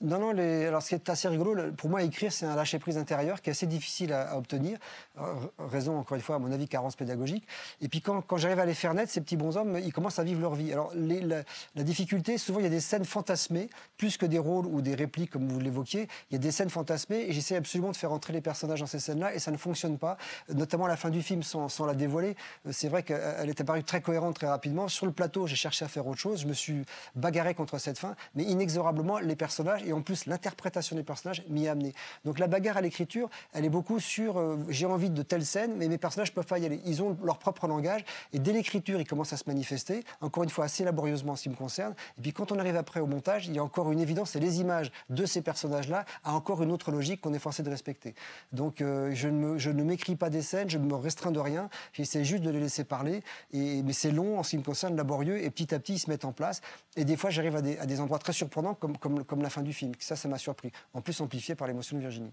Non, 0.02 0.18
non, 0.18 0.36
alors 0.36 0.82
ce 0.82 0.90
qui 0.90 0.94
est 0.94 1.08
assez 1.08 1.26
rigolo, 1.26 1.72
pour 1.72 1.88
moi, 1.88 2.02
écrire, 2.02 2.30
c'est 2.30 2.44
un 2.44 2.54
lâcher-prise 2.54 2.98
intérieur 2.98 3.40
qui 3.40 3.48
est 3.48 3.52
assez 3.52 3.66
difficile 3.66 4.12
à, 4.12 4.36
obtenir. 4.36 4.78
Euh, 5.18 5.32
raison, 5.58 5.98
encore 5.98 6.16
une 6.16 6.22
fois, 6.22 6.36
à 6.36 6.38
mon 6.38 6.52
avis, 6.52 6.68
carence 6.68 6.96
pédagogique. 6.96 7.46
Et 7.80 7.88
puis 7.88 8.02
quand, 8.02 8.22
j'arrive 8.36 8.58
à 8.58 8.66
les 8.66 8.74
faire 8.74 8.92
naître, 8.92 9.10
ces 9.10 9.22
petits 9.22 9.38
bonshommes, 9.38 9.78
ils 9.78 9.94
commencent 9.94 10.18
à 10.18 10.24
vivre 10.24 10.42
leur 10.42 10.54
vie. 10.54 10.70
Alors 10.70 10.92
la 10.94 11.82
difficulté, 11.82 12.36
souvent, 12.36 12.60
il 12.60 12.64
y 12.64 12.66
a 12.66 12.70
des 12.70 12.80
scènes 12.80 13.06
fantasmées, 13.06 13.70
plus 13.96 14.18
que 14.18 14.26
des 14.26 14.38
rôles 14.38 14.66
ou 14.66 14.82
des 14.82 14.94
répliques, 14.94 15.30
comme 15.30 15.48
vous 15.48 15.60
l'évoquiez. 15.60 16.08
Il 16.30 16.34
y 16.34 16.36
a 16.36 16.40
des 16.40 16.50
scènes 16.50 16.68
fantasmées 16.68 17.24
et 17.28 17.32
j'essaie 17.32 17.56
absolument 17.56 17.90
de 17.90 17.96
faire 17.96 18.12
entrer 18.12 18.34
les 18.34 18.42
personnages 18.42 18.80
dans 18.80 18.86
ces 18.86 19.00
scènes-là 19.00 19.34
et 19.34 19.38
ça 19.38 19.50
ne 19.50 19.56
fonctionne 19.56 19.96
pas, 19.96 20.18
notamment 20.52 20.84
à 20.84 20.88
la 20.88 20.96
fin 20.98 21.08
du 21.08 21.22
film, 21.22 21.42
sans, 21.42 21.70
sans 21.70 21.86
la 21.86 21.94
dévoiler. 21.94 22.36
Euh, 22.66 22.70
C'est 22.72 22.88
vrai 22.88 23.02
qu'elle 23.02 23.48
est 23.48 23.60
apparue 23.62 23.82
très 23.82 24.02
cohérente 24.02 24.34
très 24.34 24.48
rapidement. 24.48 24.88
Sur 24.88 25.06
le 25.06 25.12
plateau, 25.12 25.46
j'ai 25.46 25.56
cherché 25.56 25.86
à 25.86 25.88
faire 25.88 26.06
autre 26.06 26.20
chose. 26.20 26.42
Je 26.42 26.46
me 26.46 26.52
suis 26.52 26.84
bagarré 27.14 27.54
contre 27.54 27.78
cette 27.78 27.98
fin, 27.98 28.14
mais 28.34 28.42
inexorablement, 28.42 29.20
les 29.20 29.36
personnages, 29.36 29.85
et 29.86 29.92
en 29.92 30.02
plus 30.02 30.26
l'interprétation 30.26 30.96
des 30.96 31.02
personnages 31.02 31.42
m'y 31.48 31.68
a 31.68 31.72
amené. 31.72 31.94
Donc 32.24 32.38
la 32.38 32.46
bagarre 32.46 32.76
à 32.76 32.80
l'écriture, 32.80 33.28
elle 33.52 33.64
est 33.64 33.70
beaucoup 33.70 34.00
sur 34.00 34.38
euh, 34.38 34.56
j'ai 34.68 34.86
envie 34.86 35.10
de 35.10 35.22
telle 35.22 35.44
scène, 35.44 35.74
mais 35.76 35.88
mes 35.88 35.98
personnages 35.98 36.32
peuvent 36.32 36.46
pas 36.46 36.58
y 36.58 36.66
aller. 36.66 36.80
Ils 36.84 37.02
ont 37.02 37.16
leur 37.22 37.38
propre 37.38 37.66
langage 37.66 38.04
et 38.32 38.38
dès 38.38 38.52
l'écriture, 38.52 39.00
ils 39.00 39.06
commencent 39.06 39.32
à 39.32 39.36
se 39.36 39.44
manifester. 39.46 40.04
Encore 40.20 40.44
une 40.44 40.50
fois, 40.50 40.64
assez 40.64 40.84
laborieusement 40.84 41.32
en 41.32 41.36
ce 41.36 41.44
qui 41.44 41.48
me 41.48 41.54
concerne. 41.54 41.94
Et 42.18 42.22
puis 42.22 42.32
quand 42.32 42.52
on 42.52 42.58
arrive 42.58 42.76
après 42.76 43.00
au 43.00 43.06
montage, 43.06 43.46
il 43.46 43.54
y 43.54 43.58
a 43.58 43.64
encore 43.64 43.92
une 43.92 44.00
évidence, 44.00 44.30
c'est 44.30 44.40
les 44.40 44.60
images 44.60 44.90
de 45.10 45.24
ces 45.26 45.42
personnages-là 45.42 46.04
a 46.24 46.32
encore 46.32 46.62
une 46.62 46.72
autre 46.72 46.90
logique 46.90 47.20
qu'on 47.20 47.34
est 47.34 47.38
forcé 47.38 47.62
de 47.62 47.70
respecter. 47.70 48.14
Donc 48.52 48.80
euh, 48.80 49.10
je 49.14 49.28
ne, 49.28 49.56
ne 49.56 49.82
m'écris 49.82 50.16
pas 50.16 50.30
des 50.30 50.42
scènes, 50.42 50.68
je 50.70 50.78
me 50.78 50.94
restreins 50.94 51.30
de 51.30 51.40
rien. 51.40 51.68
J'essaie 51.92 52.24
juste 52.24 52.42
de 52.42 52.50
les 52.50 52.60
laisser 52.60 52.84
parler. 52.84 53.22
Et, 53.52 53.82
mais 53.82 53.92
c'est 53.92 54.10
long 54.10 54.38
en 54.38 54.42
ce 54.42 54.50
qui 54.50 54.58
me 54.58 54.62
concerne, 54.62 54.96
laborieux, 54.96 55.42
et 55.42 55.50
petit 55.50 55.74
à 55.74 55.78
petit, 55.78 55.94
ils 55.94 55.98
se 55.98 56.10
mettent 56.10 56.24
en 56.24 56.32
place. 56.32 56.60
Et 56.96 57.04
des 57.04 57.16
fois, 57.16 57.30
j'arrive 57.30 57.56
à 57.56 57.62
des, 57.62 58.00
endroits 58.00 58.18
très 58.18 58.32
surprenants, 58.32 58.74
comme, 58.74 58.96
comme 58.98 59.42
la 59.42 59.50
fin 59.50 59.62
du 59.62 59.72
film. 59.72 59.75
Ça, 59.98 60.16
ça 60.16 60.28
m'a 60.28 60.38
surpris. 60.38 60.70
En 60.94 61.00
plus, 61.00 61.20
amplifié 61.20 61.54
par 61.54 61.66
l'émotion 61.68 61.96
de 61.96 62.02
Virginie. 62.02 62.32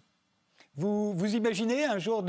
Vous, 0.76 1.14
vous 1.14 1.36
imaginez 1.36 1.86
un 1.86 2.00
jour 2.00 2.24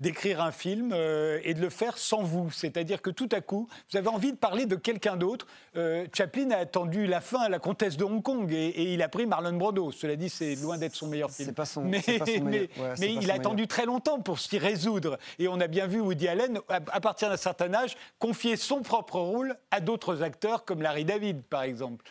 d'écrire 0.00 0.42
un 0.42 0.52
film 0.52 0.90
euh, 0.92 1.40
et 1.44 1.54
de 1.54 1.62
le 1.62 1.70
faire 1.70 1.96
sans 1.96 2.22
vous 2.22 2.50
C'est-à-dire 2.50 3.00
que 3.00 3.08
tout 3.08 3.28
à 3.32 3.40
coup, 3.40 3.68
vous 3.90 3.96
avez 3.96 4.08
envie 4.08 4.32
de 4.32 4.36
parler 4.36 4.66
de 4.66 4.76
quelqu'un 4.76 5.16
d'autre. 5.16 5.46
Euh, 5.76 6.06
Chaplin 6.12 6.50
a 6.50 6.58
attendu 6.58 7.06
la 7.06 7.22
fin 7.22 7.40
à 7.40 7.48
la 7.48 7.58
comtesse 7.58 7.96
de 7.96 8.04
Hong 8.04 8.22
Kong 8.22 8.52
et, 8.52 8.66
et 8.68 8.92
il 8.92 9.00
a 9.02 9.08
pris 9.08 9.24
Marlon 9.24 9.54
Brando. 9.56 9.92
Cela 9.92 10.14
dit, 10.16 10.28
c'est 10.28 10.56
loin 10.56 10.76
d'être 10.76 10.94
son 10.94 11.06
meilleur 11.06 11.30
film. 11.30 11.54
Pas 11.54 11.64
son- 11.64 11.84
mais, 11.84 12.00
pas 12.02 12.26
son 12.26 12.44
meilleur- 12.44 12.68
ouais, 12.78 12.94
mais 12.98 13.06
pas 13.06 13.12
il 13.14 13.22
son 13.22 13.30
a 13.30 13.34
attendu 13.34 13.66
très 13.66 13.86
longtemps 13.86 14.20
pour 14.20 14.40
s'y 14.40 14.58
résoudre. 14.58 15.18
Et 15.38 15.48
on 15.48 15.58
a 15.58 15.66
bien 15.66 15.86
vu 15.86 16.00
Woody 16.00 16.28
Allen, 16.28 16.58
à, 16.68 16.74
à 16.92 17.00
partir 17.00 17.30
d'un 17.30 17.38
certain 17.38 17.72
âge, 17.72 17.96
confier 18.18 18.56
son 18.56 18.82
propre 18.82 19.18
rôle 19.18 19.56
à 19.70 19.80
d'autres 19.80 20.22
acteurs 20.22 20.66
comme 20.66 20.82
Larry 20.82 21.06
David, 21.06 21.44
par 21.44 21.62
exemple. 21.62 22.04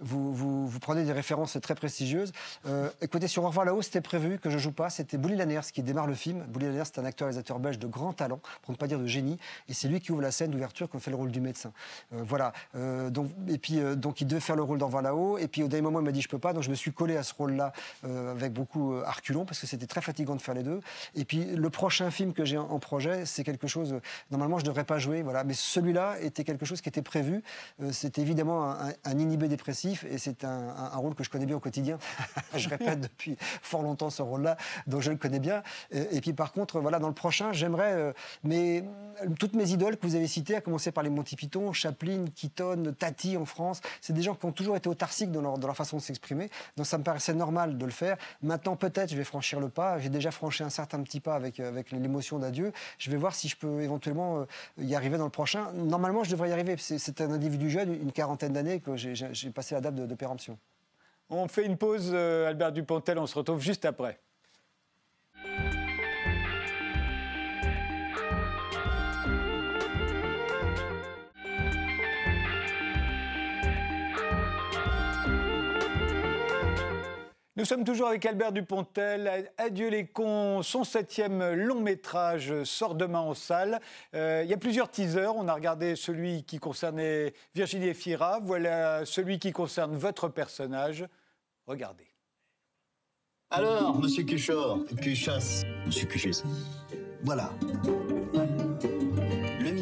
Vous, 0.00 0.70
prenez 0.80 1.04
des 1.04 1.12
références 1.12 1.58
très 1.60 1.74
prestigieuses. 1.74 2.32
Euh, 2.66 2.88
écoutez, 3.00 3.26
sur 3.26 3.44
Au 3.44 3.48
revoir 3.48 3.66
là-haut, 3.66 3.82
c'était 3.82 4.00
prévu 4.00 4.38
que 4.38 4.50
je 4.50 4.58
joue 4.58 4.72
pas. 4.72 4.90
C'était 4.90 5.18
Bouli 5.18 5.34
Laniers 5.36 5.60
qui 5.72 5.82
démarre 5.82 6.06
le 6.06 6.14
film. 6.14 6.44
Bouli 6.48 6.66
Laniers, 6.66 6.84
c'est 6.84 6.98
un 6.98 7.04
acteur-réalisateur 7.04 7.58
belge 7.58 7.78
de 7.78 7.86
grand 7.86 8.12
talent, 8.12 8.40
pour 8.62 8.72
ne 8.72 8.76
pas 8.76 8.86
dire 8.86 8.98
de 8.98 9.06
génie. 9.06 9.38
Et 9.68 9.74
c'est 9.74 9.88
lui 9.88 10.00
qui 10.00 10.12
ouvre 10.12 10.22
la 10.22 10.30
scène 10.30 10.50
d'ouverture, 10.50 10.88
qui 10.90 10.98
fait 11.00 11.10
le 11.10 11.16
rôle 11.16 11.30
du 11.30 11.40
médecin. 11.40 11.72
Euh, 12.12 12.22
voilà. 12.22 12.52
Euh, 12.76 13.10
donc, 13.10 13.30
et 13.48 13.58
puis, 13.58 13.80
donc, 13.96 14.20
il 14.20 14.26
devait 14.26 14.40
faire 14.40 14.56
le 14.56 14.62
rôle 14.62 14.82
revoir 14.82 15.02
là-haut. 15.02 15.38
Et 15.38 15.48
puis, 15.48 15.62
au 15.62 15.68
dernier 15.68 15.82
moment, 15.82 16.00
il 16.00 16.04
m'a 16.04 16.12
dit, 16.12 16.22
je 16.22 16.28
peux 16.28 16.38
pas. 16.38 16.52
Donc, 16.52 16.62
je 16.62 16.70
me 16.70 16.74
suis 16.74 16.92
collé 16.92 17.16
à 17.16 17.22
ce 17.22 17.34
rôle-là 17.34 17.72
avec 18.04 18.52
beaucoup 18.52 18.94
arculon, 19.04 19.44
parce 19.44 19.58
que 19.58 19.66
c'était 19.66 19.86
très 19.86 20.00
fatigant 20.00 20.36
de 20.36 20.42
faire 20.42 20.54
les 20.54 20.62
deux. 20.62 20.80
Et 21.14 21.24
puis, 21.24 21.44
le 21.44 21.70
prochain 21.70 22.10
film 22.10 22.32
que 22.32 22.44
j'ai 22.44 22.58
en, 22.58 22.78
projet, 22.78 23.26
c'est 23.26 23.42
quelque 23.42 23.66
chose. 23.66 23.96
Normalement, 24.30 24.58
je 24.58 24.64
ne 24.64 24.68
devrais 24.68 24.84
pas 24.84 24.98
jouer. 24.98 25.22
Voilà. 25.22 25.42
Mais 25.44 25.54
celui-là 25.54 26.20
était 26.20 26.44
quelque 26.44 26.66
chose 26.66 26.80
qui 26.80 26.88
était 26.88 27.02
prévu. 27.02 27.42
C'était 27.90 28.22
évidemment 28.22 28.70
un- 28.70 28.92
un 29.04 29.18
inhibé 29.18 29.48
dépressif. 29.48 29.87
Et 30.10 30.18
c'est 30.18 30.44
un, 30.44 30.88
rôle 30.94 31.14
que 31.14 31.24
je 31.24 31.30
connais 31.30 31.46
bien 31.46 31.56
au 31.56 31.60
quotidien. 31.60 31.98
je 32.56 32.68
répète 32.68 33.00
depuis 33.00 33.36
fort 33.40 33.82
longtemps 33.82 34.10
ce 34.10 34.22
rôle-là, 34.22 34.56
donc 34.86 35.02
je 35.02 35.10
le 35.10 35.16
connais 35.16 35.38
bien. 35.38 35.62
Et, 35.92 36.20
puis 36.20 36.32
par 36.32 36.52
contre, 36.52 36.80
voilà, 36.80 36.98
dans 36.98 37.08
le 37.08 37.14
prochain, 37.14 37.52
j'aimerais, 37.52 37.92
euh, 37.92 38.12
mais 38.42 38.84
toutes 39.38 39.54
mes 39.54 39.70
idoles 39.70 39.96
que 39.96 40.06
vous 40.06 40.14
avez 40.14 40.26
citées, 40.26 40.56
à 40.56 40.60
commencer 40.60 40.92
par 40.92 41.04
les 41.04 41.10
Monty 41.10 41.36
Python, 41.36 41.72
Chaplin, 41.72 42.24
Keaton, 42.34 42.94
Tati 42.98 43.36
en 43.36 43.44
France, 43.44 43.80
c'est 44.00 44.12
des 44.12 44.22
gens 44.22 44.34
qui 44.34 44.46
ont 44.46 44.52
toujours 44.52 44.76
été 44.76 44.88
autarciques 44.88 45.32
dans 45.32 45.56
leur, 45.56 45.76
façon 45.76 45.98
de 45.98 46.02
s'exprimer. 46.02 46.50
Donc 46.76 46.86
ça 46.86 46.98
me 46.98 47.04
paraissait 47.04 47.34
normal 47.34 47.78
de 47.78 47.84
le 47.84 47.90
faire. 47.90 48.16
Maintenant, 48.42 48.76
peut-être, 48.76 49.10
je 49.10 49.16
vais 49.16 49.24
franchir 49.24 49.60
le 49.60 49.68
pas. 49.68 49.98
J'ai 49.98 50.08
déjà 50.08 50.30
franchi 50.30 50.62
un 50.62 50.70
certain 50.70 51.00
petit 51.02 51.20
pas 51.20 51.34
avec, 51.34 51.60
euh, 51.60 51.68
avec 51.68 51.92
l'émotion 51.92 52.38
d'adieu. 52.38 52.72
Je 52.98 53.10
vais 53.10 53.16
voir 53.16 53.34
si 53.34 53.48
je 53.48 53.56
peux 53.56 53.80
éventuellement 53.82 54.40
euh, 54.40 54.44
y 54.78 54.94
arriver 54.94 55.18
dans 55.18 55.24
le 55.24 55.30
prochain. 55.30 55.72
Normalement, 55.74 56.24
je 56.24 56.30
devrais 56.30 56.50
y 56.50 56.52
arriver. 56.52 56.76
C'est 56.78 57.20
un 57.20 57.30
individu 57.30 57.70
jeune, 57.70 57.92
une 57.92 58.12
quarantaine 58.12 58.52
d'années, 58.52 58.80
que 58.80 58.96
j'ai 58.96 59.50
passé 59.50 59.74
de 59.80 60.14
péremption. 60.14 60.58
On 61.30 61.46
fait 61.46 61.66
une 61.66 61.76
pause, 61.76 62.10
euh, 62.12 62.48
Albert 62.48 62.72
Dupontel, 62.72 63.18
on 63.18 63.26
se 63.26 63.34
retrouve 63.34 63.60
juste 63.60 63.84
après. 63.84 64.20
Nous 77.58 77.64
sommes 77.64 77.82
toujours 77.82 78.06
avec 78.06 78.24
Albert 78.24 78.52
Dupontel. 78.52 79.50
Adieu 79.58 79.88
les 79.88 80.06
cons, 80.06 80.62
son 80.62 80.84
septième 80.84 81.54
long 81.54 81.80
métrage 81.80 82.62
sort 82.62 82.94
demain 82.94 83.18
en 83.18 83.34
salle. 83.34 83.80
Euh, 84.14 84.42
il 84.44 84.48
y 84.48 84.54
a 84.54 84.56
plusieurs 84.56 84.88
teasers. 84.88 85.34
On 85.34 85.48
a 85.48 85.54
regardé 85.54 85.96
celui 85.96 86.44
qui 86.44 86.60
concernait 86.60 87.34
Virginie 87.56 87.88
Efira. 87.88 88.38
Voilà 88.40 89.04
celui 89.04 89.40
qui 89.40 89.50
concerne 89.50 89.96
votre 89.96 90.28
personnage. 90.28 91.04
Regardez. 91.66 92.06
Alors, 93.50 93.98
monsieur 93.98 94.22
Cuchor, 94.22 94.84
Cuchasse. 95.02 95.64
Monsieur 95.84 96.06
Cuchasse. 96.06 96.44
Voilà. 97.24 97.50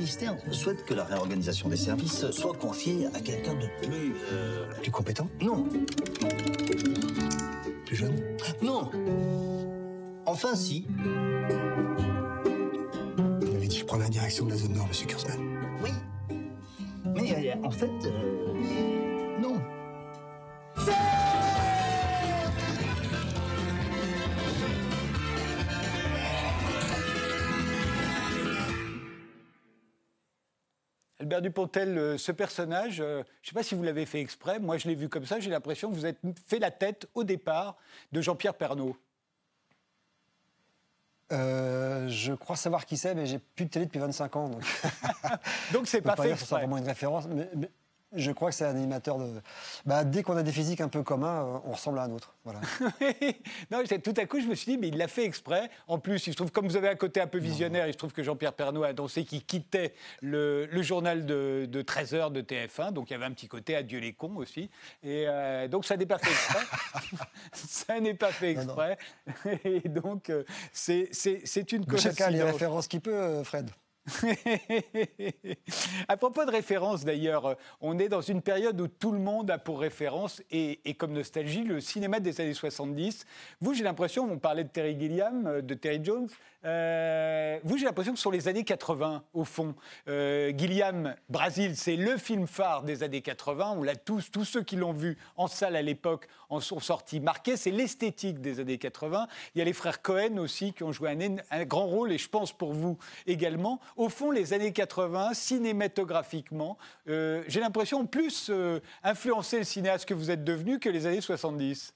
Le 0.07 0.11
ministère 0.11 0.37
souhaite 0.55 0.85
que 0.85 0.95
la 0.95 1.03
réorganisation 1.03 1.69
des 1.69 1.77
services 1.77 2.31
soit 2.31 2.55
confiée 2.57 3.09
à 3.12 3.19
quelqu'un 3.19 3.55
de 3.55 3.66
plus. 3.85 4.14
euh, 4.31 4.64
Plus 4.81 4.92
compétent 4.92 5.29
Non, 5.42 5.66
Plus 7.85 7.97
jeune 7.97 8.14
non. 8.62 8.88
Enfin, 10.25 10.55
si. 10.55 10.87
Vous 13.27 13.53
m'avez 13.53 13.66
dit 13.66 13.75
que 13.75 13.81
je 13.81 13.85
prends 13.85 13.97
la 13.97 14.09
direction 14.09 14.45
de 14.45 14.51
la 14.51 14.57
zone 14.57 14.75
nord, 14.75 14.87
monsieur 14.87 15.09
Kurzman. 15.09 15.40
Oui. 15.83 15.90
Mais 17.16 17.51
euh, 17.51 17.64
en 17.66 17.71
fait, 17.73 17.90
euh, 18.05 19.40
non. 19.42 19.61
Albert 31.27 31.43
Dupontel, 31.43 31.99
euh, 31.99 32.19
ce 32.19 32.31
personnage, 32.31 33.01
euh, 33.01 33.25
je 33.43 33.49
ne 33.49 33.51
sais 33.51 33.55
pas 33.55 33.65
si 33.65 33.75
vous 33.75 33.83
l'avez 33.83 34.07
fait 34.07 34.21
exprès, 34.21 34.61
moi 34.61 34.79
je 34.79 34.87
l'ai 34.87 34.95
vu 34.95 35.09
comme 35.09 35.27
ça, 35.27 35.41
j'ai 35.41 35.51
l'impression 35.51 35.91
que 35.91 35.97
vous 35.97 36.07
êtes 36.07 36.21
fait 36.47 36.61
la 36.61 36.71
tête 36.71 37.09
au 37.15 37.25
départ 37.25 37.77
de 38.12 38.21
Jean-Pierre 38.21 38.55
Pernaud. 38.55 38.97
Euh, 41.33 42.07
je 42.07 42.33
crois 42.33 42.55
savoir 42.55 42.87
qui 42.87 42.97
c'est, 42.97 43.17
mais 43.17 43.27
j'ai 43.27 43.41
plus 43.41 43.65
de 43.65 43.71
télé 43.71 43.87
depuis 43.87 43.99
25 43.99 44.37
ans. 44.37 44.49
Donc... 44.51 44.62
Donc 45.73 45.89
c'est 45.89 46.01
pas 46.01 46.15
fait 46.15 46.23
dire 46.23 46.33
exprès. 46.35 46.59
vraiment 46.59 46.79
une 46.79 46.87
référence, 46.87 47.27
mais, 47.27 47.51
mais 47.57 47.71
je 48.16 48.31
crois 48.33 48.50
que 48.50 48.55
c'est 48.57 48.64
un 48.64 48.74
animateur 48.76 49.18
de. 49.18 49.26
Bah, 49.85 50.05
dès 50.05 50.22
qu'on 50.22 50.37
a 50.37 50.42
des 50.42 50.52
physiques 50.52 50.81
un 50.81 50.88
peu 50.88 51.02
communs, 51.02 51.44
euh, 51.44 51.59
on 51.66 51.72
ressemble 51.72 51.98
à 51.98 52.02
un 52.02 52.11
autre. 52.11 52.35
Voilà. 52.44 52.61
non, 53.70 53.83
tout 54.02 54.14
à 54.16 54.26
coup, 54.26 54.40
je 54.40 54.46
me 54.46 54.55
suis 54.55 54.72
dit, 54.72 54.79
mais 54.79 54.88
il 54.88 54.96
l'a 54.96 55.09
fait 55.09 55.24
exprès. 55.24 55.68
En 55.88 55.98
plus, 55.98 56.26
il 56.26 56.31
se 56.33 56.37
trouve, 56.37 56.50
comme 56.52 56.66
vous 56.68 56.76
avez 56.76 56.88
un 56.88 56.94
côté 56.94 57.20
un 57.20 57.26
peu 57.26 57.38
visionnaire, 57.38 57.87
il 57.87 57.92
se 57.92 57.98
trouve 57.98 58.12
que 58.12 58.22
Jean-Pierre 58.22 58.52
Pernaud 58.52 58.85
a 58.85 58.88
annoncé 58.88 59.24
qu'il 59.24 59.44
quittait 59.44 59.94
le, 60.22 60.66
le 60.66 60.83
journal 60.83 61.26
de, 61.26 61.66
de 61.70 61.83
13 61.83 62.14
heures 62.14 62.31
de 62.31 62.40
TF1. 62.42 62.92
Donc 62.92 63.11
il 63.11 63.12
y 63.12 63.16
avait 63.16 63.24
un 63.26 63.33
petit 63.33 63.48
côté 63.48 63.74
adieu 63.76 63.98
les 63.98 64.12
cons 64.12 64.37
aussi. 64.37 64.70
Et 65.02 65.24
euh, 65.29 65.68
donc 65.68 65.85
ça 65.85 65.96
n'est 65.96 66.07
pas 66.07 66.18
fait 66.18 66.31
exprès. 66.31 66.64
ça 67.52 68.00
n'est 68.00 68.14
pas 68.14 68.33
fait 68.33 68.55
Non, 68.55 68.64
non. 68.64 68.74
exprès. 68.83 68.98
Et 69.64 69.88
donc, 69.88 70.31
euh, 70.31 70.44
c'est 70.72 71.09
une 71.72 71.85
Mais 71.88 71.98
chacun 71.98 72.26
a 72.26 72.31
les 72.31 72.38
coïncidence. 72.38 72.52
références 72.52 72.88
qu'il 72.88 73.00
peut, 73.00 73.42
Fred. 73.44 73.70
à 76.09 76.16
propos 76.16 76.45
de 76.45 76.51
références, 76.51 77.05
d'ailleurs, 77.05 77.47
euh, 77.47 77.55
on 77.81 77.99
est 77.99 78.09
dans 78.09 78.21
une 78.21 78.40
période 78.40 78.81
où 78.81 78.87
tout 78.87 79.11
le 79.11 79.19
monde 79.19 79.51
a 79.51 79.59
pour 79.59 79.81
référence 79.81 80.42
et, 80.51 80.79
comme 80.95 81.12
nostalgie 81.12 81.64
le 81.64 81.81
cinéma 81.81 82.21
des 82.21 82.40
années 82.40 82.55
70. 82.55 83.27
Vous, 83.61 83.75
j'ai 83.75 83.83
l'impression, 83.83 84.29
on 84.31 84.38
parlait 84.38 84.64
de 84.64 84.69
Terry 84.69 84.99
Gilliam, 84.99 85.47
euh, 85.47 85.61
de 85.61 85.75
Terry 85.75 86.01
Jones. 86.05 86.29
euh, 86.64 87.59
vous, 87.64 87.79
j'ai 87.79 87.85
l'impression 87.85 88.12
que 88.12 88.19
ce 88.19 88.23
sont 88.23 88.31
les 88.31 88.49
années 88.49 88.64
80, 88.64 89.25
au 89.35 89.45
fond. 89.45 89.75
Gilliam, 90.07 91.14
Brasil, 91.29 91.77
c'est 91.77 91.97
le 91.97 92.16
film 92.16 92.47
phare 92.47 92.83
des 92.83 93.03
années 93.03 93.23
80. 93.23 93.75
On 93.77 93.83
l'a 93.83 93.97
tous, 93.97 94.31
tous 94.31 94.45
ceux 94.45 94.62
qui 94.62 94.77
l'ont 94.77 94.92
vu 94.92 95.19
en 95.37 95.49
salle 95.49 95.77
à 95.77 95.83
l'époque 95.83 96.29
en 96.49 96.61
sont 96.61 96.81
sortis 96.81 97.21
marqués. 97.21 97.57
C'est 97.57 97.71
l'esthétique 97.71 98.40
des 98.40 98.61
années 98.61 98.79
80. 98.79 99.27
Il 99.55 99.59
y 99.59 99.62
a 99.62 99.64
les 99.64 99.73
frères 99.73 100.03
Cohen 100.03 100.38
aussi 100.38 100.73
qui 100.73 100.85
ont 100.85 100.92
joué 100.92 101.16
un 101.51 101.64
grand 101.64 101.87
rôle, 101.87 102.12
et 102.12 102.19
je 102.19 102.29
pense 102.29 102.53
pour 102.53 102.73
vous 102.73 102.99
également. 103.27 103.81
Au 103.97 104.11
fond, 104.11 104.31
les 104.31 104.53
années 104.53 104.73
80, 104.73 105.33
cinématographiquement, 105.33 106.77
euh, 107.09 107.43
j'ai 107.49 107.61
l'impression 107.61 108.07
plus 108.07 108.51
euh, 108.51 108.81
influencé 109.03 109.57
le 109.59 109.65
cinéaste 109.65 110.05
que 110.05 110.13
vous 110.13 110.31
êtes 110.31 110.45
devenu 110.45 110.79
que 110.79 110.91
les 110.91 111.07
années 111.07 111.23
70. 111.23 111.95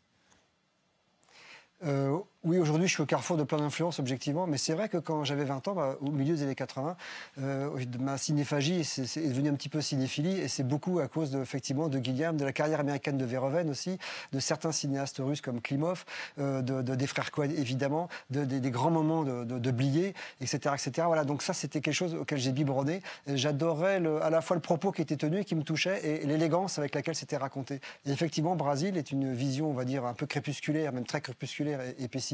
Oui, 2.42 2.58
aujourd'hui, 2.58 2.88
je 2.88 2.94
suis 2.94 3.02
au 3.02 3.06
carrefour 3.06 3.36
de 3.36 3.42
plein 3.42 3.58
d'influences, 3.58 3.98
objectivement. 3.98 4.46
Mais 4.46 4.56
c'est 4.56 4.72
vrai 4.72 4.88
que 4.88 4.96
quand 4.96 5.24
j'avais 5.24 5.44
20 5.44 5.68
ans, 5.68 5.74
bah, 5.74 5.98
au 6.00 6.10
milieu 6.10 6.34
des 6.34 6.42
années 6.42 6.54
80, 6.54 6.96
euh, 7.42 7.68
ma 7.98 8.16
cinéphagie 8.16 8.82
c'est, 8.82 9.04
c'est 9.04 9.28
devenu 9.28 9.50
un 9.50 9.54
petit 9.54 9.68
peu 9.68 9.82
cinéphilie. 9.82 10.38
Et 10.38 10.48
c'est 10.48 10.62
beaucoup 10.62 11.00
à 11.00 11.08
cause 11.08 11.30
de, 11.30 11.42
effectivement, 11.42 11.88
de 11.88 11.98
Guillaume, 11.98 12.38
de 12.38 12.44
la 12.46 12.54
carrière 12.54 12.80
américaine 12.80 13.18
de 13.18 13.26
Verhoeven 13.26 13.68
aussi, 13.68 13.98
de 14.32 14.40
certains 14.40 14.72
cinéastes 14.72 15.18
russes 15.18 15.42
comme 15.42 15.60
Klimov, 15.60 16.06
euh, 16.38 16.62
de, 16.62 16.80
des 16.94 17.06
frères 17.06 17.30
Cohen, 17.30 17.50
évidemment, 17.50 18.08
de, 18.30 18.46
des 18.46 18.70
grands 18.70 18.90
moments 18.90 19.22
de, 19.22 19.44
de, 19.44 19.70
Blier, 19.70 20.14
etc., 20.40 20.74
etc. 20.74 21.06
Voilà, 21.08 21.24
donc 21.24 21.42
ça, 21.42 21.52
c'était 21.52 21.82
quelque 21.82 21.92
chose 21.92 22.14
auquel 22.14 22.38
j'ai 22.38 22.52
biberonné. 22.52 23.02
J'adorais 23.26 24.00
à 24.22 24.30
la 24.30 24.40
fois 24.40 24.56
le 24.56 24.62
propos 24.62 24.92
qui 24.92 25.02
était 25.02 25.16
tenu 25.16 25.40
et 25.40 25.44
qui 25.44 25.54
me 25.54 25.62
touchait 25.62 26.22
et, 26.22 26.26
l'élégance 26.26 26.78
avec 26.78 26.94
laquelle 26.94 27.14
c'était 27.14 27.36
raconté. 27.36 27.80
Et 28.06 28.12
effectivement, 28.12 28.56
Brasil 28.56 28.96
est 28.96 29.12
une 29.12 29.34
vision, 29.34 29.68
on 29.68 29.74
va 29.74 29.84
dire, 29.84 30.06
un 30.06 30.14
peu 30.14 30.24
crépusculaire, 30.24 30.94
même 30.94 31.04
très 31.04 31.20
crépusculaire 31.20 31.80
et, 31.98 32.08
pessimiste, 32.08 32.29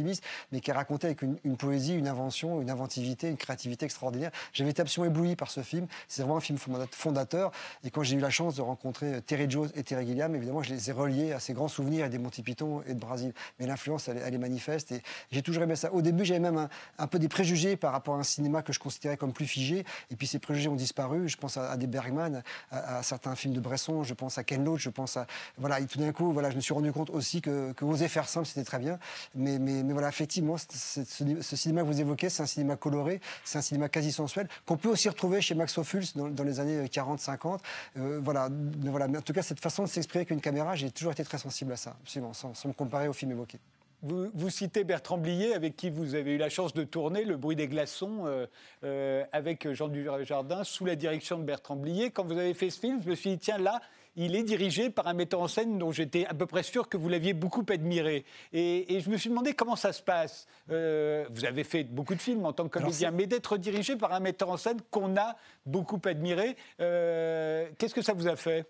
mais 0.53 0.61
qui 0.61 0.71
est 0.71 0.75
racontée 0.75 1.07
avec 1.07 1.23
une, 1.23 1.57
poésie, 1.57 1.95
une 1.95 2.09
invention, 2.09 2.61
une 2.61 2.71
inventivité, 2.71 3.29
une 3.29 3.37
créativité 3.37 3.85
extraordinaire. 3.87 4.31
J'avais 4.53 4.71
été 4.71 4.83
absolument 4.83 5.15
ébloui 5.15 5.37
par 5.37 5.51
ce 5.51 5.63
film. 5.63 5.87
C'est 6.09 6.23
vraiment 6.23 6.37
un 6.37 6.41
film 6.41 6.59
fondateur. 6.91 7.53
Et 7.85 7.91
quand 7.91 8.03
j'ai 8.03 8.17
eu 8.17 8.21
la 8.21 8.31
chance 8.31 8.57
de 8.57 8.63
rencontrer 8.63 9.23
Terry 9.23 9.47
Jones 9.49 9.71
et 9.75 9.83
Terry 9.83 10.07
Gilliam, 10.07 10.35
évidemment, 10.35 10.63
je 10.63 10.71
les 10.71 10.91
ai 10.91 10.93
reliés 10.93 11.33
à 11.33 11.41
ces 11.41 11.53
grands 11.53 11.69
souvenirs 11.69 12.07
et 12.07 12.09
des 12.09 12.19
Monty 12.19 12.43
Python 12.43 12.83
et 12.87 12.95
de 12.95 13.01
Brasil. 13.01 13.33
Mais 13.59 13.67
l'influence, 13.67 14.09
elle, 14.09 14.35
est 14.35 14.39
manifeste. 14.39 14.93
Et 14.93 15.03
j'ai 15.31 15.43
toujours 15.43 15.63
aimé 15.63 15.77
ça. 15.77 15.93
Au 15.93 16.03
début, 16.03 16.25
j'avais 16.25 16.41
même 16.41 16.69
un, 16.99 17.07
peu 17.07 17.19
des 17.19 17.29
préjugés 17.29 17.77
par 17.77 17.93
rapport 17.93 18.15
à 18.15 18.19
un 18.19 18.23
cinéma 18.23 18.63
que 18.63 18.73
je 18.73 18.79
considérais 18.79 19.17
comme 19.17 19.33
plus 19.33 19.47
figé. 19.47 19.85
Et 20.11 20.17
puis 20.17 20.27
ces 20.27 20.39
préjugés 20.39 20.69
ont 20.69 20.77
disparu. 20.77 21.29
Je 21.29 21.37
pense 21.37 21.57
à, 21.57 21.77
des 21.77 21.87
Bergman, 21.87 22.43
à, 22.71 23.03
certains 23.03 23.35
films 23.37 23.55
de 23.55 23.61
Bresson. 23.61 24.03
Je 24.03 24.15
pense 24.15 24.39
à 24.39 24.45
Ken 24.45 24.65
Loach. 24.65 24.81
Je 24.81 24.91
pense 24.91 25.17
à 25.17 25.27
voilà. 25.59 25.81
Et 25.81 25.87
tout 25.87 25.99
d'un 25.99 26.13
coup, 26.13 26.33
voilà, 26.33 26.51
je 26.51 26.57
me 26.57 26.61
suis 26.61 26.75
rendu 26.75 26.93
compte 26.93 27.11
aussi 27.11 27.41
que, 27.41 27.73
que 27.73 27.85
oser 27.85 28.09
faire 28.09 28.29
simple, 28.29 28.47
c'était 28.47 28.65
très 28.65 28.79
bien. 28.79 28.99
Mais, 29.35 29.59
mais, 29.59 29.83
mais 29.87 29.93
voilà, 29.93 30.09
effectivement, 30.09 30.57
ce, 30.59 31.57
cinéma 31.57 31.83
que 31.83 31.87
vous 31.87 32.01
évoquez, 32.01 32.29
c'est 32.29 32.43
un 32.43 32.47
cinéma 32.47 32.77
coloré, 32.77 33.21
c'est 33.45 33.59
un 33.59 33.63
cinéma 33.63 33.89
quasi 33.89 34.13
sensuel 34.13 34.49
qu'on 34.67 34.77
peut 34.77 34.89
aussi 34.89 35.09
retrouver 35.09 35.41
chez 35.41 35.55
Max 35.55 35.79
Ophuls 35.79 36.05
dans, 36.15 36.45
les 36.45 36.61
années 36.61 36.85
40-50. 36.87 37.59
Euh, 37.97 38.21
voilà, 38.23 38.49
voilà. 38.83 39.09
Mais 39.09 39.19
en 39.19 39.23
tout 39.23 39.33
cas, 39.33 39.43
cette 39.43 39.61
façon 39.61 39.85
de 39.85 39.89
s'exprimer 39.89 40.21
avec 40.21 40.31
une 40.31 40.41
caméra, 40.41 40.75
j'ai 40.75 40.91
toujours 40.91 41.13
été 41.13 41.25
très 41.25 41.39
sensible 41.39 41.73
à 41.73 41.77
ça, 41.77 41.97
absolument, 42.03 42.33
sans, 42.33 42.53
me 42.67 42.73
comparer 42.73 43.09
au 43.09 43.13
film 43.13 43.31
évoqué. 43.31 43.59
Vous, 44.03 44.51
citez 44.51 44.85
Bertrand 44.85 45.19
Blier, 45.19 45.55
avec 45.55 45.75
qui 45.75 45.91
vous 45.91 46.15
avez 46.15 46.33
eu 46.33 46.37
la 46.37 46.51
chance 46.51 46.75
de 46.75 46.85
tourner 46.85 47.25
Le 47.25 47.37
bruit 47.37 47.57
des 47.57 47.67
glaçons 47.67 48.27
euh, 48.27 48.47
euh, 48.85 49.25
avec 49.33 49.73
Jean 49.73 49.89
Dujardin, 49.89 50.63
sous 50.65 50.85
la 50.85 50.97
direction 50.97 51.39
de 51.39 51.45
Bertrand 51.45 51.77
Blier. 51.77 52.11
Quand 52.11 52.25
vous 52.25 52.39
avez 52.39 52.55
fait 52.55 52.71
ce 52.71 52.79
film, 52.79 53.01
je 53.03 53.09
me 53.09 53.15
suis 53.15 53.31
dit, 53.31 53.39
tiens, 53.39 53.59
là, 53.59 53.81
il 54.17 54.35
est 54.35 54.43
dirigé 54.43 54.91
par 54.91 55.07
un 55.07 55.15
metteur 55.15 55.41
en 55.41 55.49
scène 55.49 55.79
dont 55.79 55.93
j'étais 55.93 56.27
à 56.27 56.35
peu 56.35 56.47
près 56.47 56.63
sûr 56.63 56.89
que 56.89 56.97
vous 56.97 57.09
l'aviez 57.09 57.35
beaucoup 57.35 57.65
admiré. 57.69 58.25
Et, 58.53 59.01
je 59.01 59.11
me 59.11 59.17
suis 59.17 59.31
demandé 59.31 59.53
comment 59.53 59.77
ça 59.77 59.93
se 59.93 60.03
passe. 60.03 60.47
Euh, 60.71 61.27
vous 61.31 61.45
avez 61.45 61.65
fait 61.65 61.85
beaucoup 61.85 62.15
de 62.15 62.21
films 62.21 62.45
en 62.45 62.53
tant 62.53 62.69
que 62.69 62.79
comédien, 62.79 63.11
mais 63.11 63.27
d'être 63.27 63.57
dirigé 63.57 63.97
par 63.97 64.13
un 64.13 64.21
metteur 64.21 64.51
en 64.51 64.57
scène 64.57 64.81
qu'on 64.91 65.17
a 65.17 65.37
beaucoup 65.65 66.01
admiré, 66.05 66.57
qu'est-ce 66.79 67.95
que 67.95 68.03
ça 68.03 68.13
vous 68.13 68.27
a 68.27 68.37
fait? 68.37 68.67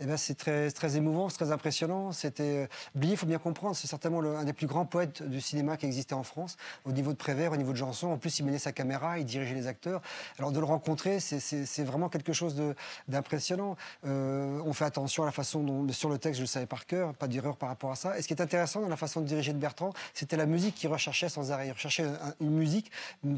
Eh 0.00 0.06
ben, 0.06 0.16
c'est 0.16 0.34
très, 0.36 0.96
émouvant, 0.96 1.28
c'est 1.28 1.38
très 1.38 1.50
impressionnant. 1.50 2.12
C'était 2.12 2.68
euh, 2.94 3.02
il 3.02 3.16
faut 3.16 3.26
bien 3.26 3.38
comprendre, 3.38 3.74
c'est 3.74 3.88
certainement 3.88 4.20
l'un 4.20 4.44
des 4.44 4.52
plus 4.52 4.68
grands 4.68 4.84
poètes 4.84 5.24
du 5.24 5.40
cinéma 5.40 5.76
qui 5.76 5.86
existait 5.86 6.14
en 6.14 6.22
France, 6.22 6.56
au 6.84 6.92
niveau 6.92 7.12
de 7.12 7.16
Prévert, 7.16 7.50
au 7.52 7.56
niveau 7.56 7.72
de 7.72 7.76
Janson. 7.76 8.12
En 8.12 8.16
plus, 8.16 8.38
il 8.38 8.44
menait 8.44 8.58
sa 8.58 8.70
caméra, 8.70 9.18
il 9.18 9.24
dirigeait 9.24 9.54
les 9.54 9.66
acteurs. 9.66 10.00
Alors 10.38 10.52
de 10.52 10.60
le 10.60 10.64
rencontrer, 10.64 11.18
c'est 11.18 11.82
vraiment 11.82 12.08
quelque 12.08 12.32
chose 12.32 12.54
d'impressionnant. 13.08 13.76
Euh, 14.06 14.60
on 14.64 14.72
fait 14.72 14.84
attention 14.84 15.24
à 15.24 15.26
la 15.26 15.32
façon 15.32 15.64
dont, 15.64 15.92
sur 15.92 16.08
le 16.08 16.18
texte, 16.18 16.38
je 16.38 16.44
le 16.44 16.46
savais 16.46 16.66
par 16.66 16.86
cœur, 16.86 17.12
pas 17.14 17.26
d'erreur 17.26 17.56
par 17.56 17.68
rapport 17.68 17.90
à 17.90 17.96
ça. 17.96 18.16
Et 18.16 18.22
ce 18.22 18.28
qui 18.28 18.34
est 18.34 18.40
intéressant 18.40 18.80
dans 18.80 18.88
la 18.88 18.96
façon 18.96 19.20
de 19.20 19.26
diriger 19.26 19.52
de 19.52 19.58
Bertrand, 19.58 19.92
c'était 20.14 20.36
la 20.36 20.46
musique 20.46 20.76
qu'il 20.76 20.90
recherchait 20.90 21.28
sans 21.28 21.50
arrêt. 21.50 21.66
Il 21.66 21.72
recherchait 21.72 22.06
une 22.40 22.50
musique, 22.50 22.92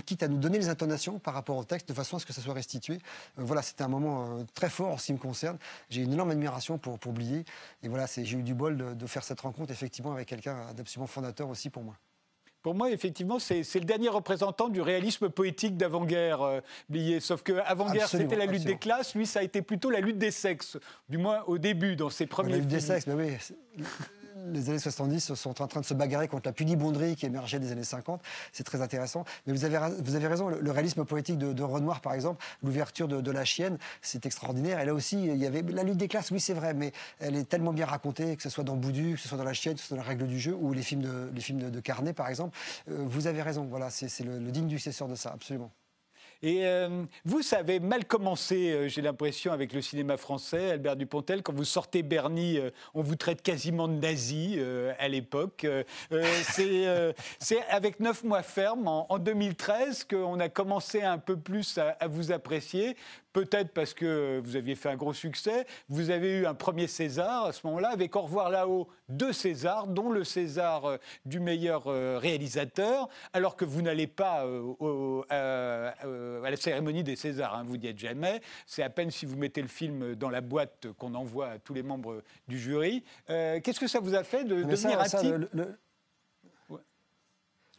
quitte 0.05 0.23
à 0.23 0.29
nous 0.29 0.39
donner 0.39 0.59
les 0.59 0.69
intonations 0.69 1.19
par 1.19 1.33
rapport 1.33 1.57
au 1.57 1.65
texte, 1.65 1.89
de 1.89 1.95
façon 1.95 2.17
à 2.17 2.21
ce 2.21 2.27
que 2.27 2.35
ça 2.35 2.43
soit 2.43 2.55
restitué. 2.55 2.97
Euh, 3.39 3.43
voilà, 3.45 3.63
c'était 3.63 3.83
un 3.83 3.89
moment 3.89 4.45
très 4.55 4.69
fort 4.69 4.93
en 4.93 4.99
ce 4.99 5.07
qui 5.07 5.13
me 5.15 5.19
concerne. 5.19 5.57
J'ai 5.89 6.03
une 6.03 6.13
énorme 6.13 6.31
admiration 6.31 6.50
pour, 6.81 6.99
pour 6.99 7.13
Blier. 7.13 7.45
Et 7.83 7.89
voilà, 7.89 8.07
j'ai 8.07 8.37
eu 8.37 8.43
du 8.43 8.55
bol 8.55 8.97
de, 8.97 9.07
faire 9.07 9.25
cette 9.25 9.41
rencontre 9.41 9.73
effectivement 9.73 10.13
avec 10.13 10.29
quelqu'un 10.29 10.73
d'absolument 10.75 11.07
fondateur 11.07 11.49
aussi 11.49 11.71
pour 11.71 11.83
moi. 11.83 11.95
Pour 12.63 12.75
moi, 12.75 12.91
effectivement, 12.91 13.39
c'est 13.39 13.63
le 13.75 13.85
dernier 13.87 14.11
représentant 14.11 14.69
du 14.69 14.83
réalisme 14.83 15.31
poétique 15.31 15.79
d'avant-guerre, 15.79 16.43
euh. 16.43 17.21
Sauf 17.21 17.43
qu'avant-guerre, 17.43 18.09
c'était 18.09 18.37
la 18.37 18.45
lutte 18.45 18.65
des 18.65 18.77
classes. 18.77 19.15
Lui, 19.15 19.27
ça 19.27 19.41
a 19.41 19.43
été 19.43 19.63
plutôt 19.63 19.89
la 19.89 20.01
lutte 20.01 20.19
des 20.19 20.31
sexes. 20.31 20.77
Du 21.09 21.17
moins, 21.17 21.43
au 21.47 21.57
début, 21.57 21.97
dans 21.97 22.11
ses 22.11 22.27
premiers 22.27 22.53
La 22.53 22.59
lutte 22.59 22.69
des 22.69 22.81
sexes, 22.81 23.07
mais 23.07 23.15
oui 23.15 23.85
les 24.53 24.71
années 24.71 24.79
70 24.79 25.35
sont 25.35 25.63
en 25.63 25.67
train 25.67 25.81
de 25.81 25.85
se 25.85 25.95
bagarrer 25.95 26.29
contre 26.29 26.49
la 26.49 26.53
pudibonderie 26.53 27.17
qui 27.17 27.27
émergeait 27.27 27.59
des 27.59 27.73
années 27.73 27.85
50. 27.85 28.23
C'est 28.53 28.65
très 28.65 28.81
intéressant. 28.83 29.25
Mais 29.47 29.53
vous 29.53 29.65
avez, 29.65 29.79
vous 30.03 30.15
avez 30.15 30.27
raison, 30.27 30.49
le, 30.49 30.71
réalisme 30.71 31.05
poétique 31.05 31.39
de, 31.39 31.63
Renoir, 31.63 32.01
par 32.01 32.15
exemple, 32.15 32.45
l'ouverture 32.63 33.07
de, 33.07 33.31
La 33.31 33.45
Chienne, 33.45 33.79
c'est 34.03 34.27
extraordinaire. 34.27 34.81
Et 34.81 34.85
là 34.85 34.95
aussi, 34.95 35.23
il 35.23 35.37
y 35.37 35.47
avait 35.47 35.63
la 35.63 35.83
lutte 35.83 35.99
des 35.99 36.09
classes, 36.09 36.31
oui, 36.31 36.41
c'est 36.41 36.55
vrai, 36.55 36.75
mais 36.75 36.93
elle 37.19 37.37
est 37.37 37.45
tellement 37.45 37.73
bien 37.73 37.87
racontée, 37.87 38.37
que 38.37 38.43
ce 38.43 38.51
soit 38.51 38.65
dans 38.65 38.77
Boudu, 38.77 39.15
que 39.15 39.21
ce 39.21 39.29
soit 39.29 39.39
dans 39.39 39.45
La 39.45 39.53
Chienne, 39.53 39.75
que 39.75 39.81
ce 39.81 39.89
soit 39.89 39.97
dans 39.97 40.03
La 40.03 40.09
Règle 40.09 40.27
du 40.27 40.41
jeu, 40.41 40.55
ou 40.55 40.73
les 40.73 40.83
films 40.83 41.03
de, 41.03 41.31
les 41.35 41.41
films 41.41 41.71
de, 41.71 41.81
Carnet, 41.81 42.13
par 42.13 42.29
exemple. 42.29 42.57
Euh, 42.91 43.05
vous 43.07 43.27
avez 43.27 43.43
raison, 43.43 43.65
voilà, 43.65 43.91
c'est 43.91 44.25
le, 44.25 44.39
le 44.39 44.51
digne 44.51 44.69
successeur 44.71 45.09
de 45.09 45.15
ça, 45.15 45.31
absolument. 45.33 45.71
Et 46.43 46.67
euh, 46.67 47.05
vous, 47.25 47.43
ça 47.43 47.63
mal 47.83 48.07
commencé, 48.07 48.73
euh, 48.73 48.89
j'ai 48.89 49.03
l'impression, 49.03 49.53
avec 49.53 49.75
le 49.75 49.83
cinéma 49.83 50.17
français, 50.17 50.71
Albert 50.71 50.97
Dupontel. 50.97 51.43
Quand 51.43 51.53
vous 51.53 51.65
sortez 51.65 52.03
Bernie, 52.03 52.59
euh, 52.59 52.71
on 52.95 53.03
vous 53.03 53.17
traite 53.17 53.43
quasiment 53.43 53.89
de 53.89 53.95
nazi 53.95 54.59
à 54.99 55.09
l'époque. 55.09 55.67
c'est 56.43 57.63
avec 57.69 58.01
Neuf 58.01 58.25
mois 58.25 58.43
ferme, 58.43 58.89
en, 58.89 59.19
2013, 59.19 60.05
qu'on 60.05 60.41
a 60.41 60.49
commencé 60.49 61.03
un 61.03 61.19
peu 61.19 61.37
plus 61.37 61.79
à 61.79 62.07
vous 62.09 62.33
apprécier 62.33 62.97
peut-être 63.33 63.73
parce 63.73 63.95
que 63.95 64.41
vous 64.43 64.57
aviez 64.57 64.75
fait 64.75 64.89
un 64.89 64.97
gros 64.97 65.13
succès. 65.13 65.67
Vous 65.89 66.11
avez 66.11 66.41
eu 66.41 66.47
un 66.47 66.55
premier 66.55 66.87
César 66.87 67.47
à 67.47 67.53
ce 67.53 67.67
moment-là, 67.67 67.91
avec 67.91 68.17
Au 68.17 68.23
revoir 68.23 68.51
là-haut, 68.51 68.89
deux 69.09 69.33
Césars, 69.33 69.87
dont 69.87 70.11
le 70.11 70.25
César 70.25 70.85
euh, 70.85 70.97
du 71.25 71.41
meilleur 71.41 71.87
euh, 71.87 72.19
réalisateur, 72.19 73.09
alors 73.33 73.57
que 73.57 73.65
vous 73.65 73.83
n'allez 73.83 74.07
pas 74.07 74.45
euh, 74.45 75.23
à 75.31 76.51
la 76.51 76.57
cérémonie 76.57 77.05
des 77.05 77.17
Césars, 77.17 77.55
hein, 77.55 77.65
vous 77.67 77.77
n'y 77.77 77.87
êtes 77.87 77.99
jamais. 77.99 78.41
C'est 78.67 78.83
à 78.83 78.91
peine 78.91 79.11
si 79.11 79.27
vous 79.27 79.37
mettez 79.37 79.63
le 79.63 79.69
film 79.69 80.15
dans 80.15 80.31
la 80.31 80.41
boîte 80.41 80.89
qu'on 80.99 81.15
envoie 81.15 81.49
à 81.49 81.59
tous 81.59 81.75
les 81.75 81.83
membres 81.83 82.23
du 82.49 82.59
jury. 82.59 83.05
Qu'est-ce 83.27 83.81
que 83.81 83.89
ça 83.89 84.01
vous 84.01 84.15
a 84.15 84.25
fait 84.25 84.45
de 84.45 84.63
devenir 84.63 85.01
un 85.01 85.05
type 85.05 85.35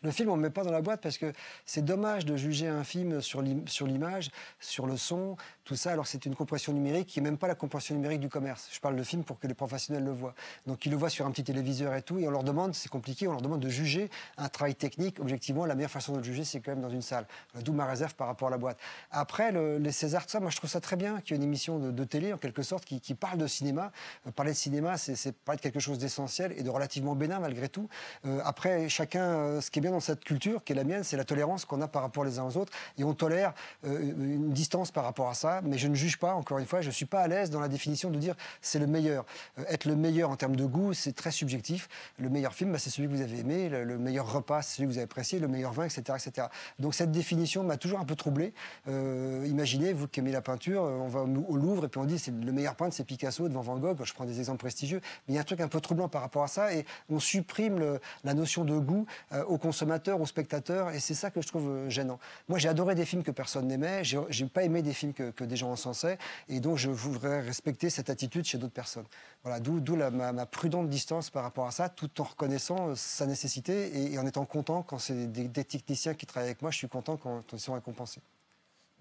le 0.03 0.11
film, 0.11 0.29
on 0.29 0.37
ne 0.37 0.41
met 0.41 0.49
pas 0.49 0.63
dans 0.63 0.71
la 0.71 0.81
boîte 0.81 1.01
parce 1.01 1.17
que 1.17 1.31
c'est 1.65 1.85
dommage 1.85 2.25
de 2.25 2.35
juger 2.35 2.67
un 2.67 2.83
film 2.83 3.21
sur 3.21 3.41
l'image, 3.41 4.31
sur 4.59 4.87
le 4.87 4.97
son, 4.97 5.37
tout 5.63 5.75
ça, 5.75 5.91
alors 5.91 6.07
c'est 6.07 6.25
une 6.25 6.35
compression 6.35 6.73
numérique 6.73 7.07
qui 7.07 7.21
n'est 7.21 7.29
même 7.29 7.37
pas 7.37 7.47
la 7.47 7.55
compression 7.55 7.93
numérique 7.93 8.19
du 8.19 8.29
commerce. 8.29 8.67
Je 8.71 8.79
parle 8.79 8.95
de 8.95 9.03
film 9.03 9.23
pour 9.23 9.39
que 9.39 9.47
les 9.47 9.53
professionnels 9.53 10.03
le 10.03 10.11
voient. 10.11 10.33
Donc 10.65 10.85
ils 10.85 10.91
le 10.91 10.97
voient 10.97 11.09
sur 11.09 11.25
un 11.25 11.31
petit 11.31 11.43
téléviseur 11.43 11.93
et 11.93 12.01
tout, 12.01 12.17
et 12.17 12.27
on 12.27 12.31
leur 12.31 12.43
demande, 12.43 12.73
c'est 12.73 12.89
compliqué, 12.89 13.27
on 13.27 13.31
leur 13.31 13.41
demande 13.41 13.59
de 13.59 13.69
juger 13.69 14.09
un 14.37 14.49
travail 14.49 14.75
technique. 14.75 15.19
Objectivement, 15.19 15.65
la 15.65 15.75
meilleure 15.75 15.91
façon 15.91 16.13
de 16.13 16.17
le 16.17 16.23
juger, 16.23 16.43
c'est 16.43 16.61
quand 16.61 16.71
même 16.71 16.81
dans 16.81 16.89
une 16.89 17.03
salle. 17.03 17.27
D'où 17.61 17.73
ma 17.73 17.85
réserve 17.85 18.15
par 18.15 18.27
rapport 18.27 18.47
à 18.47 18.51
la 18.51 18.57
boîte. 18.57 18.79
Après, 19.11 19.51
les 19.51 19.91
Césars, 19.91 20.25
tout 20.25 20.31
ça, 20.31 20.39
moi 20.39 20.49
je 20.49 20.57
trouve 20.57 20.69
ça 20.69 20.81
très 20.81 20.95
bien 20.95 21.21
qu'il 21.21 21.31
y 21.31 21.33
ait 21.33 21.41
une 21.41 21.47
émission 21.47 21.77
de, 21.79 22.03
télé, 22.03 22.33
en 22.33 22.37
quelque 22.37 22.63
sorte, 22.63 22.85
qui, 22.85 23.13
parle 23.13 23.37
de 23.37 23.47
cinéma. 23.47 23.91
Euh, 24.27 24.31
parler 24.31 24.51
de 24.51 24.57
cinéma, 24.57 24.97
c'est 24.97 25.31
parler 25.31 25.57
de 25.57 25.61
quelque 25.61 25.79
chose 25.79 25.99
d'essentiel 25.99 26.53
et 26.57 26.63
de 26.63 26.69
relativement 26.69 27.15
bénin 27.15 27.39
malgré 27.39 27.69
tout. 27.69 27.87
Euh, 28.25 28.41
après, 28.43 28.89
chacun, 28.89 29.23
euh, 29.23 29.61
ce 29.61 29.69
qui 29.69 29.79
est 29.79 29.81
bien 29.81 29.91
dans 29.91 29.99
cette 29.99 30.23
culture, 30.23 30.63
qui 30.63 30.73
est 30.73 30.75
la 30.75 30.83
mienne, 30.83 31.03
c'est 31.03 31.17
la 31.17 31.25
tolérance 31.25 31.65
qu'on 31.65 31.81
a 31.81 31.87
par 31.87 32.01
rapport 32.01 32.23
les 32.23 32.39
uns 32.39 32.45
aux 32.45 32.57
autres, 32.57 32.73
et 32.97 33.03
on 33.03 33.13
tolère 33.13 33.53
une 33.83 34.51
distance 34.51 34.91
par 34.91 35.03
rapport 35.03 35.29
à 35.29 35.33
ça 35.33 35.60
mais 35.63 35.77
je 35.77 35.87
ne 35.87 35.95
juge 35.95 36.17
pas, 36.17 36.33
encore 36.33 36.59
une 36.59 36.65
fois, 36.65 36.81
je 36.81 36.87
ne 36.87 36.93
suis 36.93 37.05
pas 37.05 37.21
à 37.21 37.27
l'aise 37.27 37.49
dans 37.49 37.59
la 37.59 37.67
définition 37.67 38.09
de 38.09 38.17
dire 38.17 38.35
c'est 38.61 38.79
le 38.79 38.87
meilleur. 38.87 39.25
Euh, 39.59 39.63
être 39.69 39.85
le 39.85 39.95
meilleur 39.95 40.29
en 40.29 40.35
termes 40.35 40.55
de 40.55 40.65
goût, 40.65 40.93
c'est 40.93 41.13
très 41.13 41.31
subjectif. 41.31 41.89
Le 42.17 42.29
meilleur 42.29 42.53
film, 42.53 42.71
bah, 42.71 42.79
c'est 42.79 42.89
celui 42.89 43.07
que 43.07 43.13
vous 43.13 43.21
avez 43.21 43.39
aimé, 43.39 43.69
le, 43.69 43.97
meilleur 43.97 44.31
repas, 44.31 44.61
c'est 44.61 44.77
celui 44.77 44.87
que 44.87 44.93
vous 44.93 44.97
avez 44.97 45.05
apprécié, 45.05 45.39
le 45.39 45.47
meilleur 45.47 45.73
vin, 45.73 45.85
etc. 45.85 46.01
etc. 46.15 46.47
Donc 46.79 46.95
cette 46.95 47.11
définition 47.11 47.63
m'a 47.63 47.77
toujours 47.77 47.99
un 47.99 48.05
peu 48.05 48.15
troublé. 48.15 48.53
Euh, 48.87 49.45
imaginez, 49.47 49.93
vous 49.93 50.07
qui 50.07 50.19
aimez 50.19 50.31
la 50.31 50.41
peinture, 50.41 50.83
euh, 50.83 50.97
on 50.97 51.07
va 51.07 51.21
au 51.21 51.55
Louvre 51.55 51.85
et 51.85 51.87
puis 51.87 51.99
on 51.99 52.05
dit 52.05 52.17
c'est 52.17 52.33
le 52.33 52.51
meilleur 52.51 52.75
peintre, 52.75 52.95
c'est 52.95 53.03
Picasso 53.03 53.47
devant 53.47 53.61
Van 53.61 53.77
Gogh. 53.77 54.03
Je 54.03 54.13
prends 54.13 54.25
des 54.25 54.39
exemples 54.39 54.59
prestigieux, 54.59 55.01
mais 55.27 55.33
il 55.33 55.35
y 55.35 55.37
a 55.37 55.41
un 55.41 55.45
truc 55.45 55.61
un 55.61 55.67
peu 55.67 55.79
troublant 55.79 56.09
par 56.09 56.21
rapport 56.21 56.43
à 56.43 56.47
ça 56.47 56.73
et 56.73 56.85
on 57.09 57.19
supprime 57.19 57.99
la 58.23 58.33
notion 58.33 58.65
de 58.65 58.77
goût 58.77 59.05
aux 59.47 59.57
consommateurs, 59.57 60.19
aux 60.19 60.25
spectateurs 60.25 60.91
et 60.91 60.99
c'est 60.99 61.13
ça 61.13 61.29
que 61.29 61.41
je 61.41 61.47
trouve 61.47 61.89
gênant. 61.89 62.19
Moi, 62.49 62.59
j'ai 62.59 62.69
adoré 62.69 62.95
des 62.95 63.05
films 63.05 63.23
que 63.23 63.31
personne 63.31 63.67
n'aimait, 63.67 64.03
j'ai 64.03 64.45
pas 64.45 64.63
aimé 64.63 64.81
des 64.81 64.93
films 64.93 65.13
que, 65.13 65.31
que 65.31 65.40
des 65.45 65.55
gens 65.55 65.71
encensait. 65.71 66.17
Et 66.49 66.59
donc, 66.59 66.77
je 66.77 66.89
voudrais 66.89 67.41
respecter 67.41 67.89
cette 67.89 68.09
attitude 68.09 68.45
chez 68.45 68.57
d'autres 68.57 68.73
personnes. 68.73 69.05
Voilà, 69.43 69.59
d'où 69.59 69.95
ma, 69.95 70.31
ma, 70.31 70.45
prudente 70.45 70.89
distance 70.89 71.29
par 71.29 71.43
rapport 71.43 71.67
à 71.67 71.71
ça, 71.71 71.89
tout 71.89 72.21
en 72.21 72.23
reconnaissant 72.23 72.89
euh, 72.89 72.95
sa 72.95 73.25
nécessité 73.25 74.13
et, 74.13 74.19
en 74.19 74.25
étant 74.25 74.45
content 74.45 74.83
quand 74.83 74.99
c'est 74.99 75.31
des, 75.31 75.49
techniciens 75.49 76.13
qui 76.13 76.25
travaillent 76.25 76.49
avec 76.49 76.61
moi, 76.61 76.71
je 76.71 76.77
suis 76.77 76.89
content 76.89 77.17
quand 77.17 77.43
ils 77.53 77.59
sont 77.59 77.73
récompensés. 77.73 78.21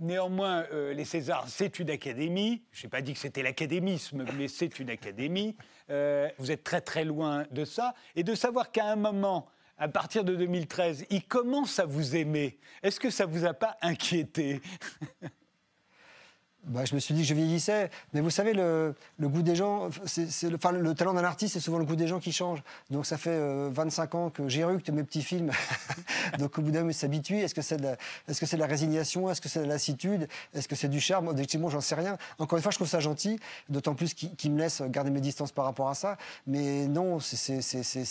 Néanmoins, 0.00 0.64
euh, 0.72 0.94
les 0.94 1.04
Césars, 1.04 1.44
c'est 1.48 1.78
une 1.78 1.90
académie. 1.90 2.62
Je 2.72 2.86
n'ai 2.86 2.90
pas 2.90 3.02
dit 3.02 3.12
que 3.12 3.18
c'était 3.18 3.42
l'académisme, 3.42 4.24
mais 4.38 4.48
c'est 4.48 4.80
une 4.80 4.88
académie. 4.88 5.54
Euh, 5.90 6.30
vous 6.38 6.50
êtes 6.50 6.64
très 6.64 6.80
très 6.80 7.04
loin 7.04 7.44
de 7.50 7.66
ça. 7.66 7.94
Et 8.16 8.22
de 8.22 8.34
savoir 8.34 8.72
qu'à 8.72 8.86
un 8.86 8.96
moment, 8.96 9.46
à 9.76 9.88
partir 9.88 10.24
de 10.24 10.34
2013, 10.34 11.04
il 11.10 11.22
commence 11.26 11.78
à 11.78 11.84
vous 11.84 12.16
aimer. 12.16 12.58
Est-ce 12.82 12.98
que 12.98 13.10
ça 13.10 13.26
vous 13.26 13.44
a 13.44 13.52
pas 13.52 13.76
inquiété? 13.82 14.62
bah, 16.64 16.84
je 16.84 16.94
me 16.94 17.00
suis 17.00 17.14
dit 17.14 17.22
que 17.22 17.26
je 17.26 17.34
vieillissais. 17.34 17.90
Mais 18.12 18.20
vous 18.20 18.30
savez, 18.30 18.52
le, 18.52 18.94
goût 19.20 19.42
des 19.42 19.56
gens, 19.56 19.88
c'est, 20.04 20.50
le, 20.50 20.58
talent 20.58 21.14
d'un 21.14 21.24
artiste, 21.24 21.54
c'est 21.54 21.60
souvent 21.60 21.78
le 21.78 21.84
goût 21.84 21.96
des 21.96 22.06
gens 22.06 22.20
qui 22.20 22.32
change. 22.32 22.62
Donc 22.90 23.06
ça 23.06 23.16
fait 23.16 23.38
25 23.70 24.14
euh, 24.14 24.18
ans 24.18 24.30
que 24.30 24.48
j'éructe 24.48 24.90
mes 24.90 25.02
petits 25.02 25.22
films. 25.22 25.50
Donc 26.38 26.58
au 26.58 26.62
bout 26.62 26.70
d'un 26.70 26.80
moment, 26.80 26.92
s'habituer. 26.92 27.40
Est-ce 27.40 27.54
que 27.54 27.62
c'est 27.62 27.80
est-ce 28.28 28.40
que 28.40 28.46
c'est 28.46 28.56
de 28.56 28.60
la 28.60 28.66
résignation? 28.66 29.30
Est-ce 29.30 29.40
que 29.40 29.48
c'est 29.48 29.60
de 29.60 29.64
la 29.64 29.74
lassitude? 29.74 30.28
Est-ce 30.54 30.68
que 30.68 30.76
c'est 30.76 30.88
du 30.88 31.00
charme? 31.00 31.28
Objectivement, 31.28 31.70
j'en 31.70 31.80
sais 31.80 31.94
rien. 31.94 32.18
Encore 32.38 32.58
une 32.58 32.62
fois, 32.62 32.72
je 32.72 32.76
trouve 32.76 32.88
ça 32.88 33.00
gentil, 33.00 33.38
d'autant 33.68 33.94
plus 33.94 34.14
qu'il, 34.14 34.52
me 34.52 34.58
laisse 34.58 34.82
garder 34.82 35.10
mes 35.10 35.20
distances 35.20 35.52
par 35.52 35.64
rapport 35.64 35.88
à 35.88 35.94
ça. 35.94 36.18
Mais 36.46 36.86
non, 36.86 37.20
c'est 37.20 37.60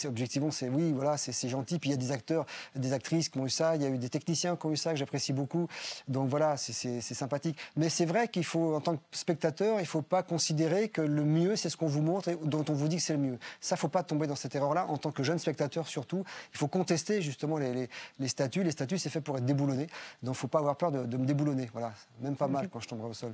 objectivement, 0.05 0.51
c'est 0.51 0.69
oui, 0.69 0.91
voilà, 0.91 1.17
c'est 1.17 1.49
gentil. 1.49 1.77
Puis 1.77 1.89
il 1.89 1.93
y 1.93 1.95
a 1.95 1.97
des 1.97 2.11
acteurs, 2.11 2.45
des 2.75 2.93
actrices 2.93 3.29
qui 3.29 3.37
ont 3.37 3.45
eu 3.45 3.49
ça. 3.49 3.75
Il 3.75 3.83
y 3.83 3.85
a 3.85 3.89
eu 3.89 3.97
des 3.97 4.09
techniciens 4.09 4.55
qui 4.55 4.65
ont 4.65 4.71
eu 4.71 4.77
ça, 4.77 4.91
que 4.91 4.97
j'apprécie 4.97 5.33
beaucoup. 5.33 5.67
Donc 6.07 6.29
voilà, 6.29 6.57
c'est 6.57 7.01
sympathique. 7.01 7.57
Mais 7.75 7.89
c'est 7.89 8.05
vrai 8.05 8.27
qu'il 8.27 8.38
faut, 8.43 8.75
en 8.75 8.81
tant 8.81 8.97
que 8.97 9.01
spectateur, 9.11 9.77
il 9.77 9.83
ne 9.83 9.87
faut 9.87 10.01
pas 10.01 10.23
considérer 10.23 10.89
que 10.89 11.01
le 11.01 11.23
mieux, 11.23 11.55
c'est 11.55 11.69
ce 11.69 11.77
qu'on 11.77 11.87
vous 11.87 12.01
montre 12.01 12.29
et 12.29 12.37
dont 12.43 12.65
on 12.69 12.73
vous 12.73 12.87
dit 12.87 12.97
que 12.97 13.01
c'est 13.01 13.13
le 13.13 13.19
mieux. 13.19 13.39
Ça, 13.59 13.75
il 13.75 13.77
ne 13.77 13.79
faut 13.79 13.87
pas 13.87 14.03
tomber 14.03 14.27
dans 14.27 14.35
cette 14.35 14.55
erreur-là. 14.55 14.85
En 14.87 14.97
tant 14.97 15.11
que 15.11 15.23
jeune 15.23 15.39
spectateur, 15.39 15.87
surtout, 15.87 16.23
il 16.53 16.57
faut 16.57 16.67
contester 16.67 17.21
justement 17.21 17.57
les, 17.57 17.89
statuts. 18.27 18.63
Les 18.63 18.71
statuts, 18.71 18.97
c'est 18.97 19.09
fait 19.09 19.21
pour 19.21 19.37
être 19.37 19.45
déboulonné. 19.45 19.85
Donc, 19.85 19.89
il 20.23 20.29
ne 20.29 20.33
faut 20.33 20.47
pas 20.47 20.59
avoir 20.59 20.75
peur 20.75 20.91
de, 20.91 21.17
me 21.17 21.25
déboulonner. 21.25 21.69
Voilà, 21.71 21.93
même 22.21 22.35
pas 22.35 22.47
mal 22.47 22.69
quand 22.69 22.79
je 22.79 22.87
tomberai 22.87 23.09
au 23.09 23.13
sol. 23.13 23.33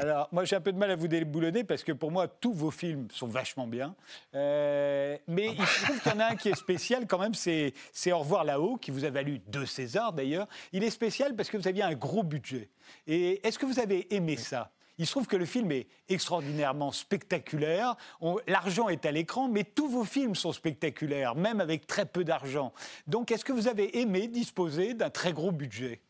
Alors, 0.00 0.30
moi, 0.32 0.46
j'ai 0.46 0.56
un 0.56 0.62
peu 0.62 0.72
de 0.72 0.78
mal 0.78 0.90
à 0.90 0.96
vous 0.96 1.08
déboulonner 1.08 1.62
parce 1.62 1.84
que 1.84 1.92
pour 1.92 2.10
moi, 2.10 2.26
tous 2.26 2.54
vos 2.54 2.70
films 2.70 3.08
sont 3.12 3.26
vachement 3.26 3.66
bien. 3.66 3.94
Euh, 4.34 5.18
mais 5.28 5.54
il 5.58 5.66
se 5.66 5.84
trouve 5.84 6.00
qu'il 6.00 6.12
y 6.12 6.14
en 6.14 6.20
a 6.20 6.24
un 6.28 6.36
qui 6.36 6.48
est 6.48 6.56
spécial 6.56 7.06
quand 7.06 7.18
même, 7.18 7.34
c'est 7.34 7.74
Au 8.10 8.18
revoir 8.18 8.44
là-haut, 8.44 8.78
qui 8.78 8.92
vous 8.92 9.04
a 9.04 9.10
valu 9.10 9.40
deux 9.48 9.66
Césars 9.66 10.14
d'ailleurs. 10.14 10.48
Il 10.72 10.84
est 10.84 10.90
spécial 10.90 11.36
parce 11.36 11.50
que 11.50 11.58
vous 11.58 11.68
aviez 11.68 11.82
un 11.82 11.92
gros 11.92 12.22
budget. 12.22 12.70
Et 13.06 13.46
est-ce 13.46 13.58
que 13.58 13.66
vous 13.66 13.78
avez 13.78 14.14
aimé 14.14 14.38
ça? 14.38 14.72
Il 14.96 15.06
se 15.06 15.10
trouve 15.10 15.26
que 15.26 15.36
le 15.36 15.44
film 15.44 15.70
est 15.70 15.86
extraordinairement 16.08 16.92
spectaculaire. 16.92 17.94
L'argent 18.46 18.88
est 18.88 19.04
à 19.04 19.12
l'écran, 19.12 19.48
mais 19.48 19.64
tous 19.64 19.88
vos 19.88 20.04
films 20.04 20.34
sont 20.34 20.52
spectaculaires, 20.54 21.34
même 21.34 21.60
avec 21.60 21.86
très 21.86 22.06
peu 22.06 22.24
d'argent. 22.24 22.72
Donc, 23.06 23.32
est-ce 23.32 23.44
que 23.44 23.52
vous 23.52 23.68
avez 23.68 23.98
aimé 24.00 24.28
disposer 24.28 24.94
d'un 24.94 25.10
très 25.10 25.34
gros 25.34 25.52
budget? 25.52 26.00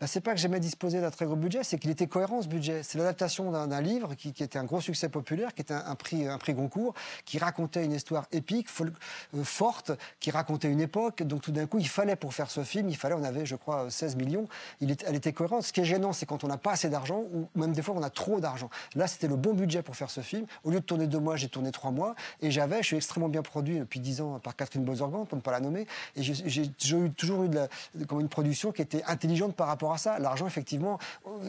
Bah, 0.00 0.06
c'est 0.06 0.20
pas 0.20 0.32
que 0.32 0.38
j'aimais 0.38 0.60
disposer 0.60 1.00
d'un 1.00 1.10
très 1.10 1.26
gros 1.26 1.34
budget, 1.34 1.64
c'est 1.64 1.78
qu'il 1.78 1.90
était 1.90 2.06
cohérent 2.06 2.40
ce 2.40 2.46
budget. 2.48 2.82
C'est 2.84 2.98
l'adaptation 2.98 3.50
d'un 3.50 3.80
livre 3.80 4.14
qui, 4.14 4.28
était 4.28 4.58
un 4.58 4.64
gros 4.64 4.80
succès 4.80 5.08
populaire, 5.08 5.54
qui 5.54 5.62
était 5.62 5.74
un, 5.74 5.94
prix, 5.96 6.26
un 6.26 6.38
prix 6.38 6.54
Goncourt, 6.54 6.94
qui 7.24 7.38
racontait 7.38 7.84
une 7.84 7.92
histoire 7.92 8.26
épique, 8.30 8.68
euh, 8.80 9.44
forte, 9.44 9.90
qui 10.20 10.30
racontait 10.30 10.70
une 10.70 10.80
époque. 10.80 11.24
Donc 11.24 11.42
tout 11.42 11.50
d'un 11.50 11.66
coup, 11.66 11.78
il 11.78 11.88
fallait 11.88 12.14
pour 12.14 12.32
faire 12.32 12.50
ce 12.50 12.62
film, 12.62 12.88
il 12.88 12.96
fallait, 12.96 13.16
on 13.16 13.24
avait, 13.24 13.44
je 13.44 13.56
crois, 13.56 13.90
16 13.90 14.16
millions. 14.16 14.46
Il 14.80 14.96
elle 15.06 15.16
était 15.16 15.32
cohérente. 15.32 15.64
Ce 15.64 15.72
qui 15.72 15.80
est 15.80 15.84
gênant, 15.84 16.12
c'est 16.12 16.26
quand 16.26 16.44
on 16.44 16.48
n'a 16.48 16.58
pas 16.58 16.72
assez 16.72 16.88
d'argent, 16.88 17.24
ou 17.32 17.48
même 17.56 17.72
des 17.72 17.82
fois 17.82 17.94
on 17.96 18.02
a 18.02 18.10
trop 18.10 18.40
d'argent. 18.40 18.70
Là, 18.94 19.06
c'était 19.06 19.28
le 19.28 19.36
bon 19.36 19.52
budget 19.52 19.82
pour 19.82 19.96
faire 19.96 20.10
ce 20.10 20.20
film. 20.20 20.46
Au 20.64 20.70
lieu 20.70 20.80
de 20.80 20.84
tourner 20.84 21.06
deux 21.06 21.20
mois, 21.20 21.36
j'ai 21.36 21.48
tourné 21.48 21.72
trois 21.72 21.90
mois, 21.90 22.14
et 22.40 22.50
j'avais, 22.50 22.78
je 22.82 22.86
suis 22.86 22.96
extrêmement 22.96 23.28
bien 23.28 23.42
produit 23.42 23.78
depuis 23.78 24.00
dix 24.00 24.20
ans 24.20 24.38
par 24.38 24.54
Catherine 24.54 24.84
Bozorgan, 24.84 25.24
pour 25.26 25.36
ne 25.36 25.42
pas 25.42 25.50
la 25.50 25.60
nommer, 25.60 25.86
et 26.16 26.22
j'ai 26.22 26.68
toujours 26.68 27.44
eu 27.44 27.48
de 27.48 27.68
comme 28.06 28.20
une 28.20 28.28
production 28.28 28.70
qui 28.70 28.82
était 28.82 29.02
intelligente 29.04 29.54
par 29.54 29.66
rapport 29.66 29.87
à 29.92 29.98
ça. 29.98 30.18
L'argent, 30.18 30.46
effectivement, 30.46 30.98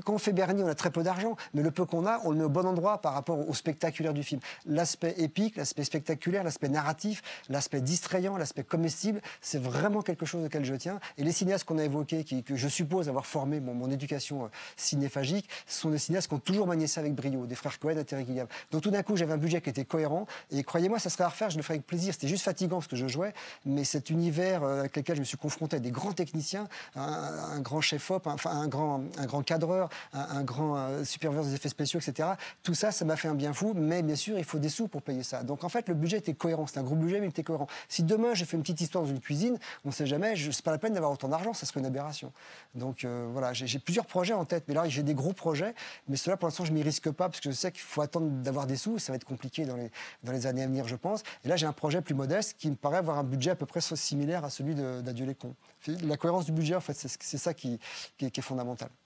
quand 0.06 0.14
on 0.14 0.18
fait 0.18 0.34
Bernie, 0.34 0.64
on 0.64 0.68
a 0.68 0.76
très 0.76 0.92
peu 0.92 1.04
d'argent, 1.04 1.36
mais 1.54 1.62
le 1.62 1.72
peu 1.72 1.86
qu'on 1.86 2.06
a, 2.06 2.20
on 2.24 2.32
le 2.32 2.38
met 2.38 2.44
au 2.44 2.50
bon 2.50 2.66
endroit 2.66 3.00
par 3.00 3.14
rapport 3.14 3.48
au 3.48 3.54
spectaculaire 3.54 4.14
du 4.14 4.24
film. 4.24 4.42
L'aspect 4.66 5.16
épique, 5.18 5.56
l'aspect 5.56 5.84
spectaculaire, 5.84 6.44
l'aspect 6.44 6.70
narratif, 6.70 7.22
l'aspect 7.50 7.82
distrayant, 7.82 8.38
l'aspect 8.38 8.64
comestible, 8.64 9.22
c'est 9.42 9.62
vraiment 9.62 10.02
quelque 10.02 10.26
chose 10.26 10.46
auquel 10.46 10.66
je 10.66 10.76
tiens. 10.76 11.00
Et 11.18 11.24
les 11.24 11.32
cinéastes 11.32 11.66
qu'on 11.66 11.78
a 11.78 11.84
évoqués, 11.84 12.24
que 12.24 12.56
je 12.56 12.68
suppose 12.68 13.10
avoir 13.10 13.26
formé 13.26 13.60
mon, 13.60 13.90
éducation 13.90 14.46
euh, 14.46 14.48
cinéphagique, 14.78 15.50
ce 15.66 15.82
sont 15.82 15.90
des 15.90 15.98
cinéastes 15.98 16.28
qui 16.28 16.34
ont 16.36 16.40
toujours 16.40 16.68
manié 16.68 16.86
ça 16.86 17.02
avec 17.02 17.16
brio, 17.16 17.48
des 17.48 17.56
frères 17.56 17.80
Cohen 17.80 17.98
et 17.98 18.06
Terry 18.06 18.26
Gilliam. 18.26 18.48
Donc 18.72 18.84
tout 18.84 18.92
d'un 18.92 19.02
coup, 19.02 19.16
j'avais 19.16 19.34
un 19.34 19.38
budget 19.38 19.62
qui 19.62 19.70
était 19.70 19.86
cohérent, 19.86 20.28
et 20.52 20.64
croyez-moi, 20.64 21.00
ça 21.00 21.10
serait 21.10 21.24
à 21.24 21.30
refaire, 21.30 21.50
je 21.50 21.58
le 21.58 21.64
ferais 21.64 21.76
avec 21.76 21.88
plaisir. 21.88 22.14
C'était 22.14 22.28
juste 22.28 22.44
fatigant 22.44 22.78
parce 22.78 22.88
que 22.88 22.96
je 22.96 23.08
jouais, 23.08 23.34
mais 23.66 23.84
cet 23.84 24.10
univers 24.10 24.64
euh, 24.64 24.82
avec 24.82 24.96
lequel 24.96 25.16
je 25.16 25.22
me 25.22 25.26
suis 25.26 25.38
confronté 25.38 25.80
des 25.80 25.92
grands 25.92 26.14
techniciens, 26.14 26.68
un, 26.96 27.60
grand 27.60 27.82
chef-op, 27.82 28.28
un 28.46 28.68
grand, 28.68 29.04
un 29.18 29.26
grand 29.26 29.44
cadreur, 29.44 29.90
un, 30.14 30.44
grand 30.44 30.78
euh, 30.78 31.04
superviseur 31.04 31.46
des 31.46 31.54
effets 31.54 31.70
spéciaux, 31.70 32.00
etc. 32.00 32.30
Tout 32.64 32.74
ça, 32.74 32.92
ça 32.92 33.06
m'a 33.06 33.16
fait 33.16 33.28
un 33.28 33.36
bien 33.36 33.54
fou, 33.54 33.74
mais 33.76 34.02
bien 34.02 34.16
sûr, 34.16 34.38
il 34.38 34.44
faut 34.44 34.60
des 34.60 34.70
sous 34.70 34.88
pour 34.88 35.02
payer 35.02 35.24
ça. 35.24 35.44
Donc 35.44 35.64
en 35.64 35.70
fait, 35.70 35.88
le 35.88 35.96
budget 35.96 36.18
était 36.18 36.34
cohérent. 36.34 36.68
C'est 36.68 36.80
un 36.80 36.84
gros 36.84 36.96
budget, 36.96 37.20
mais 37.20 37.28
il 37.28 37.30
était 37.30 37.44
cohérent. 37.44 37.68
Si 37.88 38.04
demain, 38.04 38.34
je 38.34 38.46
fais 38.46 38.58
une 38.58 38.64
petite 38.64 38.82
histoire 38.82 39.04
dans 39.04 39.10
une 39.10 39.20
cuisine, 39.20 39.58
on 39.86 39.90
ne 39.90 39.94
sait 39.94 40.06
jamais, 40.06 40.36
ce 40.36 40.48
n'est 40.48 40.54
pas 40.64 40.72
la 40.72 40.78
peine 40.78 40.94
d'avoir 40.94 41.12
autant 41.12 41.28
d'argent, 41.28 41.54
ça 41.54 41.66
serait 41.66 41.80
une 41.80 41.86
aberration. 41.86 42.32
Donc 42.76 43.04
euh, 43.04 43.28
voilà, 43.32 43.54
j'ai 43.54 43.80
plusieurs 43.80 44.06
projets 44.06 44.34
en 44.34 44.46
tête, 44.46 44.64
mais 44.68 44.74
là, 44.74 44.88
j'ai 44.88 45.04
des 45.04 45.14
gros 45.14 45.34
projets, 45.34 45.74
mais 46.08 46.16
cela, 46.16 46.38
pour 46.38 46.48
l'instant, 46.48 46.66
je 46.66 46.72
ne 46.72 46.78
m'y 46.78 46.84
risque 46.84 47.12
pas, 47.12 47.30
parce 47.30 47.40
que 47.40 47.52
je 47.52 47.56
sais 47.56 47.72
qu'il 47.72 47.82
faut 47.82 48.02
attendre 48.02 48.28
d'avoir 48.28 48.68
des 48.68 48.76
sous, 48.76 49.00
ça 49.00 49.12
va 49.12 49.18
être 49.18 49.26
compliqué 49.26 49.66
dans 49.66 49.76
les, 49.76 49.92
dans 50.24 50.32
les 50.32 50.48
années 50.48 50.64
à 50.64 50.68
venir, 50.68 50.88
je 50.88 50.96
pense. 50.96 51.24
Et 51.44 51.48
là, 51.48 51.56
j'ai 51.56 51.66
un 51.66 51.74
projet 51.74 52.02
plus 52.02 52.16
modeste 52.16 52.56
qui 52.58 52.70
me 52.70 52.76
paraît 52.76 52.98
avoir 52.98 53.18
un 53.18 53.24
budget 53.24 53.52
à 53.52 53.56
peu 53.56 53.66
près 53.66 53.82
similaire 53.82 54.44
à 54.44 54.50
celui 54.50 54.76
d'Adieu 54.76 55.26
les 55.26 55.36
cons. 55.36 55.56
La 56.04 56.18
cohérence 56.18 56.46
du 56.46 56.52
budget, 56.52 56.76
en 56.76 56.82
fait, 56.82 56.94
c'est 56.94 57.38
ça 57.38 57.54
qui, 57.54 57.80
qui 58.20 58.40
est 58.40 59.00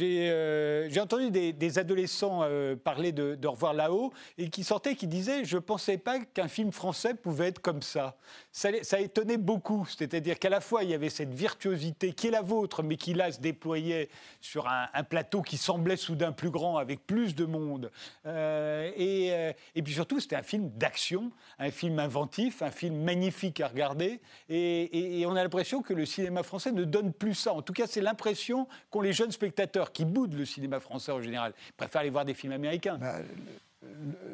Euh, 0.00 0.88
j'ai 0.90 1.00
entendu 1.00 1.30
des, 1.30 1.78
adolescents 1.78 2.40
euh, 2.42 2.74
parler 2.76 3.12
de, 3.12 3.46
Revoir 3.46 3.74
là-haut 3.74 4.12
et 4.38 4.50
qui 4.50 4.64
sortaient, 4.64 4.96
qui 4.96 5.06
disaient 5.06 5.44
Je 5.44 5.56
ne 5.56 5.60
pensais 5.60 5.98
pas 5.98 6.18
qu'un 6.18 6.48
film 6.48 6.72
français 6.72 7.14
pouvait 7.14 7.48
être 7.48 7.60
comme 7.60 7.80
ça. 7.80 8.16
Ça, 8.50 8.70
étonnait 8.98 9.36
beaucoup. 9.36 9.86
C'est-à-dire 9.86 10.38
qu'à 10.38 10.48
la 10.48 10.60
fois, 10.60 10.82
il 10.82 10.90
y 10.90 10.94
avait 10.94 11.10
cette 11.10 11.32
virtuosité 11.32 12.12
qui 12.12 12.26
est 12.26 12.30
la 12.30 12.42
vôtre, 12.42 12.82
mais 12.82 12.96
qui 12.96 13.14
là 13.14 13.30
se 13.30 13.38
déployait 13.38 14.08
sur 14.40 14.66
un, 14.68 14.88
plateau 15.04 15.42
qui 15.42 15.56
semblait 15.56 15.96
soudain 15.96 16.32
plus 16.32 16.50
grand, 16.50 16.76
avec 16.76 17.06
plus 17.06 17.36
de 17.36 17.44
monde. 17.44 17.92
Euh, 18.26 18.90
et, 18.96 19.82
puis 19.82 19.94
surtout, 19.94 20.18
c'était 20.18 20.36
un 20.36 20.42
film 20.42 20.70
d'action, 20.70 21.30
un 21.58 21.70
film 21.70 22.00
inventif, 22.00 22.62
un 22.62 22.72
film 22.72 22.96
magnifique 22.96 23.60
à 23.60 23.68
regarder. 23.68 24.20
Et 24.48 25.24
on 25.26 25.36
a 25.36 25.42
l'impression 25.42 25.82
que 25.82 25.94
le 25.94 26.04
cinéma 26.04 26.42
français 26.42 26.72
ne 26.72 26.84
donne 26.84 27.12
plus 27.12 27.34
ça. 27.34 27.52
En 27.52 27.62
tout 27.62 27.72
cas, 27.72 27.86
c'est 27.86 28.00
l'impression 28.00 28.66
qu'ont 28.90 29.02
les 29.02 29.12
jeunes 29.12 29.30
spectateurs 29.30 29.75
qui 29.84 30.04
boudent 30.04 30.34
le 30.34 30.44
cinéma 30.44 30.80
français 30.80 31.12
en 31.12 31.20
général. 31.22 31.52
Ils 31.68 31.72
préfèrent 31.74 32.00
aller 32.00 32.10
voir 32.10 32.24
des 32.24 32.34
films 32.34 32.52
américains. 32.52 32.98
Bah, 32.98 33.18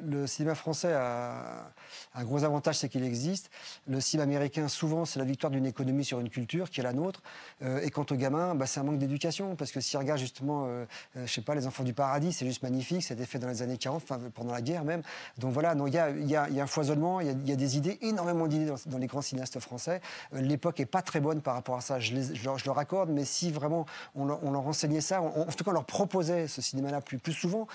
le 0.04 0.26
cinéma 0.26 0.54
français 0.54 0.92
a 0.92 1.70
un 2.14 2.24
gros 2.24 2.44
avantage, 2.44 2.76
c'est 2.76 2.88
qu'il 2.88 3.04
existe. 3.04 3.50
Le 3.86 4.00
cinéma 4.00 4.24
américain, 4.24 4.68
souvent, 4.68 5.04
c'est 5.04 5.18
la 5.18 5.24
victoire 5.24 5.50
d'une 5.50 5.66
économie 5.66 6.04
sur 6.04 6.20
une 6.20 6.28
culture 6.28 6.70
qui 6.70 6.80
est 6.80 6.82
la 6.82 6.92
nôtre. 6.92 7.22
Euh, 7.62 7.80
et 7.82 7.90
quant 7.90 8.04
aux 8.10 8.14
gamins, 8.14 8.54
bah, 8.54 8.66
c'est 8.66 8.80
un 8.80 8.82
manque 8.82 8.98
d'éducation. 8.98 9.56
Parce 9.56 9.72
que 9.72 9.80
s'ils 9.80 9.98
regardent 9.98 10.20
justement, 10.20 10.64
euh, 10.66 10.84
euh, 11.16 11.26
je 11.26 11.32
sais 11.32 11.40
pas, 11.40 11.54
Les 11.54 11.66
Enfants 11.66 11.84
du 11.84 11.94
Paradis, 11.94 12.32
c'est 12.32 12.46
juste 12.46 12.62
magnifique. 12.62 13.02
C'était 13.02 13.24
fait 13.24 13.38
dans 13.38 13.48
les 13.48 13.62
années 13.62 13.78
40, 13.78 14.04
pendant 14.34 14.52
la 14.52 14.60
guerre 14.60 14.84
même. 14.84 15.02
Donc 15.38 15.52
voilà, 15.52 15.74
il 15.86 16.28
y 16.28 16.36
a, 16.36 16.44
un 16.44 16.66
foisonnement, 16.66 17.20
il 17.20 17.48
y, 17.48 17.52
a 17.52 17.56
des 17.56 17.76
idées, 17.76 17.98
énormément 18.02 18.46
d'idées 18.46 18.72
dans, 18.86 18.98
les 18.98 19.06
grands 19.06 19.22
cinéastes 19.22 19.58
français. 19.60 20.00
L'époque 20.32 20.80
est 20.80 20.86
pas 20.86 21.02
très 21.02 21.20
bonne 21.20 21.40
par 21.40 21.54
rapport 21.54 21.76
à 21.76 21.80
ça, 21.80 21.98
je, 21.98 22.14
je, 22.14 22.64
leur, 22.64 22.78
accorde. 22.78 23.10
Mais 23.10 23.24
si 23.24 23.50
vraiment 23.50 23.86
on, 24.14 24.26
leur, 24.26 24.44
on 24.44 24.54
enseignait 24.54 25.00
ça, 25.00 25.20
en 25.20 25.44
tout 25.46 25.64
cas 25.64 25.70
on 25.70 25.74
leur 25.74 25.84
proposait 25.84 26.46
ce 26.46 26.60
cinéma-là 26.60 27.00
plus, 27.00 27.32
souvent, 27.32 27.66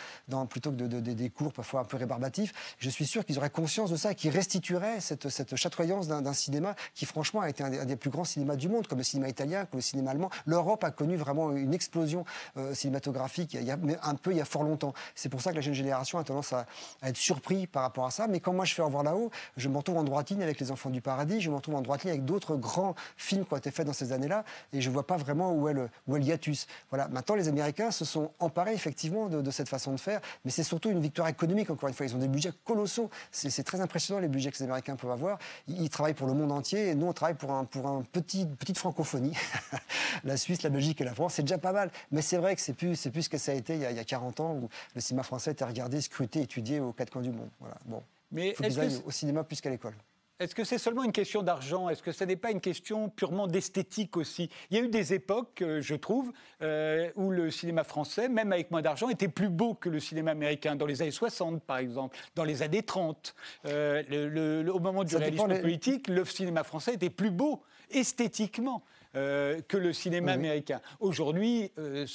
plutôt 0.49 0.71
que 0.71 0.75
de, 0.75 0.99
des 0.99 1.29
cours 1.29 1.53
parfois 1.67 1.81
un 1.81 1.83
peu 1.83 1.97
rébarbatifs, 1.97 2.53
je 2.79 2.89
suis 2.89 3.05
sûr 3.05 3.25
qu'ils 3.25 3.37
auraient 3.39 3.49
conscience 3.49 3.91
de 3.91 3.97
ça 3.97 4.13
et 4.13 4.15
qu'ils 4.15 4.31
restituerait 4.31 5.01
cette, 5.01 5.27
cette 5.27 5.57
chatoyance 5.57 6.07
d'un 6.07 6.33
cinéma 6.33 6.75
qui, 6.95 7.05
franchement, 7.05 7.41
a 7.41 7.49
été 7.49 7.61
un 7.61 7.85
des, 7.85 7.97
plus 7.97 8.09
grands 8.09 8.23
cinémas 8.23 8.55
du 8.55 8.69
monde, 8.69 8.87
comme 8.87 8.99
le 8.99 9.03
cinéma 9.03 9.27
italien, 9.27 9.65
comme 9.65 9.79
le 9.79 9.81
cinéma 9.81 10.11
allemand. 10.11 10.29
L'Europe 10.45 10.85
a 10.85 10.91
connu 10.91 11.17
vraiment 11.17 11.51
une 11.51 11.73
explosion 11.73 12.23
euh, 12.55 12.73
cinématographique 12.73 13.53
il 13.55 13.63
y, 13.63 13.71
a, 13.71 13.77
un 14.03 14.15
peu 14.15 14.31
il 14.31 14.37
y 14.37 14.41
a 14.41 14.45
fort 14.45 14.63
longtemps. 14.63 14.93
C'est 15.13 15.27
pour 15.27 15.41
ça 15.41 15.51
que 15.51 15.55
la 15.55 15.61
jeune 15.61 15.73
génération 15.73 16.19
a 16.19 16.23
tendance 16.23 16.53
à, 16.53 16.65
être 17.03 17.17
surpris 17.17 17.67
par 17.67 17.81
rapport 17.83 18.05
à 18.05 18.11
ça. 18.11 18.27
Mais 18.27 18.39
quand 18.39 18.53
moi 18.53 18.63
je 18.63 18.73
fais 18.73 18.81
revoir 18.81 19.03
là-haut, 19.03 19.29
je 19.57 19.67
m'en 19.67 19.81
trouve 19.81 19.97
en 19.97 20.05
droite 20.05 20.29
ligne 20.29 20.43
avec 20.43 20.61
Les 20.61 20.71
Enfants 20.71 20.89
du 20.89 21.01
Paradis, 21.01 21.41
je 21.41 21.51
m'en 21.51 21.59
trouve 21.59 21.75
en 21.75 21.81
droite 21.81 22.03
ligne 22.03 22.11
avec 22.11 22.23
d'autres 22.23 22.55
grands 22.55 22.95
films 23.17 23.43
qui 23.45 23.53
ont 23.53 23.57
été 23.57 23.71
faits 23.71 23.85
dans 23.85 23.93
ces 23.93 24.13
années-là, 24.13 24.45
et 24.71 24.79
je 24.79 24.89
vois 24.89 25.05
pas 25.05 25.17
vraiment 25.17 25.51
où 25.51 25.67
est 25.67 25.73
le, 25.73 25.89
où 26.07 26.15
est 26.15 26.21
hiatus. 26.21 26.67
Voilà. 26.91 27.09
Maintenant, 27.09 27.35
les 27.35 27.49
Américains 27.49 27.91
se 27.91 28.05
sont 28.05 28.31
emparés 28.39 28.73
effectivement 28.73 29.27
de, 29.27 29.41
de 29.41 29.51
cette 29.51 29.67
façon 29.67 29.91
de 29.91 29.99
faire, 29.99 30.21
mais 30.45 30.51
c'est 30.51 30.63
surtout 30.63 30.89
une 30.89 31.01
victoire 31.01 31.27
économique, 31.27 31.56
encore 31.69 31.89
une 31.89 31.95
fois. 31.95 32.05
Ils 32.05 32.15
ont 32.15 32.19
des 32.19 32.27
budgets 32.27 32.51
colossaux. 32.65 33.09
C'est 33.31 33.63
très 33.63 33.81
impressionnant 33.81 34.19
les 34.19 34.27
budgets 34.27 34.51
que 34.51 34.57
les 34.57 34.63
Américains 34.63 34.95
peuvent 34.95 35.11
avoir. 35.11 35.39
Ils, 35.67 35.89
travaillent 35.89 36.13
pour 36.13 36.27
le 36.27 36.33
monde 36.33 36.51
entier 36.51 36.89
et 36.89 36.95
nous, 36.95 37.07
on 37.07 37.13
travaille 37.13 37.35
pour 37.35 37.51
un, 37.51 37.65
pour 37.65 37.87
un 37.87 38.03
petit, 38.03 38.45
petite 38.45 38.77
francophonie. 38.77 39.33
la 40.23 40.37
Suisse, 40.37 40.63
la 40.63 40.69
Belgique 40.69 41.01
et 41.01 41.05
la 41.05 41.13
France, 41.13 41.35
c'est 41.35 41.43
déjà 41.43 41.57
pas 41.57 41.73
mal. 41.73 41.91
Mais 42.11 42.21
c'est 42.21 42.37
vrai 42.37 42.55
que 42.55 42.61
c'est 42.61 42.73
plus, 42.73 43.07
plus 43.07 43.23
ce 43.23 43.29
que 43.29 43.37
ça 43.37 43.51
a 43.51 43.55
été 43.55 43.75
il 43.75 43.81
y, 43.81 43.85
a, 43.85 43.91
il 43.91 43.97
y, 43.97 43.99
a, 43.99 44.03
40 44.03 44.39
ans 44.39 44.53
où 44.53 44.69
le 44.95 45.01
cinéma 45.01 45.23
français 45.23 45.51
était 45.51 45.65
regardé, 45.65 46.01
scruté, 46.01 46.41
étudié 46.41 46.79
aux 46.79 46.93
quatre 46.93 47.11
coins 47.11 47.21
du 47.21 47.31
monde. 47.31 47.49
Voilà. 47.59 47.75
Bon. 47.85 48.01
Mais 48.31 48.53
faut 48.53 48.63
aillent 48.63 49.01
au 49.05 49.11
cinéma 49.11 49.43
plus 49.43 49.61
qu'à 49.61 49.69
l'école. 49.69 49.95
Est-ce 50.39 50.53
que 50.53 50.63
c'est 50.63 50.77
seulement 50.77 51.03
une 51.03 51.11
question 51.11 51.41
d'argent? 51.41 51.89
Est-ce 51.89 52.03
que 52.03 52.11
ce 52.11 52.23
n'est 52.23 52.35
pas 52.35 52.51
une 52.51 52.61
question 52.61 53.09
purement 53.09 53.47
d'esthétique 53.47 54.17
aussi? 54.17 54.49
Il 54.69 54.77
y 54.77 54.79
a 54.79 54.83
eu 54.83 54.87
des 54.87 55.15
époques, 55.15 55.63
euh, 55.63 55.81
je 55.81 55.95
trouve, 55.95 56.31
euh, 56.61 57.09
où 57.15 57.31
le 57.31 57.49
cinéma 57.49 57.83
français, 57.83 58.29
même 58.29 58.53
avec 58.53 58.69
moins 58.69 58.83
d'argent, 58.83 59.09
était 59.09 59.29
plus 59.29 59.49
beau 59.49 59.73
que 59.73 59.89
le 59.89 59.99
cinéma 59.99 60.31
américain, 60.31 60.75
dans 60.75 60.85
les 60.85 61.01
années 61.01 61.09
60 61.09 61.63
par 61.63 61.77
exemple, 61.79 62.15
dans 62.35 62.43
les 62.43 62.61
années 62.61 62.83
30. 62.83 63.33
Euh, 63.65 64.03
le- 64.09 64.61
le- 64.61 64.71
au 64.71 64.79
moment 64.79 65.03
du 65.03 65.13
Ça 65.13 65.17
réalisme 65.19 65.47
les- 65.47 65.59
politique, 65.59 66.07
le 66.07 66.23
cinéma 66.23 66.63
français 66.63 66.93
était 66.93 67.09
plus 67.09 67.31
beau 67.31 67.63
esthétiquement. 67.89 68.83
euh, 69.15 69.61
que 69.67 69.77
le 69.77 69.93
cinéma 69.93 70.33
Oui. 70.33 70.37
américain. 70.37 70.79
Aujourd'hui, 70.99 71.71
euh, 71.79 72.05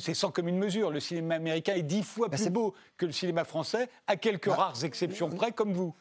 c'est 0.00 0.14
sans 0.14 0.30
commune 0.32 0.58
mesure. 0.58 0.90
Le 0.90 0.98
cinéma 0.98 1.36
américain 1.36 1.74
est 1.74 1.82
dix 1.82 2.02
fois 2.02 2.26
Bah, 2.28 2.36
plus 2.36 2.50
beau 2.50 2.74
que 2.96 3.06
le 3.06 3.12
cinéma 3.12 3.44
français, 3.44 3.88
à 4.08 4.16
quelques 4.16 4.48
Bah, 4.48 4.56
rares 4.56 4.84
exceptions 4.84 5.28
près, 5.28 5.52
comme 5.52 5.72
vous. 5.72 5.94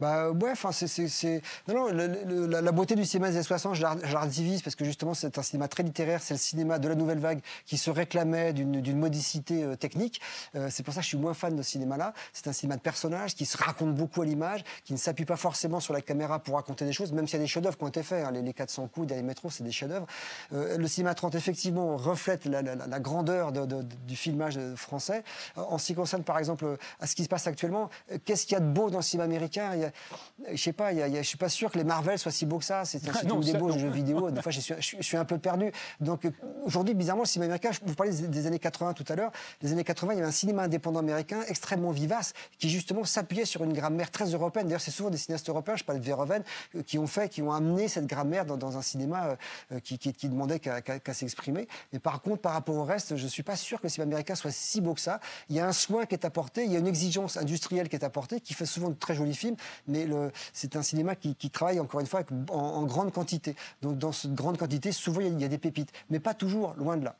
Bah 0.00 0.30
ouais, 0.30 0.50
enfin 0.52 0.72
c'est, 0.72 1.42
non 1.66 1.88
non, 1.90 2.46
la, 2.48 2.72
beauté 2.72 2.94
du 2.94 3.04
cinéma 3.04 3.28
des 3.28 3.36
années 3.36 3.42
60, 3.44 3.74
je 3.74 3.82
la, 3.82 4.26
divise 4.26 4.62
parce 4.62 4.76
que 4.76 4.84
justement 4.84 5.14
c'est 5.14 5.38
un 5.38 5.42
cinéma 5.42 5.68
très 5.68 5.82
littéraire, 5.82 6.20
c'est 6.22 6.34
le 6.34 6.38
cinéma 6.38 6.78
de 6.78 6.88
la 6.88 6.94
nouvelle 6.94 7.18
vague 7.18 7.40
qui 7.66 7.78
se 7.78 7.90
réclamait 7.90 8.52
d'une, 8.52 8.98
modicité 8.98 9.62
euh, 9.62 9.76
technique. 9.76 10.20
Euh, 10.54 10.68
c'est 10.70 10.82
pour 10.82 10.92
ça 10.94 11.00
que 11.00 11.04
je 11.04 11.08
suis 11.08 11.18
moins 11.18 11.34
fan 11.34 11.54
de 11.56 11.62
ce 11.62 11.70
cinéma-là. 11.72 12.12
C'est 12.32 12.48
un 12.48 12.52
cinéma 12.52 12.76
de 12.76 12.80
personnages 12.82 13.34
qui 13.34 13.46
se 13.46 13.56
raconte 13.56 13.94
beaucoup 13.94 14.22
à 14.22 14.24
l'image, 14.24 14.64
qui 14.84 14.92
ne 14.92 14.98
s'appuie 14.98 15.24
pas 15.24 15.36
forcément 15.36 15.80
sur 15.80 15.94
la 15.94 16.00
caméra 16.00 16.38
pour 16.38 16.56
raconter 16.56 16.84
des 16.84 16.92
choses, 16.92 17.12
même 17.12 17.26
s'il 17.26 17.38
y 17.38 17.40
a 17.40 17.44
des 17.44 17.46
chefs-d'œuvre 17.48 17.76
qui 17.76 17.84
ont 17.84 17.88
été 17.88 18.02
faits. 18.02 18.24
hein. 18.24 18.30
Les, 18.32 18.42
les 18.42 18.52
400 18.52 18.88
coups, 18.88 19.08
les 19.08 19.22
métros, 19.22 19.50
c'est 19.50 19.64
des 19.64 19.70
chefs-d'œuvre. 19.72 20.06
Euh, 20.52 20.76
le 20.78 20.88
cinéma 20.88 21.14
30 21.14 21.34
effectivement 21.34 21.96
reflète 21.96 22.44
la, 22.44 22.62
grandeur 23.00 23.52
de- 23.52 23.66
de- 23.66 23.82
du 24.06 24.16
filmage 24.16 24.58
français. 24.76 25.22
En 25.56 25.78
ce 25.78 25.86
qui 25.86 25.94
concerne 25.94 26.24
par 26.24 26.38
exemple 26.38 26.76
à 27.00 27.06
ce 27.06 27.14
qui 27.14 27.24
se 27.24 27.28
passe 27.28 27.46
actuellement, 27.46 27.90
qu'est-ce 28.24 28.46
qu'il 28.46 28.54
y 28.54 28.56
a 28.56 28.60
de 28.60 28.66
beau 28.66 28.90
dans 28.90 28.98
le 28.98 29.02
cinéma 29.02 29.24
américain? 29.24 29.67
Euh, 29.74 29.90
Je 30.52 30.56
sais 30.62 30.72
pas, 30.72 30.92
y 30.92 31.02
a- 31.02 31.08
il 31.08 31.14
y 31.14 31.18
a- 31.18 31.22
je 31.22 31.26
suis 31.26 31.36
pas 31.36 31.48
sûr 31.48 31.70
que 31.70 31.78
les 31.78 31.84
Marvel 31.84 32.16
soient 32.18 32.30
si 32.32 32.46
beaux 32.46 32.58
que 32.58 32.64
ça. 32.64 32.84
C'est 32.84 33.06
un 33.08 33.12
Ah 33.14 33.18
film 33.18 33.40
des 33.40 33.52
beaux 33.54 33.68
non. 33.70 33.78
jeux 33.78 33.90
vidéo. 33.90 34.30
Des 34.30 34.40
fois, 34.40 34.52
je 34.52 34.60
suis, 34.60 34.74
je 34.76 34.80
suis- 34.82 34.96
je 34.98 35.02
suis 35.02 35.16
un 35.16 35.24
peu 35.24 35.36
perdu. 35.38 35.72
Donc 36.00 36.22
aujourd'hui, 36.64 36.94
bizarrement, 36.94 37.24
le 37.24 37.28
cinéma 37.28 37.46
américain, 37.46 37.70
je- 37.72 37.80
vous 37.84 37.94
parlez 37.94 38.12
des, 38.12 38.28
des 38.28 38.46
années 38.46 38.58
80 38.58 38.92
tout 38.94 39.04
à 39.08 39.16
l'heure. 39.16 39.32
Les 39.62 39.72
années 39.72 39.84
80, 39.84 40.12
il 40.12 40.16
y 40.16 40.18
avait 40.20 40.28
un 40.28 40.32
cinéma 40.32 40.62
indépendant 40.62 41.00
américain 41.00 41.40
extrêmement 41.48 41.90
vivace 41.90 42.32
qui 42.58 42.70
justement 42.70 43.04
s'appuyait 43.04 43.44
sur 43.44 43.64
une 43.64 43.72
grammaire 43.72 44.10
très 44.10 44.26
européenne. 44.26 44.66
D'ailleurs, 44.66 44.80
c'est 44.80 44.90
souvent 44.90 45.10
des 45.10 45.18
cinéastes 45.18 45.48
européens, 45.48 45.76
je 45.76 45.84
parle 45.84 45.98
de 45.98 46.04
Verhoeven, 46.04 46.42
qui 46.86 46.98
ont 46.98 47.06
fait, 47.06 47.28
qui 47.28 47.42
ont 47.42 47.52
amené 47.52 47.88
cette 47.88 48.06
grammaire 48.06 48.44
dans, 48.44 48.56
dans 48.56 48.76
un 48.76 48.82
cinéma 48.82 49.36
euh, 49.72 49.80
qui, 49.80 49.98
qui, 49.98 50.12
qui 50.12 50.28
demandait 50.28 50.60
qu'à 50.60 51.14
s'exprimer. 51.14 51.66
Mais 51.92 51.98
par 51.98 52.22
contre, 52.22 52.42
par 52.42 52.52
rapport 52.52 52.76
au 52.76 52.84
reste, 52.84 53.16
je 53.16 53.26
suis 53.26 53.42
pas 53.42 53.56
sûr 53.56 53.78
que 53.80 53.84
le 53.86 53.88
cinéma 53.90 54.08
américain 54.10 54.34
soit 54.36 54.50
si 54.52 54.80
beau 54.80 54.94
que 54.94 55.00
ça. 55.00 55.20
Il 55.50 55.56
y 55.56 55.60
a 55.60 55.66
un 55.66 55.72
soin 55.72 56.06
qui 56.06 56.14
est 56.14 56.24
apporté, 56.24 56.64
il 56.64 56.72
y 56.72 56.76
a 56.76 56.78
une 56.78 56.86
exigence 56.86 57.36
industrielle 57.36 57.88
qui 57.88 57.96
est 57.96 58.04
apportée, 58.04 58.40
qui 58.40 58.54
fait 58.54 58.66
souvent 58.66 58.88
de 58.90 58.94
très 58.94 59.14
jolis 59.14 59.34
films, 59.34 59.56
mais 59.86 60.06
c'est 60.52 60.76
un 60.76 60.82
cinéma 60.82 61.14
qui, 61.14 61.34
travaille 61.50 61.80
encore 61.80 62.00
une 62.00 62.06
fois 62.06 62.22
en, 62.50 62.84
grande 62.84 63.12
quantité. 63.12 63.54
Donc 63.82 63.98
dans 63.98 64.12
cette 64.12 64.34
grande 64.34 64.58
quantité, 64.58 64.92
souvent 64.92 65.20
il 65.20 65.40
y 65.40 65.44
a- 65.44 65.48
des 65.48 65.58
pépites, 65.58 65.92
mais 66.10 66.20
pas 66.20 66.34
toujours, 66.34 66.74
loin 66.76 66.96
de 66.96 67.04
là. 67.04 67.16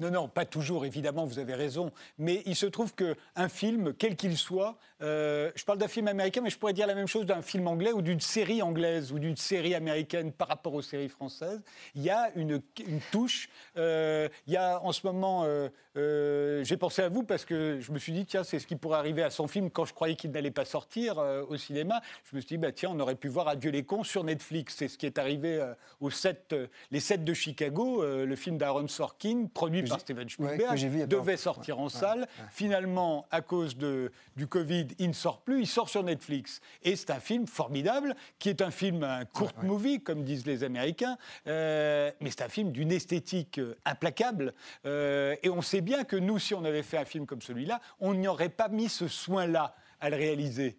Non, 0.00 0.10
non, 0.10 0.28
pas 0.28 0.46
toujours, 0.46 0.86
évidemment, 0.86 1.26
vous 1.26 1.38
avez 1.38 1.54
raison. 1.54 1.92
Mais 2.18 2.42
il 2.46 2.56
se 2.56 2.64
trouve 2.64 2.94
qu'un 2.94 3.48
film, 3.50 3.92
quel 3.92 4.16
qu'il 4.16 4.34
soit, 4.38 4.78
euh, 5.02 5.50
je 5.54 5.62
parle 5.64 5.76
d'un 5.76 5.88
film 5.88 6.08
américain, 6.08 6.40
mais 6.40 6.48
je 6.48 6.58
pourrais 6.58 6.72
dire 6.72 6.86
la 6.86 6.94
même 6.94 7.06
chose 7.06 7.26
d'un 7.26 7.42
film 7.42 7.68
anglais 7.68 7.92
ou 7.92 8.00
d'une 8.00 8.20
série 8.20 8.62
anglaise 8.62 9.12
ou 9.12 9.18
d'une 9.18 9.36
série 9.36 9.74
américaine 9.74 10.32
par 10.32 10.48
rapport 10.48 10.72
aux 10.72 10.80
séries 10.80 11.10
françaises. 11.10 11.62
Il 11.94 12.02
y 12.02 12.08
a 12.08 12.30
une, 12.34 12.62
une 12.86 13.00
touche. 13.12 13.50
euh, 13.76 14.28
il 14.46 14.54
y 14.54 14.56
a 14.56 14.80
en 14.82 14.92
ce 14.92 15.06
moment, 15.06 15.44
euh, 15.44 15.68
euh, 16.00 16.64
j'ai 16.64 16.76
pensé 16.76 17.02
à 17.02 17.08
vous 17.08 17.22
parce 17.22 17.44
que 17.44 17.80
je 17.80 17.92
me 17.92 17.98
suis 17.98 18.12
dit, 18.12 18.26
tiens, 18.26 18.44
c'est 18.44 18.58
ce 18.58 18.66
qui 18.66 18.76
pourrait 18.76 18.98
arriver 18.98 19.22
à 19.22 19.30
son 19.30 19.46
film 19.46 19.70
quand 19.70 19.84
je 19.84 19.94
croyais 19.94 20.16
qu'il 20.16 20.30
n'allait 20.30 20.50
pas 20.50 20.64
sortir 20.64 21.18
euh, 21.18 21.44
au 21.48 21.56
cinéma. 21.56 22.00
Je 22.30 22.36
me 22.36 22.40
suis 22.40 22.48
dit, 22.48 22.58
bah, 22.58 22.72
tiens, 22.72 22.90
on 22.92 23.00
aurait 23.00 23.14
pu 23.14 23.28
voir 23.28 23.48
Adieu 23.48 23.70
les 23.70 23.84
cons 23.84 24.04
sur 24.04 24.24
Netflix. 24.24 24.76
C'est 24.78 24.88
ce 24.88 24.98
qui 24.98 25.06
est 25.06 25.18
arrivé 25.18 25.60
euh, 25.60 25.74
aux 26.00 26.10
sept, 26.10 26.54
les 26.90 27.00
7 27.00 27.24
de 27.24 27.34
Chicago, 27.34 28.04
le 28.04 28.36
film 28.36 28.58
d'Aaron 28.58 28.88
Sorkin, 28.88 29.46
produit 29.52 29.82
par 29.82 30.00
Steven 30.00 30.28
Spielberg, 30.28 30.78
vu 30.78 31.06
devait 31.06 31.36
sortir 31.36 31.78
en 31.78 31.84
Ouais, 31.84 31.90
salle. 31.90 32.28
Finalement, 32.50 33.26
à 33.30 33.40
cause 33.40 33.76
de, 33.76 34.12
du 34.36 34.46
Covid, 34.46 34.88
il 34.98 35.08
ne 35.08 35.12
sort 35.12 35.40
plus, 35.40 35.60
il 35.60 35.66
sort 35.66 35.88
sur 35.88 36.02
Netflix. 36.02 36.60
Et 36.82 36.96
c'est 36.96 37.10
un 37.10 37.20
film 37.20 37.46
formidable, 37.46 38.14
qui 38.38 38.48
est 38.48 38.62
un 38.62 38.70
film, 38.70 39.02
un 39.02 39.24
court 39.24 39.52
movie, 39.62 40.00
comme 40.00 40.24
disent 40.24 40.46
les 40.46 40.64
Américains, 40.64 41.16
mais 41.46 42.30
c'est 42.30 42.42
un 42.42 42.48
film 42.48 42.72
d'une 42.72 42.92
esthétique 42.92 43.60
implacable. 43.84 44.54
Et 44.84 45.50
on 45.50 45.62
sait 45.62 45.80
bien 45.80 45.89
que 46.04 46.16
nous, 46.16 46.38
si 46.38 46.54
on 46.54 46.64
avait 46.64 46.82
fait 46.82 46.98
un 46.98 47.04
film 47.04 47.26
comme 47.26 47.42
celui-là, 47.42 47.80
on 48.00 48.14
n'y 48.14 48.28
aurait 48.28 48.48
pas 48.48 48.68
mis 48.68 48.88
ce 48.88 49.08
soin-là 49.08 49.74
à 50.00 50.10
le 50.10 50.16
réaliser. 50.16 50.78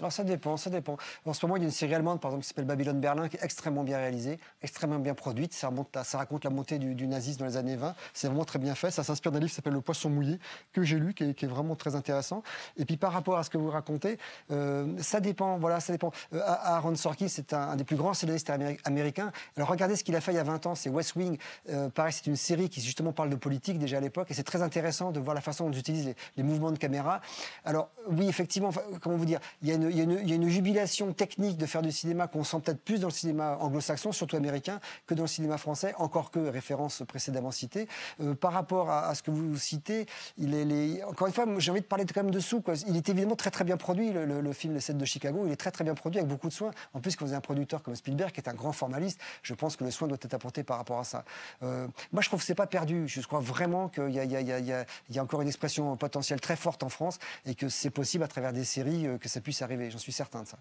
Alors 0.00 0.12
ça 0.12 0.24
dépend, 0.24 0.56
ça 0.56 0.70
dépend. 0.70 0.96
En 1.26 1.32
ce 1.34 1.44
moment, 1.44 1.56
il 1.56 1.60
y 1.60 1.64
a 1.64 1.66
une 1.66 1.72
série 1.72 1.94
allemande, 1.94 2.20
par 2.20 2.30
exemple, 2.30 2.42
qui 2.42 2.48
s'appelle 2.48 2.64
Babylone 2.64 3.00
Berlin, 3.00 3.28
qui 3.28 3.36
est 3.36 3.44
extrêmement 3.44 3.84
bien 3.84 3.98
réalisée, 3.98 4.38
extrêmement 4.62 4.98
bien 4.98 5.14
produite. 5.14 5.52
Ça, 5.52 5.70
raconte 6.14 6.44
la 6.44 6.50
montée 6.50 6.78
du, 6.78 7.06
nazisme 7.06 7.40
dans 7.40 7.46
les 7.46 7.56
années 7.56 7.76
20. 7.76 7.94
C'est 8.14 8.28
vraiment 8.28 8.44
très 8.44 8.58
bien 8.58 8.74
fait. 8.74 8.90
Ça 8.90 9.04
s'inspire 9.04 9.30
d'un 9.30 9.40
livre 9.40 9.50
qui 9.50 9.56
s'appelle 9.56 9.74
Le 9.74 9.80
Poisson 9.80 10.08
mouillé, 10.08 10.38
que 10.72 10.82
j'ai 10.82 10.98
lu, 10.98 11.12
qui 11.14 11.24
est, 11.24 11.44
vraiment 11.44 11.76
très 11.76 11.94
intéressant. 11.94 12.42
Et 12.76 12.84
puis 12.84 12.96
par 12.96 13.12
rapport 13.12 13.36
à 13.36 13.44
ce 13.44 13.50
que 13.50 13.58
vous 13.58 13.70
racontez, 13.70 14.18
euh, 14.50 14.86
ça 15.00 15.20
dépend. 15.20 15.58
Voilà, 15.58 15.80
ça 15.80 15.92
dépend. 15.92 16.12
Euh, 16.32 16.40
Aaron 16.44 16.94
Sorkin, 16.94 17.28
c'est 17.28 17.52
un, 17.52 17.76
des 17.76 17.84
plus 17.84 17.96
grands 17.96 18.14
scénaristes 18.14 18.48
améri- 18.48 18.78
américains. 18.84 19.32
Alors 19.56 19.68
regardez 19.68 19.96
ce 19.96 20.04
qu'il 20.04 20.16
a 20.16 20.20
fait 20.20 20.32
il 20.32 20.36
y 20.36 20.38
a 20.38 20.44
20 20.44 20.66
ans, 20.66 20.74
c'est 20.74 20.90
West 20.90 21.14
Wing. 21.16 21.36
Euh, 21.68 21.90
pareil, 21.90 22.12
c'est 22.12 22.26
une 22.26 22.36
série 22.36 22.68
qui 22.68 22.80
justement 22.80 23.12
parle 23.12 23.30
de 23.30 23.36
politique 23.36 23.78
déjà 23.78 23.98
à 23.98 24.00
l'époque, 24.00 24.30
et 24.30 24.34
c'est 24.34 24.44
très 24.44 24.62
intéressant 24.62 25.10
de 25.10 25.20
voir 25.20 25.34
la 25.34 25.40
façon 25.40 25.66
dont 25.66 25.72
ils 25.72 25.80
utilisent 25.80 26.14
les, 26.36 26.42
mouvements 26.42 26.72
de 26.72 26.78
caméra. 26.78 27.20
Alors 27.64 27.90
oui, 28.08 28.28
effectivement, 28.28 28.70
comment 29.00 29.16
vous 29.16 29.24
dire, 29.24 29.40
il 29.62 29.68
y 29.68 29.72
a 29.72 29.74
il 29.90 29.96
y 29.96 30.00
a 30.00 30.04
une- 30.04 30.28
y 30.28 30.32
a 30.32 30.34
une 30.36 30.48
jubilation 30.48 31.12
technique 31.12 31.56
de 31.56 31.66
faire 31.66 31.82
du 31.82 31.92
cinéma 31.92 32.26
qu'on 32.26 32.44
sent 32.44 32.58
peut-être 32.64 32.82
plus 32.82 33.00
dans 33.00 33.08
le 33.08 33.12
cinéma 33.12 33.58
anglo-saxon, 33.60 34.12
surtout 34.12 34.36
américain, 34.36 34.80
que 35.06 35.14
dans 35.14 35.24
le 35.24 35.28
cinéma 35.28 35.58
français, 35.58 35.94
encore 35.98 36.30
que 36.30 36.38
référence 36.38 37.02
précédemment 37.06 37.50
citée. 37.50 37.88
Euh, 38.20 38.34
par 38.34 38.52
rapport 38.52 38.90
à, 38.90 39.14
ce 39.14 39.22
que 39.22 39.30
vous 39.30 39.56
citez, 39.56 40.06
il 40.38 40.54
est 40.54 41.02
encore 41.04 41.26
une 41.26 41.32
fois, 41.32 41.46
j'ai 41.58 41.70
envie 41.70 41.80
de 41.80 41.86
parler 41.86 42.04
quand 42.06 42.22
même 42.22 42.32
dessous. 42.32 42.60
Quoi. 42.60 42.74
Il 42.86 42.96
est 42.96 43.08
évidemment 43.08 43.36
très 43.36 43.50
très 43.50 43.64
bien 43.64 43.76
produit, 43.76 44.12
le, 44.12 44.52
film 44.52 44.74
Les 44.74 44.80
7 44.80 44.98
de 44.98 45.04
Chicago. 45.04 45.44
Il 45.46 45.52
est 45.52 45.56
très 45.56 45.70
très 45.70 45.84
bien 45.84 45.94
produit 45.94 46.18
avec 46.18 46.28
beaucoup 46.28 46.48
de 46.48 46.52
soin. 46.52 46.70
En 46.94 47.00
plus, 47.00 47.16
quand 47.16 47.24
vous 47.24 47.32
avez 47.32 47.38
un 47.38 47.40
producteur 47.40 47.82
comme 47.82 47.94
Spielberg, 47.94 48.32
qui 48.32 48.40
est 48.40 48.48
un 48.48 48.54
grand 48.54 48.72
formaliste, 48.72 49.20
je 49.42 49.54
pense 49.54 49.76
que 49.76 49.84
le 49.84 49.90
soin 49.90 50.08
doit 50.08 50.18
être 50.20 50.34
apporté 50.34 50.62
par 50.62 50.78
rapport 50.78 50.98
à 50.98 51.04
ça. 51.04 51.24
Euh, 51.62 51.86
moi, 52.12 52.22
je 52.22 52.28
trouve 52.28 52.40
que 52.40 52.46
c'est 52.46 52.54
pas 52.54 52.66
perdu. 52.66 53.08
Je 53.08 53.20
crois 53.22 53.40
vraiment 53.40 53.88
qu'il 53.88 54.10
y 54.10 55.18
a 55.18 55.22
encore 55.22 55.42
une 55.42 55.48
expression 55.48 55.96
potentielle 55.96 56.40
très 56.40 56.56
forte 56.56 56.82
en 56.82 56.88
France 56.88 57.18
et 57.46 57.54
que 57.54 57.68
c'est 57.68 57.90
possible 57.90 58.24
à 58.24 58.28
travers 58.28 58.52
des 58.52 58.64
séries 58.64 59.06
euh, 59.06 59.18
que 59.18 59.28
ça 59.28 59.40
puisse 59.40 59.62
arriver. 59.62 59.79
J'en 59.88 59.98
suis 59.98 60.12
certain 60.12 60.42
de 60.42 60.48
ça. 60.48 60.58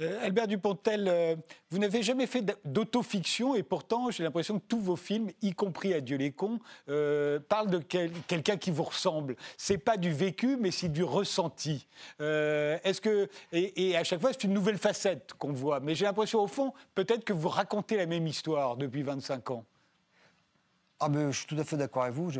Euh, 0.00 0.24
Albert 0.24 0.46
Dupontel, 0.46 1.06
euh, 1.06 1.36
vous 1.70 1.78
n'avez 1.78 2.02
jamais 2.02 2.26
fait 2.26 2.42
d'autofiction 2.64 3.54
et 3.54 3.62
pourtant 3.62 4.10
j'ai 4.10 4.22
l'impression 4.22 4.58
que 4.58 4.64
tous 4.66 4.80
vos 4.80 4.96
films, 4.96 5.30
y 5.42 5.52
compris 5.52 5.92
Adieu 5.92 6.16
les 6.16 6.32
cons, 6.32 6.60
euh, 6.88 7.38
parlent 7.38 7.68
de 7.68 7.78
quel- 7.78 8.10
quelqu'un 8.26 8.56
qui 8.56 8.70
vous 8.70 8.84
ressemble. 8.84 9.36
C'est 9.58 9.76
pas 9.76 9.98
du 9.98 10.10
vécu, 10.10 10.56
mais 10.58 10.70
c'est 10.70 10.88
du 10.88 11.04
ressenti. 11.04 11.86
Est-ce 12.20 13.02
que 13.02 13.28
et, 13.52 13.90
et 13.90 13.96
à 13.98 14.02
chaque 14.02 14.20
fois 14.22 14.32
c'est 14.32 14.44
une 14.44 14.54
nouvelle 14.54 14.78
facette 14.78 15.34
qu'on 15.34 15.52
voit, 15.52 15.78
mais 15.80 15.94
j'ai 15.94 16.06
l'impression 16.06 16.40
au 16.40 16.46
fond 16.46 16.72
peut-être 16.94 17.24
que 17.24 17.34
vous 17.34 17.50
racontez 17.50 17.98
la 17.98 18.06
même 18.06 18.26
histoire 18.26 18.78
depuis 18.78 19.02
25 19.02 19.50
ans. 19.50 19.64
Ah 21.04 21.08
ben, 21.08 21.32
je 21.32 21.38
suis 21.38 21.46
tout 21.46 21.58
à 21.58 21.64
fait 21.64 21.76
d'accord 21.76 22.04
avec 22.04 22.14
vous. 22.14 22.30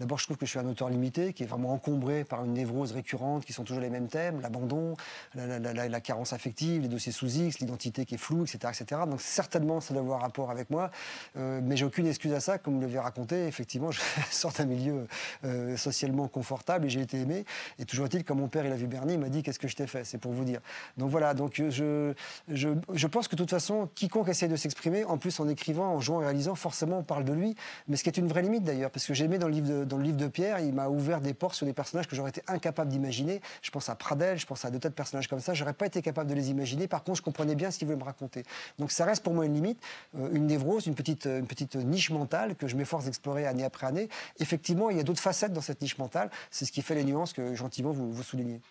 D'abord, 0.00 0.18
je 0.18 0.24
trouve 0.24 0.36
que 0.36 0.44
je 0.44 0.50
suis 0.50 0.58
un 0.58 0.66
auteur 0.66 0.90
limité, 0.90 1.32
qui 1.32 1.44
est 1.44 1.46
vraiment 1.46 1.72
encombré 1.72 2.24
par 2.24 2.44
une 2.44 2.54
névrose 2.54 2.90
récurrente, 2.90 3.44
qui 3.44 3.52
sont 3.52 3.62
toujours 3.62 3.80
les 3.80 3.88
mêmes 3.88 4.08
thèmes, 4.08 4.40
l'abandon, 4.40 4.96
la, 5.36 6.00
carence 6.00 6.32
affective, 6.32 6.82
les 6.82 6.88
dossiers 6.88 7.12
sous 7.12 7.28
X, 7.28 7.60
l'identité 7.60 8.04
qui 8.04 8.16
est 8.16 8.18
floue, 8.18 8.42
etc.. 8.42 9.02
Donc 9.08 9.20
certainement, 9.20 9.80
ça 9.80 9.94
doit 9.94 10.02
avoir 10.02 10.22
rapport 10.22 10.50
avec 10.50 10.70
moi, 10.70 10.90
Euh, 11.36 11.60
mais 11.62 11.76
j'ai 11.76 11.84
aucune 11.84 12.06
excuse 12.06 12.32
à 12.32 12.40
ça. 12.40 12.58
Comme 12.58 12.74
vous 12.74 12.80
l'avez 12.80 12.98
raconté, 12.98 13.46
effectivement, 13.46 13.90
je 13.92 14.00
sors 14.32 14.52
d'un 14.52 14.64
milieu 14.64 15.06
euh, 15.44 15.76
socialement 15.76 16.26
confortable 16.26 16.86
et 16.86 16.90
j'ai 16.90 17.02
été 17.02 17.20
aimé. 17.20 17.44
Et 17.78 17.84
toujours 17.84 18.06
est-il, 18.06 18.24
quand 18.24 18.34
mon 18.34 18.48
père 18.48 18.66
il 18.66 18.72
a 18.72 18.76
vu 18.76 18.88
Bernie, 18.88 19.14
il 19.14 19.20
m'a 19.20 19.28
dit 19.28 19.44
qu'est-ce 19.44 19.60
que 19.60 19.68
je 19.68 19.76
t'ai 19.76 19.86
fait, 19.86 20.02
c'est 20.02 20.18
pour 20.18 20.32
vous 20.32 20.44
dire. 20.44 20.60
Donc 20.96 21.10
voilà, 21.10 21.32
donc 21.34 21.62
je, 21.68 22.12
je, 22.48 22.68
je 22.92 23.06
pense 23.06 23.28
que 23.28 23.36
de 23.36 23.42
toute 23.42 23.50
façon, 23.50 23.88
quiconque 23.94 24.28
essaie 24.28 24.48
de 24.48 24.56
s'exprimer, 24.56 25.04
en 25.04 25.16
plus 25.16 25.38
en 25.38 25.48
écrivant, 25.48 25.94
en 25.94 26.00
jouant, 26.00 26.16
en 26.16 26.20
réalisant, 26.20 26.56
forcément 26.56 26.98
on 26.98 27.04
parle 27.04 27.24
de 27.24 27.32
lui. 27.32 27.54
Ce 28.00 28.02
qui 28.02 28.08
est 28.08 28.16
une 28.16 28.28
vraie 28.28 28.40
limite 28.40 28.64
d'ailleurs, 28.64 28.90
parce 28.90 29.04
que 29.04 29.12
j'ai 29.12 29.26
aimé 29.26 29.36
dans 29.36 29.46
le 29.46 29.52
livre 29.52 29.68
de, 29.68 29.84
dans 29.84 29.98
le 29.98 30.04
livre 30.04 30.16
de 30.16 30.26
Pierre, 30.26 30.58
il 30.60 30.72
m'a 30.72 30.88
ouvert 30.88 31.20
des 31.20 31.34
portes 31.34 31.54
sur 31.54 31.66
des 31.66 31.74
personnages 31.74 32.08
que 32.08 32.16
j'aurais 32.16 32.30
été 32.30 32.42
incapable 32.46 32.90
d'imaginer. 32.90 33.42
Je 33.60 33.70
pense 33.70 33.90
à 33.90 33.94
Pradel, 33.94 34.38
je 34.38 34.46
pense 34.46 34.64
à 34.64 34.70
deux 34.70 34.78
tas 34.78 34.88
de 34.88 34.94
personnages 34.94 35.28
comme 35.28 35.40
ça, 35.40 35.52
j'aurais 35.52 35.74
pas 35.74 35.84
été 35.84 36.00
capable 36.00 36.30
de 36.30 36.34
les 36.34 36.48
imaginer. 36.50 36.88
Par 36.88 37.04
contre, 37.04 37.18
je 37.18 37.22
comprenais 37.22 37.54
bien 37.54 37.70
ce 37.70 37.78
qu'il 37.78 37.86
voulait 37.86 37.98
me 37.98 38.04
raconter. 38.04 38.44
Donc 38.78 38.90
ça 38.90 39.04
reste 39.04 39.22
pour 39.22 39.34
moi 39.34 39.44
une 39.44 39.52
limite, 39.52 39.78
euh, 40.18 40.30
une 40.32 40.46
névrose, 40.46 40.86
une 40.86 40.94
petite, 40.94 41.26
une 41.26 41.46
petite 41.46 41.74
niche 41.74 42.08
mentale 42.08 42.56
que 42.56 42.66
je 42.66 42.74
m'efforce 42.74 43.04
d'explorer 43.04 43.46
année 43.46 43.64
après 43.64 43.86
année. 43.86 44.08
Effectivement, 44.38 44.88
il 44.88 44.96
y 44.96 45.00
a 45.00 45.02
d'autres 45.02 45.20
facettes 45.20 45.52
dans 45.52 45.60
cette 45.60 45.82
niche 45.82 45.98
mentale. 45.98 46.30
C'est 46.50 46.64
ce 46.64 46.72
qui 46.72 46.80
fait 46.80 46.94
les 46.94 47.04
nuances 47.04 47.34
que 47.34 47.54
gentiment 47.54 47.90
vous, 47.90 48.10
vous 48.10 48.22
soulignez. 48.22 48.62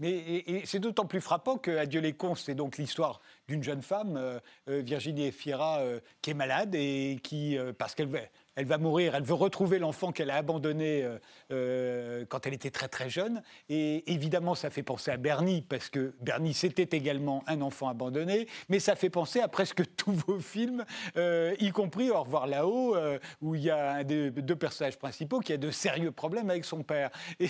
Mais 0.00 0.44
c'est 0.64 0.80
d'autant 0.80 1.06
plus 1.06 1.20
frappant 1.20 1.56
que 1.56 1.70
Adieu 1.76 2.00
les 2.00 2.14
cons, 2.14 2.34
c'est 2.34 2.54
donc 2.54 2.78
l'histoire 2.78 3.20
d'une 3.46 3.62
jeune 3.62 3.82
femme, 3.82 4.16
euh, 4.16 4.40
euh, 4.68 4.80
Virginie 4.80 5.32
euh, 5.46 6.00
qui 6.20 6.30
est 6.30 6.34
malade 6.34 6.74
et 6.74 7.20
qui, 7.22 7.56
euh, 7.56 7.72
parce 7.72 7.94
qu'elle 7.94 8.08
elle 8.56 8.66
va 8.66 8.78
mourir, 8.78 9.14
elle 9.14 9.24
veut 9.24 9.34
retrouver 9.34 9.78
l'enfant 9.78 10.12
qu'elle 10.12 10.30
a 10.30 10.36
abandonné 10.36 11.02
euh, 11.02 11.18
euh, 11.50 12.24
quand 12.28 12.46
elle 12.46 12.54
était 12.54 12.70
très 12.70 12.88
très 12.88 13.10
jeune. 13.10 13.42
Et 13.68 14.12
évidemment, 14.12 14.54
ça 14.54 14.70
fait 14.70 14.82
penser 14.82 15.10
à 15.10 15.16
Bernie, 15.16 15.62
parce 15.62 15.88
que 15.88 16.14
Bernie, 16.20 16.54
c'était 16.54 16.96
également 16.96 17.42
un 17.46 17.60
enfant 17.62 17.88
abandonné, 17.88 18.46
mais 18.68 18.78
ça 18.78 18.96
fait 18.96 19.10
penser 19.10 19.40
à 19.40 19.48
presque 19.48 19.82
tous 19.96 20.12
vos 20.12 20.38
films, 20.38 20.84
euh, 21.16 21.54
y 21.58 21.70
compris 21.70 22.10
Au 22.10 22.22
revoir 22.22 22.46
là-haut, 22.46 22.96
où 23.40 23.54
il 23.54 23.62
y 23.62 23.70
a 23.70 23.92
un 23.92 24.04
des 24.04 24.30
deux 24.30 24.56
personnages 24.56 24.98
principaux 24.98 25.40
qui 25.40 25.52
a 25.52 25.56
de 25.56 25.70
sérieux 25.70 26.12
problèmes 26.12 26.50
avec 26.50 26.64
son 26.64 26.82
père. 26.82 27.10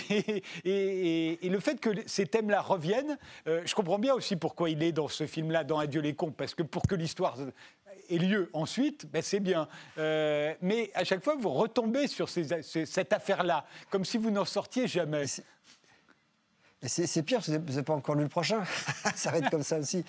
Et, 0.65 1.39
et- 1.45 1.49
le 1.49 1.61
fait 1.61 1.79
que 1.81 1.91
ces 2.07 2.27
thèmes-là 2.27 2.61
reviennent, 2.61 3.17
je 3.47 3.75
comprends 3.75 3.99
bien 3.99 4.15
aussi 4.15 4.35
pourquoi 4.37 4.71
il 4.71 4.83
est 4.83 4.91
dans 4.93 5.07
ce 5.09 5.27
film-là, 5.27 5.63
dans 5.63 5.79
Adieu 5.79 6.01
les 6.01 6.15
cons, 6.15 6.33
parce 6.33 6.55
que 6.55 6.63
pour 6.63 6.83
que 6.89 6.95
l'histoire 6.95 7.37
ait 8.11 8.19
lieu 8.19 8.51
ensuite, 8.53 9.07
ben 9.11 9.23
c'est 9.23 9.41
bien. 9.41 9.69
Euh, 9.99 10.55
mais 10.61 10.91
à 10.95 11.05
chaque 11.05 11.23
fois, 11.23 11.37
vous 11.37 11.51
retombez 11.51 12.07
sur 12.07 12.29
cette 12.29 13.13
affaire-là, 13.13 13.67
comme 13.91 14.05
si 14.05 14.19
vous 14.19 14.31
n'en 14.31 14.45
sortiez 14.45 14.87
jamais. 14.87 15.25
C'est 16.87 17.22
pire, 17.22 17.41
vous 17.41 17.53
n'avez 17.53 17.82
pas 17.82 17.95
encore 17.95 18.14
lu 18.14 18.24
le 18.24 18.28
prochain. 18.28 18.62
ça 19.14 19.30
va 19.30 19.39
être 19.39 19.51
comme 19.51 19.62
ça 19.62 19.78
aussi. 19.78 20.05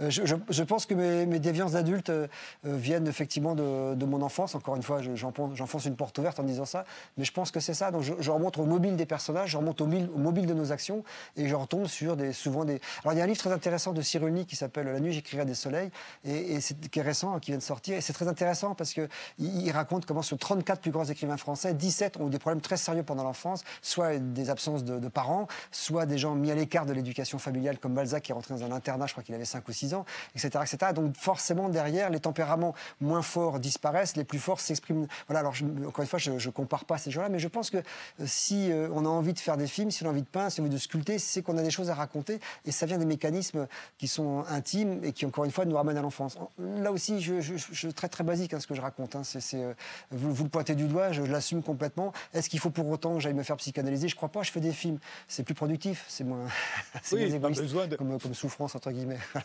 Euh, 0.00 0.10
je, 0.10 0.62
pense 0.62 0.86
que 0.86 0.94
mes, 0.94 1.24
mes 1.26 1.38
déviances 1.38 1.72
d'adultes 1.72 2.10
euh, 2.10 2.26
euh, 2.66 2.76
viennent 2.76 3.06
effectivement 3.06 3.54
de, 3.54 4.04
mon 4.04 4.22
enfance. 4.22 4.54
Encore 4.54 4.76
une 4.76 4.82
fois, 4.82 5.02
je- 5.02 5.14
j'enfonce 5.14 5.84
une 5.84 5.96
porte 5.96 6.18
ouverte 6.18 6.40
en 6.40 6.42
disant 6.42 6.64
ça. 6.64 6.84
Mais 7.16 7.24
je 7.24 7.32
pense 7.32 7.50
que 7.50 7.60
c'est 7.60 7.74
ça. 7.74 7.90
Donc 7.90 8.02
je, 8.02 8.30
remonte 8.30 8.58
au 8.58 8.64
mobile 8.64 8.96
des 8.96 9.06
personnages, 9.06 9.50
je 9.50 9.56
remonte 9.56 9.80
au, 9.80 9.86
mobile 9.86 10.46
de 10.46 10.54
nos 10.54 10.72
actions 10.72 11.04
et 11.36 11.48
je 11.48 11.54
retombe 11.54 11.86
sur 11.86 12.16
des, 12.16 12.32
souvent 12.32 12.64
des. 12.64 12.80
Alors 13.02 13.14
il 13.14 13.18
y 13.18 13.20
a 13.20 13.24
un 13.24 13.26
livre 13.26 13.38
très 13.38 13.52
intéressant 13.52 13.92
de 13.92 14.02
Cyrulnik 14.02 14.48
qui 14.48 14.56
s'appelle 14.56 14.86
La 14.86 15.00
nuit, 15.00 15.12
j'écrirai 15.12 15.44
des 15.44 15.54
soleils, 15.54 15.90
et, 16.24 16.56
et 16.56 16.58
qui 16.90 16.98
est 16.98 17.02
récent, 17.02 17.38
qui 17.38 17.52
vient 17.52 17.58
de 17.58 17.62
sortir. 17.62 17.96
Et 17.96 18.00
c'est 18.00 18.12
très 18.12 18.28
intéressant 18.28 18.74
parce 18.74 18.92
qu'il 18.92 19.08
il 19.38 19.70
raconte 19.70 20.06
comment 20.06 20.22
sur 20.22 20.38
34 20.38 20.80
plus 20.80 20.90
grands 20.90 21.04
écrivains 21.04 21.36
français, 21.36 21.74
17 21.74 22.18
ont 22.18 22.26
eu 22.26 22.30
des 22.30 22.38
problèmes 22.38 22.60
très 22.60 22.76
sérieux 22.76 23.02
pendant 23.02 23.24
l'enfance, 23.24 23.62
soit 23.82 24.18
des 24.18 24.50
absences 24.50 24.84
de, 24.84 24.98
de 24.98 25.08
parents, 25.08 25.46
soit 25.70 26.06
des 26.06 26.15
gens 26.18 26.34
mis 26.34 26.50
à 26.50 26.54
l'écart 26.54 26.86
de 26.86 26.92
l'éducation 26.92 27.38
familiale, 27.38 27.78
comme 27.78 27.94
Balzac 27.94 28.22
qui 28.22 28.32
est 28.32 28.34
rentré 28.34 28.54
dans 28.54 28.64
un 28.64 28.72
internat, 28.72 29.06
je 29.06 29.12
crois 29.12 29.22
qu'il 29.22 29.34
avait 29.34 29.44
5 29.44 29.66
ou 29.68 29.72
6 29.72 29.94
ans, 29.94 30.04
etc., 30.34 30.50
etc. 30.62 30.92
Donc 30.94 31.16
forcément, 31.16 31.68
derrière, 31.68 32.10
les 32.10 32.20
tempéraments 32.20 32.74
moins 33.00 33.22
forts 33.22 33.60
disparaissent, 33.60 34.16
les 34.16 34.24
plus 34.24 34.38
forts 34.38 34.60
s'expriment. 34.60 35.06
Voilà, 35.28 35.40
alors 35.40 35.54
encore 35.86 36.02
une 36.02 36.08
fois, 36.08 36.18
je 36.18 36.32
ne 36.32 36.50
compare 36.50 36.84
pas 36.84 36.98
ces 36.98 37.10
gens-là, 37.10 37.28
mais 37.28 37.38
je 37.38 37.48
pense 37.48 37.70
que 37.70 37.78
euh, 37.78 37.80
si 38.26 38.70
euh, 38.70 38.88
on 38.92 39.04
a 39.04 39.08
envie 39.08 39.32
de 39.32 39.38
faire 39.38 39.56
des 39.56 39.66
films, 39.66 39.90
si 39.90 40.04
on 40.04 40.06
a 40.06 40.10
envie 40.10 40.22
de 40.22 40.26
peindre, 40.26 40.50
si 40.50 40.60
on 40.60 40.64
a 40.64 40.66
envie 40.66 40.74
de 40.74 40.80
sculpter, 40.80 41.18
c'est 41.18 41.42
qu'on 41.42 41.58
a 41.58 41.62
des 41.62 41.70
choses 41.70 41.90
à 41.90 41.94
raconter, 41.94 42.40
et 42.64 42.72
ça 42.72 42.86
vient 42.86 42.98
des 42.98 43.06
mécanismes 43.06 43.66
qui 43.98 44.08
sont 44.08 44.44
intimes 44.48 45.00
et 45.04 45.12
qui, 45.12 45.26
encore 45.26 45.44
une 45.44 45.50
fois, 45.50 45.64
nous 45.64 45.76
ramènent 45.76 45.96
à 45.96 46.02
l'enfance. 46.02 46.38
Là 46.58 46.92
aussi, 46.92 47.20
je, 47.20 47.40
je, 47.40 47.88
très 47.88 48.08
très 48.08 48.24
basique 48.24 48.54
hein, 48.54 48.60
ce 48.60 48.66
que 48.66 48.74
je 48.74 48.80
raconte. 48.80 49.16
hein. 49.16 49.22
C'est, 49.24 49.42
euh, 49.54 49.74
vous, 50.10 50.44
le 50.44 50.50
pointez 50.50 50.74
du 50.74 50.86
doigt, 50.86 51.12
je, 51.12 51.22
l'assume 51.22 51.62
complètement. 51.62 52.12
Est-ce 52.34 52.48
qu'il 52.48 52.60
faut 52.60 52.70
pour 52.70 52.88
autant 52.88 53.14
que 53.14 53.20
j'aille 53.20 53.34
me 53.34 53.42
faire 53.42 53.56
psychanalyser? 53.56 54.08
Je 54.08 54.16
crois 54.16 54.28
pas. 54.28 54.42
Je 54.42 54.50
fais 54.50 54.60
des 54.60 54.72
films. 54.72 54.98
C'est 55.28 55.42
plus 55.42 55.54
productif. 55.54 56.04
C'est 56.08 56.24
moins. 56.24 56.46
c'est 57.02 57.16
Oui, 57.16 57.30
moins 57.30 57.40
pas 57.40 57.48
besoin 57.60 57.86
de- 57.86 57.96
comme, 57.96 58.18
comme 58.20 58.34
souffrance 58.34 58.74
entre 58.74 58.90
guillemets. 58.90 59.18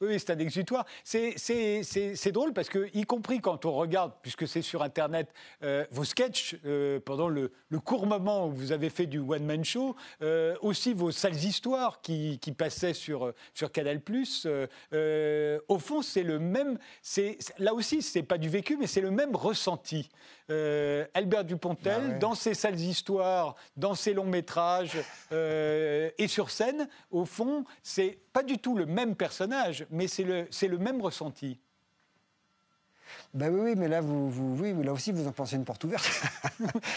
Oui, 0.00 0.18
c'est 0.18 0.30
un 0.32 0.38
exutoire. 0.40 0.84
C'est- 1.04 2.32
drôle 2.32 2.52
parce 2.52 2.68
que, 2.68 2.88
y 2.92 3.04
compris 3.04 3.40
quand 3.40 3.64
on 3.66 3.72
regarde, 3.72 4.10
puisque 4.20 4.48
c'est 4.48 4.62
sur 4.62 4.82
Internet, 4.82 5.28
euh, 5.62 5.84
vos 5.92 6.02
sketchs 6.02 6.56
euh, 6.66 6.98
pendant 6.98 7.28
le, 7.28 7.52
le 7.68 7.78
court 7.78 8.06
moment 8.06 8.48
où 8.48 8.50
vous 8.52 8.72
avez 8.72 8.90
fait 8.90 9.06
du 9.06 9.20
one-man 9.20 9.64
show, 9.64 9.94
euh, 10.22 10.56
aussi 10.60 10.92
vos 10.92 11.12
sales 11.12 11.36
histoires 11.44 12.00
qui, 12.00 12.40
qui 12.40 12.50
passaient 12.50 12.94
sur, 12.94 13.32
sur 13.54 13.70
Canal+, 13.70 14.00
au 15.68 15.78
fond, 15.78 16.02
c'est 16.02 16.24
le 16.24 16.38
même... 16.40 16.78
Là 17.58 17.72
aussi, 17.74 18.02
c'est 18.02 18.24
pas 18.24 18.38
du 18.38 18.48
vécu, 18.48 18.76
mais 18.76 18.88
c'est 18.88 19.00
le 19.02 19.12
même 19.12 19.36
ressenti. 19.36 20.10
Albert 21.14 21.44
Dupontel, 21.44 22.02
Ah 22.04 22.08
ouais. 22.12 22.18
dans 22.18 22.34
ses 22.34 22.54
sales 22.54 22.78
histoires, 22.80 23.54
dans 23.76 23.94
ses 23.94 24.12
longs 24.14 24.26
métrages 24.26 24.98
euh, 25.92 26.10
et 26.18 26.28
sur 26.28 26.50
scène, 26.50 26.88
au 27.10 27.24
fond, 27.24 27.64
c'est 27.82 28.18
pas 28.32 28.42
du 28.42 28.58
tout 28.58 28.74
le 28.74 28.86
même 28.86 29.14
personnage, 29.14 29.86
mais 29.90 30.08
c'est 30.08 30.24
le, 30.24 30.46
c'est 30.50 30.68
le 30.68 30.78
même 30.78 31.00
ressenti. 31.00 31.60
Ben 33.34 33.50
oui, 33.50 33.60
oui, 33.64 33.74
mais 33.76 33.88
là, 33.88 34.02
vous, 34.02 34.28
vous, 34.30 34.56
oui, 34.60 34.74
là 34.84 34.92
aussi, 34.92 35.10
vous 35.10 35.26
en 35.26 35.32
pensez 35.32 35.56
une 35.56 35.64
porte 35.64 35.82
ouverte. 35.84 36.04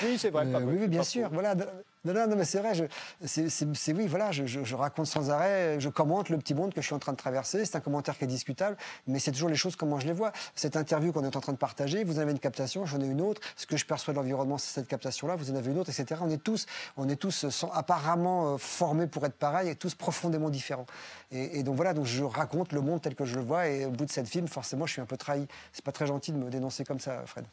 Oui, 0.03 0.17
c'est 0.19 0.29
vrai. 0.29 0.45
Euh, 0.53 0.59
oui, 0.65 0.77
oui, 0.81 0.87
bien 0.87 1.01
sûr. 1.03 1.27
faux. 1.29 1.33
Voilà. 1.33 1.55
Non, 1.55 2.13
non, 2.13 2.27
non, 2.27 2.35
mais 2.35 2.43
c'est 2.45 2.59
vrai. 2.59 2.75
je- 2.75 2.83
C'est 3.25 3.93
oui, 3.93 4.05
voilà. 4.07 4.31
Je, 4.31 4.45
je- 4.45 4.63
je 4.63 4.75
raconte 4.75 5.07
sans 5.07 5.31
arrêt. 5.31 5.79
Je 5.79 5.87
commente 5.89 6.29
le 6.29 6.37
petit 6.37 6.53
monde 6.53 6.73
que 6.73 6.81
je 6.81 6.85
suis 6.85 6.93
en 6.93 6.99
train 6.99 7.13
de 7.13 7.17
traverser. 7.17 7.63
C'est 7.65 7.77
un 7.77 7.79
commentaire 7.79 8.17
qui 8.17 8.25
est 8.25 8.27
discutable, 8.27 8.75
mais 9.07 9.17
c'est 9.19 9.31
toujours 9.31 9.49
les 9.49 9.55
choses 9.55 9.75
comment 9.77 9.99
je 9.99 10.05
les 10.07 10.13
vois. 10.13 10.31
Cette 10.55 10.75
interview 10.75 11.11
qu'on 11.13 11.23
est 11.23 11.35
en 11.35 11.41
train 11.41 11.53
de 11.53 11.57
partager, 11.57 12.03
vous 12.03 12.19
en 12.19 12.21
avez 12.21 12.31
une 12.31 12.39
captation, 12.39 12.85
j'en 12.85 12.99
ai 13.01 13.05
une 13.07 13.21
autre. 13.21 13.41
Ce 13.55 13.65
que 13.65 13.77
je 13.77 13.85
perçois 13.85 14.13
de 14.13 14.19
l'environnement, 14.19 14.57
c'est 14.57 14.73
cette 14.73 14.87
captation-là. 14.87 15.35
Vous 15.37 15.51
en 15.51 15.55
avez 15.55 15.71
une 15.71 15.79
autre, 15.79 15.89
etc. 15.89 16.19
On 16.23 16.29
est 16.29 16.43
tous, 16.43 16.65
on 16.97 17.07
est 17.09 17.15
tous 17.15 17.47
sans- 17.49 17.71
apparemment 17.71 18.53
euh, 18.53 18.57
formés 18.57 19.07
pour 19.07 19.25
être 19.25 19.35
pareils 19.37 19.69
et 19.69 19.75
tous 19.75 19.95
profondément 19.95 20.49
différents. 20.49 20.85
Et, 21.31 21.59
et 21.59 21.63
donc 21.63 21.75
voilà. 21.77 21.93
Donc 21.93 22.05
je 22.05 22.23
raconte 22.23 22.71
le 22.73 22.81
monde 22.81 23.01
tel 23.01 23.15
que 23.15 23.25
je 23.25 23.35
le 23.35 23.41
vois. 23.41 23.67
Et 23.69 23.85
au 23.85 23.89
bout 23.91 24.05
de 24.05 24.11
cette 24.11 24.27
film, 24.27 24.47
forcément, 24.47 24.85
je 24.85 24.91
suis 24.91 25.01
un 25.01 25.05
peu 25.05 25.17
trahi. 25.17 25.47
C'est 25.73 25.83
pas 25.83 25.91
très 25.93 26.05
gentil 26.05 26.24
de 26.31 26.37
me 26.37 26.49
dénoncer 26.49 26.83
comme 26.83 26.99
ça, 26.99 27.23
Fred. 27.25 27.45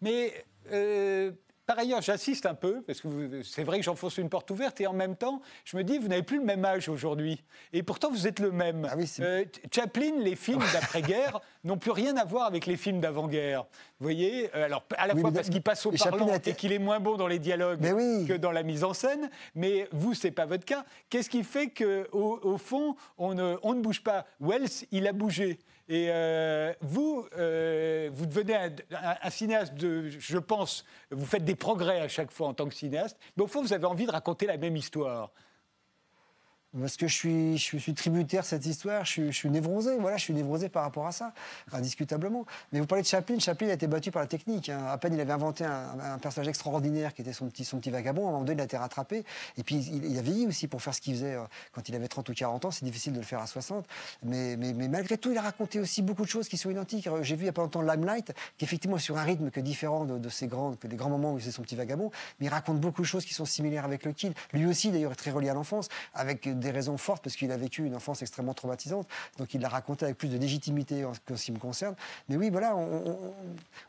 Mais 0.00 0.32
euh, 0.72 1.32
par 1.66 1.78
ailleurs, 1.78 2.02
j'insiste 2.02 2.44
un 2.44 2.52
peu, 2.54 2.82
parce 2.82 3.00
que 3.00 3.42
c'est 3.42 3.64
vrai 3.64 3.78
que 3.78 3.84
j'enfonce 3.86 4.18
une 4.18 4.28
porte 4.28 4.50
ouverte, 4.50 4.82
et 4.82 4.86
en 4.86 4.92
même 4.92 5.16
temps, 5.16 5.40
je 5.64 5.78
me 5.78 5.82
dis, 5.84 5.96
vous 5.96 6.08
n'avez 6.08 6.22
plus 6.22 6.36
le 6.38 6.44
même 6.44 6.62
âge 6.62 6.90
aujourd'hui. 6.90 7.42
Et 7.72 7.82
pourtant, 7.82 8.10
vous 8.10 8.26
êtes 8.26 8.38
le 8.38 8.50
même. 8.52 8.86
Ah 8.90 8.96
oui, 8.98 9.10
Euh, 9.20 9.46
Chaplin, 9.74 10.12
les 10.20 10.36
films 10.36 10.62
d'après-guerre 10.74 11.40
n'ont 11.64 11.78
plus 11.78 11.90
rien 11.92 12.18
à 12.18 12.24
voir 12.26 12.44
avec 12.46 12.66
les 12.66 12.76
films 12.76 13.00
d'avant-guerre. 13.00 13.62
Vous 13.98 14.04
voyez 14.04 14.50
Euh, 14.54 14.66
Alors, 14.66 14.84
à 14.98 15.06
la 15.06 15.14
Oui, 15.14 15.22
fois 15.22 15.32
parce 15.32 15.48
qu'il 15.48 15.62
passe 15.62 15.86
au 15.86 15.92
parlant 15.92 16.28
et 16.44 16.52
qu'il 16.54 16.72
est 16.72 16.78
moins 16.78 17.00
bon 17.00 17.16
dans 17.16 17.28
les 17.28 17.38
dialogues 17.38 17.80
oui. 17.96 18.26
que 18.26 18.34
dans 18.34 18.52
la 18.52 18.62
mise 18.62 18.84
en 18.84 18.92
scène, 18.92 19.30
mais 19.54 19.88
vous, 19.90 20.12
c'est 20.12 20.32
pas 20.32 20.44
votre 20.44 20.66
cas. 20.66 20.84
Qu'est-ce 21.08 21.30
qui 21.30 21.42
fait 21.44 21.68
qu'au 21.70 22.40
au 22.42 22.58
fond, 22.58 22.94
on 23.16 23.32
ne, 23.32 23.56
on 23.62 23.72
ne 23.72 23.80
bouge 23.80 24.02
pas? 24.02 24.26
Wells, 24.38 24.68
il 24.92 25.06
a 25.06 25.12
bougé. 25.14 25.58
Et 25.88 26.06
euh, 26.08 26.72
vous, 26.80 27.26
euh, 27.36 28.08
vous 28.12 28.24
devenez 28.24 28.54
un, 28.54 29.30
cinéaste 29.30 29.74
je 29.78 30.38
pense, 30.38 30.84
vous 31.10 31.26
faites 31.26 31.44
des 31.44 31.56
progrès 31.56 32.00
à 32.00 32.08
chaque 32.08 32.30
fois 32.30 32.48
en 32.48 32.54
tant 32.54 32.66
que 32.66 32.74
cinéaste, 32.74 33.18
mais 33.36 33.42
au 33.42 33.46
fond, 33.46 33.60
vous 33.60 33.74
avez 33.74 33.84
envie 33.84 34.06
de 34.06 34.10
raconter 34.10 34.46
la 34.46 34.56
même 34.56 34.76
histoire. 34.76 35.30
Parce 36.78 36.96
que 36.96 37.06
je 37.06 37.14
suis, 37.58 37.94
tributaire 37.94 38.42
de 38.42 38.46
cette 38.46 38.66
histoire, 38.66 39.04
je 39.04 39.30
suis, 39.30 39.50
névrosé, 39.50 39.96
voilà, 39.98 40.16
je 40.16 40.24
suis 40.24 40.34
névrosé 40.34 40.68
par 40.68 40.82
rapport 40.82 41.06
à 41.06 41.12
ça, 41.12 41.32
indiscutablement. 41.72 42.46
Mais 42.72 42.80
vous 42.80 42.86
parlez 42.86 43.02
de 43.02 43.06
Chaplin, 43.08 43.38
Chaplin 43.38 43.68
a 43.68 43.74
été 43.74 43.86
battu 43.86 44.10
par 44.10 44.22
la 44.22 44.28
technique. 44.28 44.68
hein. 44.68 44.86
À 44.88 44.98
peine 44.98 45.14
il 45.14 45.20
avait 45.20 45.32
inventé 45.32 45.64
un, 45.64 46.18
personnage 46.18 46.48
extraordinaire 46.48 47.14
qui 47.14 47.22
était 47.22 47.32
son 47.32 47.48
petit, 47.48 47.90
vagabond, 47.90 48.26
à 48.26 48.28
un 48.28 48.32
moment 48.32 48.44
donné 48.44 48.58
il 48.58 48.60
a 48.60 48.64
été 48.64 48.76
rattrapé. 48.76 49.24
Et 49.56 49.62
puis 49.62 49.76
il, 49.76 50.04
il 50.04 50.18
a 50.18 50.22
vieilli 50.22 50.46
aussi 50.46 50.66
pour 50.66 50.82
faire 50.82 50.94
ce 50.94 51.00
qu'il 51.00 51.14
faisait 51.14 51.34
euh, 51.34 51.44
quand 51.72 51.88
il 51.88 51.94
avait 51.94 52.08
30 52.08 52.28
ou 52.28 52.34
40 52.34 52.64
ans, 52.64 52.70
c'est 52.70 52.84
difficile 52.84 53.12
de 53.12 53.18
le 53.18 53.24
faire 53.24 53.40
à 53.40 53.46
60. 53.46 53.86
Mais, 54.22 54.56
malgré 54.56 55.18
tout, 55.18 55.30
il 55.30 55.38
a 55.38 55.42
raconté 55.42 55.80
aussi 55.80 56.02
beaucoup 56.02 56.22
de 56.22 56.28
choses 56.28 56.48
qui 56.48 56.56
sont 56.56 56.70
identiques. 56.70 57.06
Euh, 57.06 57.22
J'ai 57.22 57.36
vu 57.36 57.42
il 57.42 57.44
n'y 57.44 57.50
a 57.50 57.52
pas 57.52 57.62
longtemps 57.62 57.82
Limelight, 57.82 58.32
qui 58.58 58.64
effectivement 58.64 58.98
sur 58.98 59.18
un 59.18 59.22
rythme 59.22 59.50
que 59.50 59.60
différent 59.60 60.04
de, 60.04 60.28
ces 60.28 60.46
grands, 60.46 60.74
des 60.82 60.96
grands 60.96 61.10
moments 61.10 61.32
où 61.32 61.40
c'est 61.40 61.50
son 61.50 61.62
petit 61.62 61.76
vagabond, 61.76 62.10
mais 62.40 62.46
il 62.46 62.48
raconte 62.48 62.80
beaucoup 62.80 63.02
de 63.02 63.06
choses 63.06 63.24
qui 63.24 63.34
sont 63.34 63.44
similaires 63.44 63.84
avec 63.84 64.04
le 64.04 64.12
Kill. 64.12 64.34
Lui 64.52 64.66
aussi 64.66 64.90
d'ailleurs 64.90 65.12
est 65.12 65.16
très 65.16 65.30
relié 65.30 65.50
à 65.50 65.54
l'enfance, 65.54 65.88
avec 66.14 66.48
des 66.64 66.70
raisons 66.70 66.96
fortes 66.98 67.22
parce 67.22 67.36
qu'il 67.36 67.52
a 67.52 67.56
vécu 67.56 67.84
une 67.84 67.94
enfance 67.94 68.22
extrêmement 68.22 68.54
traumatisante. 68.54 69.06
Donc 69.38 69.54
il 69.54 69.60
l'a 69.60 69.68
raconté 69.68 70.04
avec 70.04 70.18
plus 70.18 70.28
de 70.28 70.38
légitimité 70.38 71.04
en 71.04 71.12
ce 71.14 71.44
qui 71.44 71.52
me 71.52 71.58
concerne. 71.58 71.94
Mais 72.28 72.36
oui, 72.36 72.50
voilà, 72.50 72.74
on, 72.76 73.06
on- 73.06 73.34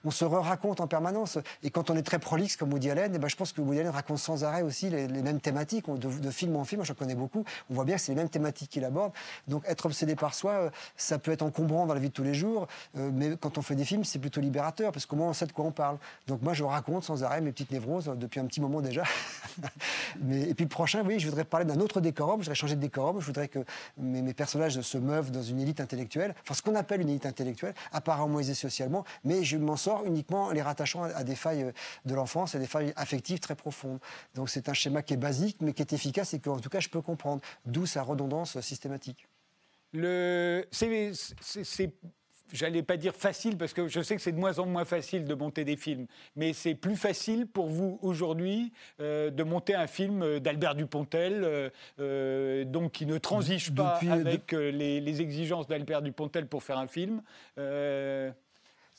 on 0.04 0.12
se 0.12 0.26
raconte 0.26 0.82
en 0.82 0.88
permanence. 0.88 1.38
Et 1.64 1.70
quand 1.70 1.90
on 1.90 1.96
est 1.96 2.04
très 2.04 2.20
prolixe 2.20 2.56
comme 2.58 2.72
Woody 2.72 2.92
Allen, 2.92 3.12
eh 3.16 3.18
ben, 3.18 3.28
je 3.28 3.36
pense 3.36 3.52
que 3.52 3.62
Woody 3.62 3.80
Allen 3.80 3.92
raconte 3.92 4.20
sans 4.20 4.44
arrêt 4.44 4.62
aussi 4.62 4.90
les, 4.90 5.08
mêmes 5.08 5.40
thématiques. 5.40 5.86
De, 5.90 6.30
film 6.30 6.56
en 6.56 6.64
film, 6.64 6.84
j'en 6.84 6.94
connais 6.94 7.16
beaucoup, 7.16 7.44
on 7.70 7.74
voit 7.74 7.86
bien 7.86 7.96
que 7.96 8.02
c'est 8.02 8.12
les 8.12 8.18
mêmes 8.18 8.30
thématiques 8.30 8.70
qu'il 8.70 8.84
aborde. 8.84 9.14
Donc 9.48 9.64
être 9.68 9.86
obsédé 9.86 10.16
par 10.16 10.34
soi, 10.34 10.52
euh, 10.52 10.70
ça 10.98 11.18
peut 11.18 11.32
être 11.32 11.42
encombrant 11.42 11.86
dans 11.86 11.94
la 11.94 12.00
vie 12.00 12.10
de 12.10 12.14
tous 12.14 12.24
les 12.24 12.34
jours, 12.34 12.68
euh, 12.98 13.10
mais 13.14 13.36
quand 13.38 13.58
on 13.58 13.62
fait 13.62 13.76
des 13.76 13.86
films, 13.86 14.04
c'est 14.04 14.20
plutôt 14.20 14.42
libérateur, 14.42 14.92
parce 14.92 15.06
qu'au 15.06 15.16
moins 15.16 15.30
on 15.30 15.34
sait 15.34 15.46
de 15.46 15.52
quoi 15.52 15.66
on 15.66 15.72
parle. 15.72 15.98
Donc 16.28 16.42
moi, 16.42 16.54
je 16.54 16.64
raconte 16.64 17.04
sans 17.04 17.24
arrêt 17.24 17.42
mes 17.42 17.52
petites 17.52 17.72
névroses 17.72 18.10
euh, 18.10 18.16
depuis 18.16 18.40
un 18.40 18.46
petit 18.46 18.62
moment 18.62 18.82
déjà. 18.82 19.04
mais, 20.22 20.42
et 20.42 20.54
puis 20.54 20.66
le 20.66 20.70
prochain, 20.70 21.04
oui, 21.06 21.20
je 21.20 21.28
voudrais 21.28 21.46
parler 21.46 21.66
d'un 21.66 21.80
autre 21.80 22.02
décorum, 22.02 22.44
je 22.44 22.50
changer 22.66 22.76
de 22.76 22.82
décorum, 22.82 23.20
je 23.20 23.26
voudrais 23.28 23.48
que 23.48 23.60
mes, 23.98 24.34
personnages 24.34 24.82
se 24.82 24.98
meuvent 24.98 25.30
dans 25.32 25.44
une 25.44 25.60
élite 25.60 25.80
intellectuelle, 25.80 26.34
enfin 26.42 26.56
ce 26.56 26.64
qu'on 26.64 26.76
appelle 26.76 27.02
une 27.02 27.10
élite 27.10 27.28
intellectuelle, 27.28 27.76
apparemment 27.92 28.40
aisée 28.40 28.56
socialement, 28.56 29.06
mais 29.24 29.44
je 29.44 29.58
m'en 29.58 29.76
sors 29.76 30.04
uniquement 30.06 30.46
en 30.46 30.52
les 30.52 30.64
rattachant 30.64 31.04
à, 31.04 31.24
des 31.24 31.36
failles 31.36 31.64
euh, 31.64 31.72
de 32.06 32.16
l'enfance, 32.16 32.56
à 32.56 32.60
des 32.60 32.66
failles 32.66 32.92
affectives 32.96 33.40
très 33.40 33.56
profondes. 33.56 34.00
Donc 34.34 34.50
c'est 34.50 34.68
un 34.68 34.74
schéma 34.74 35.04
qui 35.04 35.14
est 35.14 35.18
basique, 35.18 35.58
mais 35.62 35.74
qui 35.74 35.84
est 35.84 35.94
efficace 35.94 36.34
et 36.34 36.40
que 36.40 36.50
en 36.50 36.60
tout 36.60 36.70
cas 36.70 36.80
je 36.80 36.90
peux 36.90 37.02
comprendre, 37.02 37.42
d'où 37.66 37.86
sa 37.86 38.02
redondance 38.02 38.58
euh, 38.58 38.62
systématique. 38.62 39.28
J'allais 42.54 42.84
pas 42.84 42.98
dire 42.98 43.14
facile 43.16 43.58
parce 43.58 43.74
que 43.74 43.88
je 43.88 44.02
sais 44.02 44.16
que 44.16 44.22
c'est 44.22 44.32
de 44.32 44.38
moins 44.40 44.60
en 44.60 44.66
moins 44.66 44.86
facile 44.86 45.26
de 45.26 45.34
monter 45.36 45.64
des 45.66 45.76
films, 45.76 46.06
mais 46.36 46.54
c'est 46.54 46.76
plus 46.76 46.96
facile 46.96 47.48
pour 47.48 47.68
vous 47.68 48.00
aujourd'hui 48.02 48.72
euh, 49.00 49.30
de 49.32 49.44
monter 49.44 49.76
un 49.76 49.88
film 49.88 50.22
euh, 50.22 50.40
d'Albert 50.40 50.76
Dupontel, 50.76 51.72
euh, 52.00 52.64
donc 52.66 52.92
qui 52.94 53.06
ne 53.06 53.18
transige 53.18 53.74
pas 53.74 53.96
Depuis- 53.96 54.10
avec 54.12 54.52
les, 54.52 55.02
les 55.02 55.22
exigences 55.22 55.68
d'Albert 55.68 56.02
Dupontel 56.02 56.48
pour 56.48 56.64
faire 56.64 56.78
un 56.78 56.88
film. 56.88 57.22
Euh, 57.58 58.32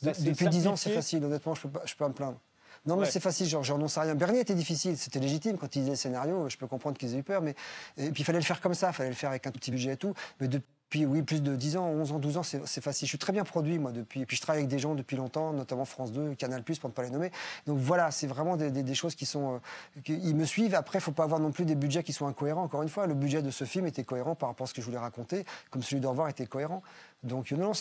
Ça 0.03 0.13
Depuis 0.13 0.49
10 0.49 0.67
ans, 0.67 0.77
c'est 0.77 0.91
facile, 0.91 1.25
honnêtement, 1.25 1.55
je 1.55 1.63
peux 1.63 1.69
pas 1.71 2.09
me 2.09 2.15
plaindre. 2.15 2.39
Non, 2.85 2.95
mais 2.97 3.03
Ouais. 3.03 3.11
c'est 3.11 3.19
facile, 3.21 3.47
genre, 3.49 3.65
je 3.65 3.73
renonce 3.73 3.99
à 3.99 4.03
rien. 4.03 4.15
Bernier 4.15 4.41
était 4.41 4.55
difficile, 4.55 4.97
c'était 4.97 5.19
légitime 5.19 5.57
quand 5.59 5.75
il 5.75 5.81
disait 5.81 5.91
le 5.93 5.97
scénario, 5.97 6.49
je 6.49 6.57
peux 6.57 6.69
comprendre 6.69 6.97
qu'ils 6.97 7.15
aient 7.15 7.19
eu 7.19 7.23
peur, 7.25 7.43
mais 7.43 7.55
et 7.97 8.11
puis 8.13 8.23
il 8.23 8.25
fallait 8.25 8.39
le 8.39 8.45
faire 8.45 8.61
comme 8.61 8.75
ça, 8.75 8.89
il 8.91 8.93
fallait 8.95 9.09
le 9.09 9.17
faire 9.17 9.31
avec 9.31 9.45
un 9.47 9.51
tout 9.51 9.59
petit 9.59 9.71
budget 9.73 9.95
et 9.95 9.97
tout. 9.97 10.15
Mais 10.41 10.49
depuis, 10.87 11.05
oui, 11.05 11.23
plus 11.23 11.43
de 11.43 11.57
10 11.57 11.79
ans, 11.79 11.89
11 11.89 12.13
ans, 12.13 12.19
12 12.21 12.37
ans, 12.37 12.43
c'est 12.45 12.81
facile. 12.81 13.07
Je 13.07 13.11
suis 13.11 13.19
très 13.19 13.33
bien 13.33 13.43
produit, 13.43 13.77
moi, 13.81 13.91
depuis. 13.91 14.21
Et 14.21 14.27
puis 14.27 14.37
je 14.37 14.41
travaille 14.41 14.61
avec 14.61 14.71
des 14.71 14.79
gens 14.79 14.95
depuis 14.95 15.17
longtemps, 15.17 15.53
notamment 15.53 15.85
France 15.85 16.13
2, 16.13 16.37
Canal, 16.37 16.63
pour 16.63 16.89
ne 16.89 16.95
pas 16.95 17.03
les 17.03 17.11
nommer. 17.11 17.33
Donc 17.67 17.79
voilà, 17.79 18.13
c'est 18.13 18.29
vraiment 18.29 18.57
des, 18.57 18.95
choses 18.95 19.17
qui 19.17 19.27
sont. 19.27 19.55
euh, 19.55 20.01
ils 20.07 20.37
me 20.37 20.45
suivent. 20.45 20.77
Après, 20.77 20.99
il 20.99 21.01
ne 21.01 21.05
faut 21.05 21.11
pas 21.11 21.25
avoir 21.25 21.41
non 21.41 21.51
plus 21.51 21.65
des 21.65 21.75
budgets 21.75 22.05
qui 22.05 22.13
sont 22.13 22.29
incohérents. 22.29 22.63
Encore 22.63 22.83
une 22.83 22.89
fois, 22.89 23.09
le 23.09 23.15
budget 23.15 23.43
de 23.43 23.51
ce 23.51 23.65
film 23.65 23.89
était 23.89 24.05
cohérent 24.05 24.37
par 24.37 24.49
rapport 24.49 24.67
à 24.67 24.69
ce 24.69 24.75
que 24.75 24.81
je 24.81 24.87
voulais 24.87 24.99
raconter, 24.99 25.45
comme 25.71 25.83
celui 25.83 26.01
d'Au 26.01 26.11
revoir 26.11 26.29
était 26.29 26.47
cohérent. 26.47 26.83
Donc 27.27 27.51
non, 27.53 27.73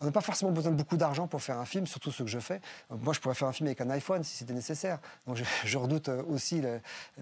on 0.00 0.04
n'a 0.04 0.12
pas 0.12 0.20
forcément 0.20 0.52
besoin 0.52 0.72
de 0.72 0.76
beaucoup 0.76 0.96
d'argent 0.96 1.26
pour 1.26 1.42
faire 1.42 1.58
un 1.58 1.64
film, 1.64 1.86
surtout 1.86 2.10
ce 2.10 2.22
que 2.22 2.28
je 2.28 2.38
fais. 2.38 2.60
Moi, 2.90 3.12
je 3.12 3.20
pourrais 3.20 3.34
faire 3.34 3.48
un 3.48 3.52
film 3.52 3.66
avec 3.66 3.80
un 3.80 3.90
iPhone 3.90 4.22
si 4.24 4.36
c'était 4.36 4.54
nécessaire. 4.54 4.98
Donc 5.26 5.38
je, 5.64 5.78
redoute 5.78 6.08
euh, 6.08 6.22
aussi 6.28 6.62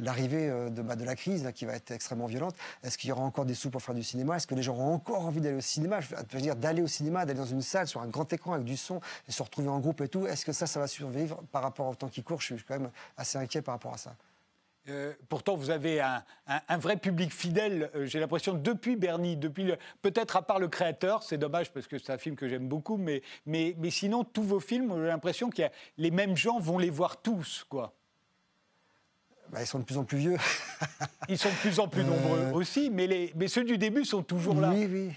l'arrivée 0.00 0.48
euh, 0.48 0.70
de, 0.70 0.82
bah, 0.82 0.96
de 0.96 1.04
la 1.04 1.16
crise 1.16 1.50
qui 1.54 1.64
va 1.64 1.74
être 1.74 1.90
extrêmement 1.90 2.26
violente. 2.26 2.54
Est-ce 2.82 2.98
qu'il 2.98 3.08
y 3.08 3.12
aura 3.12 3.22
encore 3.22 3.44
des 3.44 3.54
sous 3.54 3.70
pour 3.70 3.82
faire 3.82 3.94
du 3.94 4.02
cinéma? 4.02 4.36
Est-ce 4.36 4.46
que 4.46 4.54
les 4.54 4.62
gens 4.62 4.74
auront 4.74 4.94
encore 4.94 5.24
envie 5.24 5.40
d'aller 5.40 5.56
au 5.56 5.60
cinéma? 5.60 6.00
Je 6.00 6.14
veux 6.32 6.40
dire, 6.40 6.56
d'aller 6.56 6.82
au 6.82 6.86
cinéma, 6.86 7.24
d'aller 7.24 7.38
dans 7.38 7.46
une 7.46 7.62
salle 7.62 7.86
sur 7.86 8.00
un 8.00 8.08
grand 8.08 8.30
écran 8.32 8.52
avec 8.52 8.64
du 8.64 8.76
son 8.76 9.00
et 9.28 9.32
se 9.32 9.42
retrouver 9.42 9.68
en 9.68 9.78
groupe 9.80 10.00
et 10.00 10.08
tout. 10.08 10.26
Est-ce 10.26 10.44
que 10.44 10.52
ça, 10.52 10.66
ça 10.66 10.80
va 10.80 10.86
survivre 10.86 11.40
par 11.52 11.62
rapport 11.62 11.88
au 11.88 11.94
temps 11.94 12.08
qui 12.08 12.22
court? 12.22 12.40
Je 12.40 12.54
suis 12.54 12.64
quand 12.64 12.78
même 12.78 12.90
assez 13.16 13.38
inquiet 13.38 13.62
par 13.62 13.74
rapport 13.74 13.94
à 13.94 13.98
ça. 13.98 14.14
Euh, 14.88 15.12
pourtant, 15.28 15.54
vous 15.54 15.68
avez 15.70 16.00
un, 16.00 16.22
un- 16.46 16.60
un 16.68 16.78
vrai 16.78 16.96
public 16.96 17.30
fidèle, 17.32 17.90
euh, 17.94 18.06
j'ai 18.06 18.20
l'impression, 18.20 18.54
depuis 18.54 18.96
Bernie, 18.96 19.36
depuis 19.36 19.64
le- 19.64 19.76
peut-être 20.00 20.36
à 20.36 20.42
part 20.42 20.58
le 20.58 20.68
créateur, 20.68 21.22
c'est 21.22 21.36
dommage 21.36 21.70
parce 21.72 21.86
que 21.86 21.98
c'est 21.98 22.10
un 22.12 22.16
film 22.18 22.36
que 22.36 22.48
j'aime 22.48 22.68
beaucoup, 22.68 22.96
mais, 22.96 23.22
mais, 23.44 23.74
mais 23.78 23.90
sinon, 23.90 24.24
tous 24.24 24.42
vos 24.42 24.60
films, 24.60 24.92
j'ai 24.96 25.06
l'impression 25.08 25.50
que 25.50 25.62
les 25.98 26.10
mêmes 26.10 26.36
gens 26.36 26.58
vont 26.58 26.78
les 26.78 26.88
voir 26.90 27.20
tous, 27.20 27.66
quoi. 27.68 27.92
Bah, 29.50 29.60
ils 29.62 29.66
sont 29.66 29.78
de 29.78 29.84
plus 29.84 29.98
en 29.98 30.04
plus 30.04 30.18
vieux. 30.18 30.36
Ils 31.28 31.38
sont 31.38 31.48
de 31.50 31.54
plus 31.56 31.80
en 31.80 31.88
plus 31.88 32.04
nombreux 32.04 32.50
aussi, 32.52 32.88
mais, 32.90 33.06
les, 33.06 33.32
mais 33.36 33.48
ceux 33.48 33.64
du 33.64 33.76
début 33.78 34.04
sont 34.04 34.22
toujours 34.22 34.58
là. 34.60 34.70
Oui, 34.74 34.86
oui. 34.90 35.12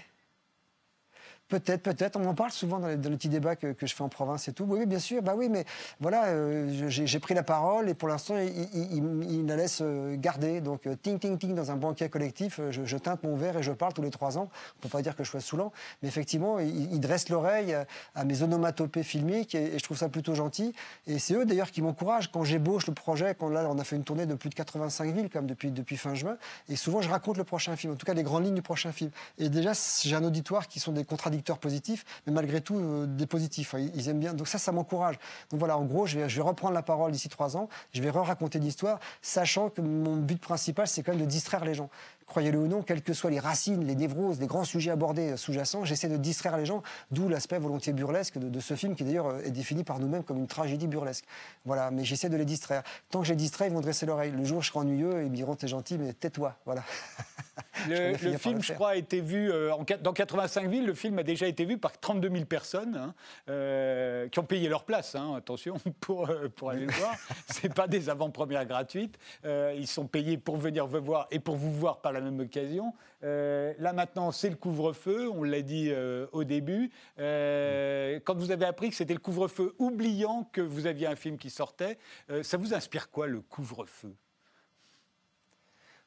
Peut-être, 1.52 1.82
peut-être. 1.82 2.18
On 2.18 2.24
en 2.24 2.34
parle 2.34 2.50
souvent 2.50 2.78
dans 2.78 2.86
les, 2.86 2.96
dans 2.96 3.10
les 3.10 3.16
petits 3.18 3.28
débats 3.28 3.56
que, 3.56 3.74
je 3.78 3.94
fais 3.94 4.02
en 4.02 4.08
province 4.08 4.48
et 4.48 4.54
tout. 4.54 4.64
Oui, 4.66 4.86
bien 4.86 4.98
sûr. 4.98 5.20
Bah 5.20 5.34
oui, 5.36 5.50
mais 5.50 5.66
voilà, 6.00 6.28
euh, 6.28 6.88
j'ai 6.88 7.18
pris 7.18 7.34
la 7.34 7.42
parole 7.42 7.90
et 7.90 7.94
pour 7.94 8.08
l'instant, 8.08 8.36
il, 8.38 9.44
la 9.46 9.56
laisse 9.56 9.80
euh, 9.82 10.16
garder. 10.16 10.62
Donc, 10.62 10.86
euh, 10.86 10.96
ting, 10.96 11.18
ting, 11.18 11.36
ting, 11.36 11.54
dans 11.54 11.70
un 11.70 11.76
banquet 11.76 12.08
collectif, 12.08 12.58
je, 12.70 12.96
teinte 12.96 13.22
mon 13.22 13.36
verre 13.36 13.58
et 13.58 13.62
je 13.62 13.70
parle 13.70 13.92
tous 13.92 14.00
les 14.00 14.08
trois 14.08 14.38
ans. 14.38 14.48
Peut 14.80 14.88
pas 14.88 15.02
dire 15.02 15.14
que 15.14 15.24
je 15.24 15.30
sois 15.30 15.40
saoulant, 15.40 15.72
mais 16.00 16.08
effectivement, 16.08 16.58
il, 16.58 16.98
dresse 17.00 17.28
l'oreille 17.28 17.76
à, 18.14 18.24
mes 18.24 18.42
onomatopées 18.42 19.02
filmiques 19.02 19.54
et, 19.54 19.78
je 19.78 19.84
trouve 19.84 19.98
ça 19.98 20.08
plutôt 20.08 20.34
gentil. 20.34 20.74
Et 21.06 21.18
c'est 21.18 21.34
eux 21.34 21.44
d'ailleurs 21.44 21.70
qui 21.70 21.82
m'encouragent 21.82 22.32
quand 22.32 22.44
j'ébauche 22.44 22.86
le 22.86 22.94
projet. 22.94 23.36
Quand 23.38 23.50
là, 23.50 23.68
on 23.68 23.78
a 23.78 23.84
fait 23.84 23.96
une 23.96 24.04
tournée 24.04 24.24
de 24.24 24.34
plus 24.36 24.48
de 24.48 24.54
85 24.54 25.12
villes 25.12 25.28
même 25.34 25.46
depuis, 25.46 25.70
depuis 25.70 25.98
fin 25.98 26.14
juin. 26.14 26.38
Et 26.70 26.76
souvent, 26.76 27.02
je 27.02 27.10
raconte 27.10 27.36
le 27.36 27.44
prochain 27.44 27.76
film, 27.76 27.92
en 27.92 27.96
tout 27.96 28.06
cas 28.06 28.14
les 28.14 28.22
grandes 28.22 28.46
lignes 28.46 28.54
du 28.54 28.62
prochain 28.62 28.90
film. 28.90 29.10
Et 29.36 29.50
déjà, 29.50 29.72
j'ai 30.02 30.16
un 30.16 30.24
auditoire 30.24 30.66
qui 30.66 30.80
sont 30.80 30.92
des 30.92 31.04
contradicteurs 31.04 31.41
positifs, 31.50 32.04
mais 32.26 32.32
malgré 32.32 32.60
tout 32.60 32.78
euh, 32.78 33.06
des 33.06 33.26
positifs. 33.26 33.74
Ils, 33.78 33.90
ils 33.94 34.08
aiment 34.08 34.20
bien. 34.20 34.34
Donc 34.34 34.48
ça, 34.48 34.58
ça 34.58 34.72
m'encourage. 34.72 35.18
Donc 35.50 35.58
voilà, 35.58 35.76
en 35.76 35.84
gros, 35.84 36.06
je 36.06 36.18
vais, 36.18 36.28
je 36.28 36.36
vais 36.36 36.42
reprendre 36.42 36.74
la 36.74 36.82
parole 36.82 37.12
d'ici 37.12 37.28
trois 37.28 37.56
ans. 37.56 37.68
Je 37.92 38.02
vais 38.02 38.10
re-raconter 38.10 38.58
l'histoire, 38.58 38.98
sachant 39.20 39.68
que 39.70 39.80
mon 39.80 40.16
but 40.16 40.40
principal, 40.40 40.86
c'est 40.86 41.02
quand 41.02 41.12
même 41.12 41.20
de 41.20 41.26
distraire 41.26 41.64
les 41.64 41.74
gens. 41.74 41.90
Croyez-le 42.32 42.60
ou 42.60 42.66
non, 42.66 42.80
quelles 42.80 43.02
que 43.02 43.12
soient 43.12 43.30
les 43.30 43.40
racines, 43.40 43.86
les 43.86 43.94
névroses, 43.94 44.40
les 44.40 44.46
grands 44.46 44.64
sujets 44.64 44.90
abordés 44.90 45.32
euh, 45.32 45.36
sous-jacents, 45.36 45.84
j'essaie 45.84 46.08
de 46.08 46.16
distraire 46.16 46.56
les 46.56 46.64
gens, 46.64 46.82
d'où 47.10 47.28
l'aspect 47.28 47.58
volontiers 47.58 47.92
burlesque 47.92 48.38
de, 48.38 48.48
de 48.48 48.58
ce 48.58 48.72
film 48.72 48.94
qui 48.94 49.04
d'ailleurs 49.04 49.26
euh, 49.26 49.42
est 49.44 49.50
défini 49.50 49.84
par 49.84 49.98
nous-mêmes 49.98 50.22
comme 50.24 50.38
une 50.38 50.46
tragédie 50.46 50.86
burlesque. 50.86 51.26
Voilà, 51.66 51.90
mais 51.90 52.04
j'essaie 52.04 52.30
de 52.30 52.36
les 52.38 52.46
distraire. 52.46 52.84
Tant 53.10 53.20
que 53.20 53.26
je 53.26 53.32
les 53.32 53.36
distrais, 53.36 53.66
ils 53.66 53.74
vont 53.74 53.82
dresser 53.82 54.06
l'oreille. 54.06 54.30
Le 54.30 54.44
jour 54.44 54.56
où 54.56 54.62
je 54.62 54.68
serai 54.68 54.78
ennuyeux, 54.78 55.24
ils 55.24 55.30
me 55.30 55.36
diront 55.36 55.56
t'es 55.56 55.68
gentil, 55.68 55.98
mais 55.98 56.14
tais-toi. 56.14 56.56
Voilà. 56.64 56.84
Le, 57.88 58.14
film, 58.38 58.56
le 58.56 58.62
je 58.62 58.72
crois, 58.72 58.90
a 58.90 58.96
été 58.96 59.20
vu 59.20 59.50
euh, 59.50 59.74
en, 59.74 59.84
dans 60.02 60.12
85 60.12 60.68
villes. 60.68 60.86
Le 60.86 60.94
film 60.94 61.18
a 61.18 61.22
déjà 61.22 61.46
été 61.46 61.64
vu 61.64 61.78
par 61.78 61.98
32 61.98 62.30
000 62.30 62.44
personnes 62.44 62.96
hein, 62.96 63.14
euh, 63.48 64.28
qui 64.28 64.38
ont 64.38 64.44
payé 64.44 64.68
leur 64.68 64.84
place, 64.84 65.14
hein, 65.14 65.34
attention, 65.36 65.76
pour, 66.00 66.30
euh, 66.30 66.48
pour 66.54 66.70
aller 66.70 66.86
le 66.86 66.92
voir. 66.92 67.14
C'est 67.48 67.74
pas 67.74 67.88
des 67.88 68.08
avant-premières 68.08 68.66
gratuites. 68.66 69.18
Ils 69.44 69.86
sont 69.86 70.06
payés 70.06 70.38
pour 70.38 70.56
venir 70.56 70.86
vous 70.86 71.02
voir 71.02 71.26
et 71.30 71.38
pour 71.38 71.56
vous 71.56 71.72
voir 71.72 72.00
par 72.00 72.12
la 72.12 72.20
même 72.22 72.40
occasion. 72.40 72.94
Euh, 73.24 73.74
là 73.78 73.92
maintenant, 73.92 74.32
c'est 74.32 74.50
le 74.50 74.56
couvre-feu, 74.56 75.28
on 75.30 75.42
l'a 75.42 75.62
dit 75.62 75.90
euh, 75.90 76.26
au 76.32 76.44
début. 76.44 76.90
Euh, 77.18 78.20
quand 78.24 78.36
vous 78.36 78.50
avez 78.50 78.64
appris 78.64 78.90
que 78.90 78.96
c'était 78.96 79.14
le 79.14 79.20
couvre-feu, 79.20 79.74
oubliant 79.78 80.48
que 80.52 80.60
vous 80.60 80.86
aviez 80.86 81.06
un 81.06 81.16
film 81.16 81.38
qui 81.38 81.50
sortait, 81.50 81.98
ça 82.42 82.56
vous 82.56 82.74
inspire 82.74 83.10
quoi 83.10 83.26
le 83.26 83.40
couvre-feu? 83.40 84.14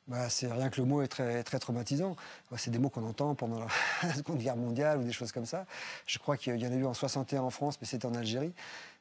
Bah, 0.07 0.29
c'est 0.29 0.51
rien 0.51 0.69
que 0.69 0.79
le 0.79 0.85
mot 0.85 1.01
est 1.01 1.07
très, 1.07 1.41
très 1.41 1.57
traumatisant. 1.57 2.15
C'est 2.57 2.69
des 2.69 2.77
mots 2.77 2.89
qu'on 2.89 3.05
entend 3.05 3.33
pendant 3.33 3.59
la 4.03 4.13
Seconde 4.13 4.37
Guerre 4.37 4.55
mondiale 4.55 4.99
ou 4.99 5.03
des 5.03 5.11
choses 5.11 5.31
comme 5.31 5.47
ça. 5.47 5.65
Je 6.05 6.19
crois 6.19 6.37
qu'il 6.37 6.55
y 6.57 6.67
en 6.67 6.71
a 6.71 6.75
eu 6.75 6.85
en 6.85 6.93
61 6.93 7.41
en 7.41 7.49
France, 7.49 7.79
mais 7.81 7.87
c'était 7.87 8.05
en 8.05 8.13
Algérie. 8.13 8.53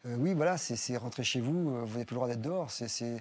Euh, 0.07 0.17
oui, 0.19 0.35
voilà, 0.35 0.59
c'est 0.59 0.97
rentrer 0.97 1.25
chez 1.25 1.41
vous, 1.41 1.71
euh, 1.71 1.85
vous 1.85 1.93
n'avez 1.93 2.05
plus 2.05 2.15
le 2.15 2.19
droit 2.19 2.29
d'être 2.29 2.43
dehors. 2.43 2.69
Euh, 2.83 3.19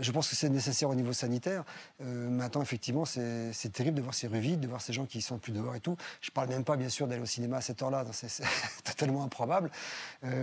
je 0.00 0.12
pense 0.12 0.28
que 0.28 0.36
c'est 0.36 0.50
nécessaire 0.50 0.90
au 0.90 0.94
niveau 0.94 1.14
sanitaire. 1.14 1.64
Maintenant, 2.00 2.60
effectivement, 2.60 3.06
c'est 3.06 3.72
terrible 3.72 3.96
de 3.96 4.02
voir 4.02 4.12
ces 4.12 4.26
rues 4.26 4.38
vides, 4.38 4.60
de 4.60 4.68
voir 4.68 4.82
ces 4.82 4.92
gens 4.92 5.06
qui 5.06 5.22
sont 5.22 5.38
plus 5.38 5.52
dehors 5.52 5.74
et 5.74 5.80
tout. 5.80 5.96
Je 6.20 6.30
parle 6.30 6.48
même 6.48 6.64
pas, 6.64 6.76
bien 6.76 6.90
sûr, 6.90 7.06
d'aller 7.06 7.22
au 7.22 7.26
cinéma 7.26 7.56
à 7.56 7.60
cette 7.62 7.82
heure-là. 7.82 8.04
C'est 8.12 8.44
totalement 8.84 9.24
improbable. 9.24 9.70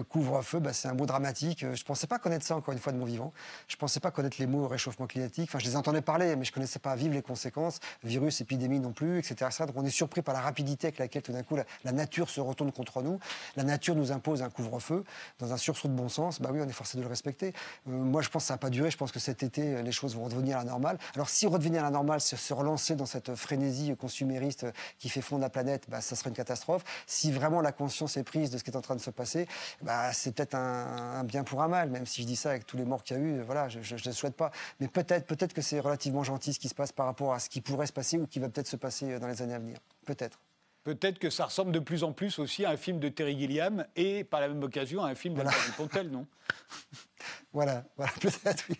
Couvre-feu, 0.09 0.59
bah, 0.59 0.73
c'est 0.73 0.87
un 0.87 0.95
mot 0.95 1.05
dramatique. 1.05 1.63
Je 1.73 1.83
pensais 1.83 2.07
pas 2.07 2.17
connaître 2.17 2.43
ça, 2.43 2.55
encore 2.55 2.73
une 2.73 2.79
fois, 2.79 2.91
de 2.91 2.97
mon 2.97 3.05
vivant. 3.05 3.33
Je 3.67 3.75
pensais 3.75 3.99
pas 3.99 4.09
connaître 4.09 4.37
les 4.39 4.47
mots 4.47 4.67
réchauffement 4.67 5.05
climatique. 5.05 5.49
Enfin, 5.51 5.59
je 5.59 5.65
les 5.65 5.75
entendais 5.75 6.01
parler, 6.01 6.35
mais 6.35 6.43
je 6.43 6.51
connaissais 6.51 6.79
pas 6.79 6.95
vivre 6.95 7.13
les 7.13 7.21
conséquences. 7.21 7.79
Virus, 8.03 8.41
épidémie 8.41 8.79
non 8.79 8.93
plus, 8.93 9.19
etc. 9.19 9.51
Donc, 9.59 9.75
on 9.75 9.85
est 9.85 9.91
surpris 9.91 10.23
par 10.23 10.33
la 10.33 10.41
rapidité 10.41 10.87
avec 10.87 10.97
laquelle, 10.97 11.21
tout 11.21 11.33
d'un 11.33 11.43
coup, 11.43 11.55
la, 11.55 11.65
la 11.83 11.91
nature 11.91 12.31
se 12.31 12.41
retourne 12.41 12.71
contre 12.71 13.03
nous. 13.03 13.19
La 13.57 13.63
nature 13.63 13.95
nous 13.95 14.11
impose 14.11 14.41
un 14.41 14.49
couvre-feu 14.49 15.03
dans 15.37 15.53
un 15.53 15.57
sursaut 15.75 15.87
de 15.87 15.93
bon 15.93 16.09
sens. 16.09 16.41
Bah 16.41 16.49
oui, 16.51 16.59
on 16.63 16.67
est 16.67 16.73
forcé 16.73 16.97
de 16.97 17.03
le 17.03 17.09
respecter. 17.09 17.53
Euh, 17.87 17.91
moi, 17.91 18.21
je 18.21 18.29
pense 18.29 18.43
que 18.43 18.47
ça 18.47 18.53
n'a 18.53 18.57
pas 18.57 18.69
duré. 18.69 18.89
Je 18.89 18.97
pense 18.97 19.11
que 19.11 19.19
cet 19.19 19.43
été, 19.43 19.81
les 19.83 19.91
choses 19.91 20.15
vont 20.15 20.23
redevenir 20.23 20.57
à 20.57 20.63
la 20.63 20.71
normale. 20.71 20.97
Alors, 21.15 21.29
si 21.29 21.47
redevenir 21.47 21.81
à 21.81 21.85
la 21.85 21.91
normale, 21.91 22.21
c'est 22.21 22.35
se 22.35 22.53
relancer 22.53 22.95
dans 22.95 23.05
cette 23.05 23.35
frénésie 23.35 23.95
consumériste 23.97 24.65
qui 24.99 25.09
fait 25.09 25.21
fondre 25.21 25.41
la 25.41 25.49
planète, 25.49 25.85
bah, 25.89 26.01
ça 26.01 26.15
serait 26.15 26.29
une 26.29 26.35
catastrophe. 26.35 26.83
Si 27.07 27.31
vraiment 27.31 27.61
la 27.61 27.71
conscience 27.71 28.17
est 28.17 28.23
prise 28.23 28.49
de 28.49 28.57
ce 28.57 28.63
qui 28.63 28.71
est 28.71 28.77
en 28.77 28.81
train 28.81 28.95
de 28.95 29.01
se 29.01 29.09
passer, 29.09 29.47
bah, 29.81 30.13
c'est 30.13 30.33
peut-être 30.33 30.55
un, 30.55 31.23
bien 31.23 31.43
pour 31.43 31.61
un 31.61 31.67
mal, 31.67 31.89
même 31.89 32.05
si 32.05 32.21
je 32.21 32.27
dis 32.27 32.35
ça 32.35 32.51
avec 32.51 32.65
tous 32.65 32.77
les 32.77 32.85
morts 32.85 33.03
qu'il 33.03 33.17
y 33.17 33.19
a 33.19 33.23
eu, 33.23 33.41
voilà, 33.41 33.69
je 33.69 33.79
ne 33.79 33.99
le 34.05 34.11
souhaite 34.11 34.35
pas. 34.35 34.51
Mais 34.79 34.87
peut-être 34.87 35.25
peut 35.27 35.35
que 35.53 35.61
c'est 35.61 35.79
relativement 35.79 36.23
gentil 36.23 36.53
ce 36.53 36.59
qui 36.59 36.69
se 36.69 36.75
passe 36.75 36.91
par 36.91 37.05
rapport 37.05 37.33
à 37.33 37.39
ce 37.39 37.49
qui 37.49 37.61
pourrait 37.61 37.87
se 37.87 37.93
passer 37.93 38.17
ou 38.17 38.25
qui 38.25 38.39
va 38.39 38.49
peut-être 38.49 38.67
se 38.67 38.77
passer 38.77 39.19
dans 39.19 39.27
les 39.27 39.41
années 39.41 39.53
à 39.53 39.59
venir. 39.59 39.77
Peut-être. 40.05 40.39
Peut-être 40.85 41.17
que 41.19 41.29
ça 41.31 41.45
ressemble 41.45 41.71
de 41.71 41.79
plus 41.79 42.03
en 42.03 42.13
plus 42.13 42.37
aussi 42.39 42.63
à 42.63 42.69
un 42.69 42.77
film 42.77 42.99
de 42.99 43.09
Terry 43.09 43.37
Gilliam 43.37 43.85
et 43.95 44.23
par 44.23 44.39
la 44.39 44.47
même 44.47 44.61
occasion 44.63 45.03
à 45.03 45.09
un 45.09 45.15
film 45.15 45.33
Voilà. 45.33 45.49
d'Albert 45.49 45.65
Dupontel, 45.71 46.09
non? 46.09 46.25
Voilà, 47.53 47.83
voilà 47.97 48.11
peut-être, 48.21 48.65
oui. 48.69 48.75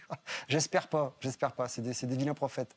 J'espère 0.47 0.87
pas, 0.87 1.15
j'espère 1.19 1.53
pas. 1.53 1.67
C'est 1.67 1.81
des, 1.81 1.93
des 2.07 2.15
vilains 2.15 2.33
prophètes. 2.35 2.75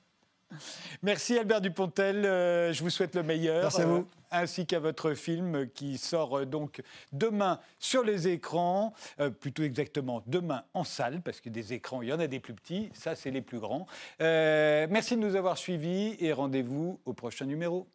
Merci 1.03 1.37
Albert 1.39 1.61
Dupontel, 1.61 2.24
euh, 2.24 2.72
je 2.72 2.83
vous 2.83 2.89
souhaite 2.89 3.14
le 3.14 3.22
meilleur. 3.22 3.64
Merci 3.64 3.83
à 3.83 3.85
vous. 3.85 3.97
euh, 3.99 4.05
ainsi 4.31 4.64
qu'à 4.64 4.79
votre 4.79 5.12
film 5.12 5.68
qui 5.68 5.99
sort 5.99 6.39
euh, 6.39 6.47
donc 6.47 6.81
demain 7.12 7.61
sur 7.79 8.03
les 8.03 8.29
écrans, 8.29 8.95
plutôt 9.41 9.62
exactement 9.62 10.22
demain 10.26 10.64
en 10.72 10.85
salle, 10.85 11.20
parce 11.20 11.43
que 11.43 11.51
des 11.51 11.74
écrans, 11.74 12.01
il 12.01 12.09
y 12.09 12.12
en 12.14 12.20
a 12.20 12.29
des 12.29 12.41
plus 12.41 12.55
petits, 12.55 12.89
ça 12.95 13.14
c'est 13.14 13.31
les 13.31 13.43
plus 13.43 13.59
grands. 13.59 13.87
Merci 14.20 15.16
de 15.16 15.20
nous 15.20 15.37
avoir 15.37 15.59
suivis 15.59 16.16
et 16.18 16.33
rendez-vous 16.33 16.99
au 17.05 17.12
prochain 17.12 17.45
numéro. 17.45 17.87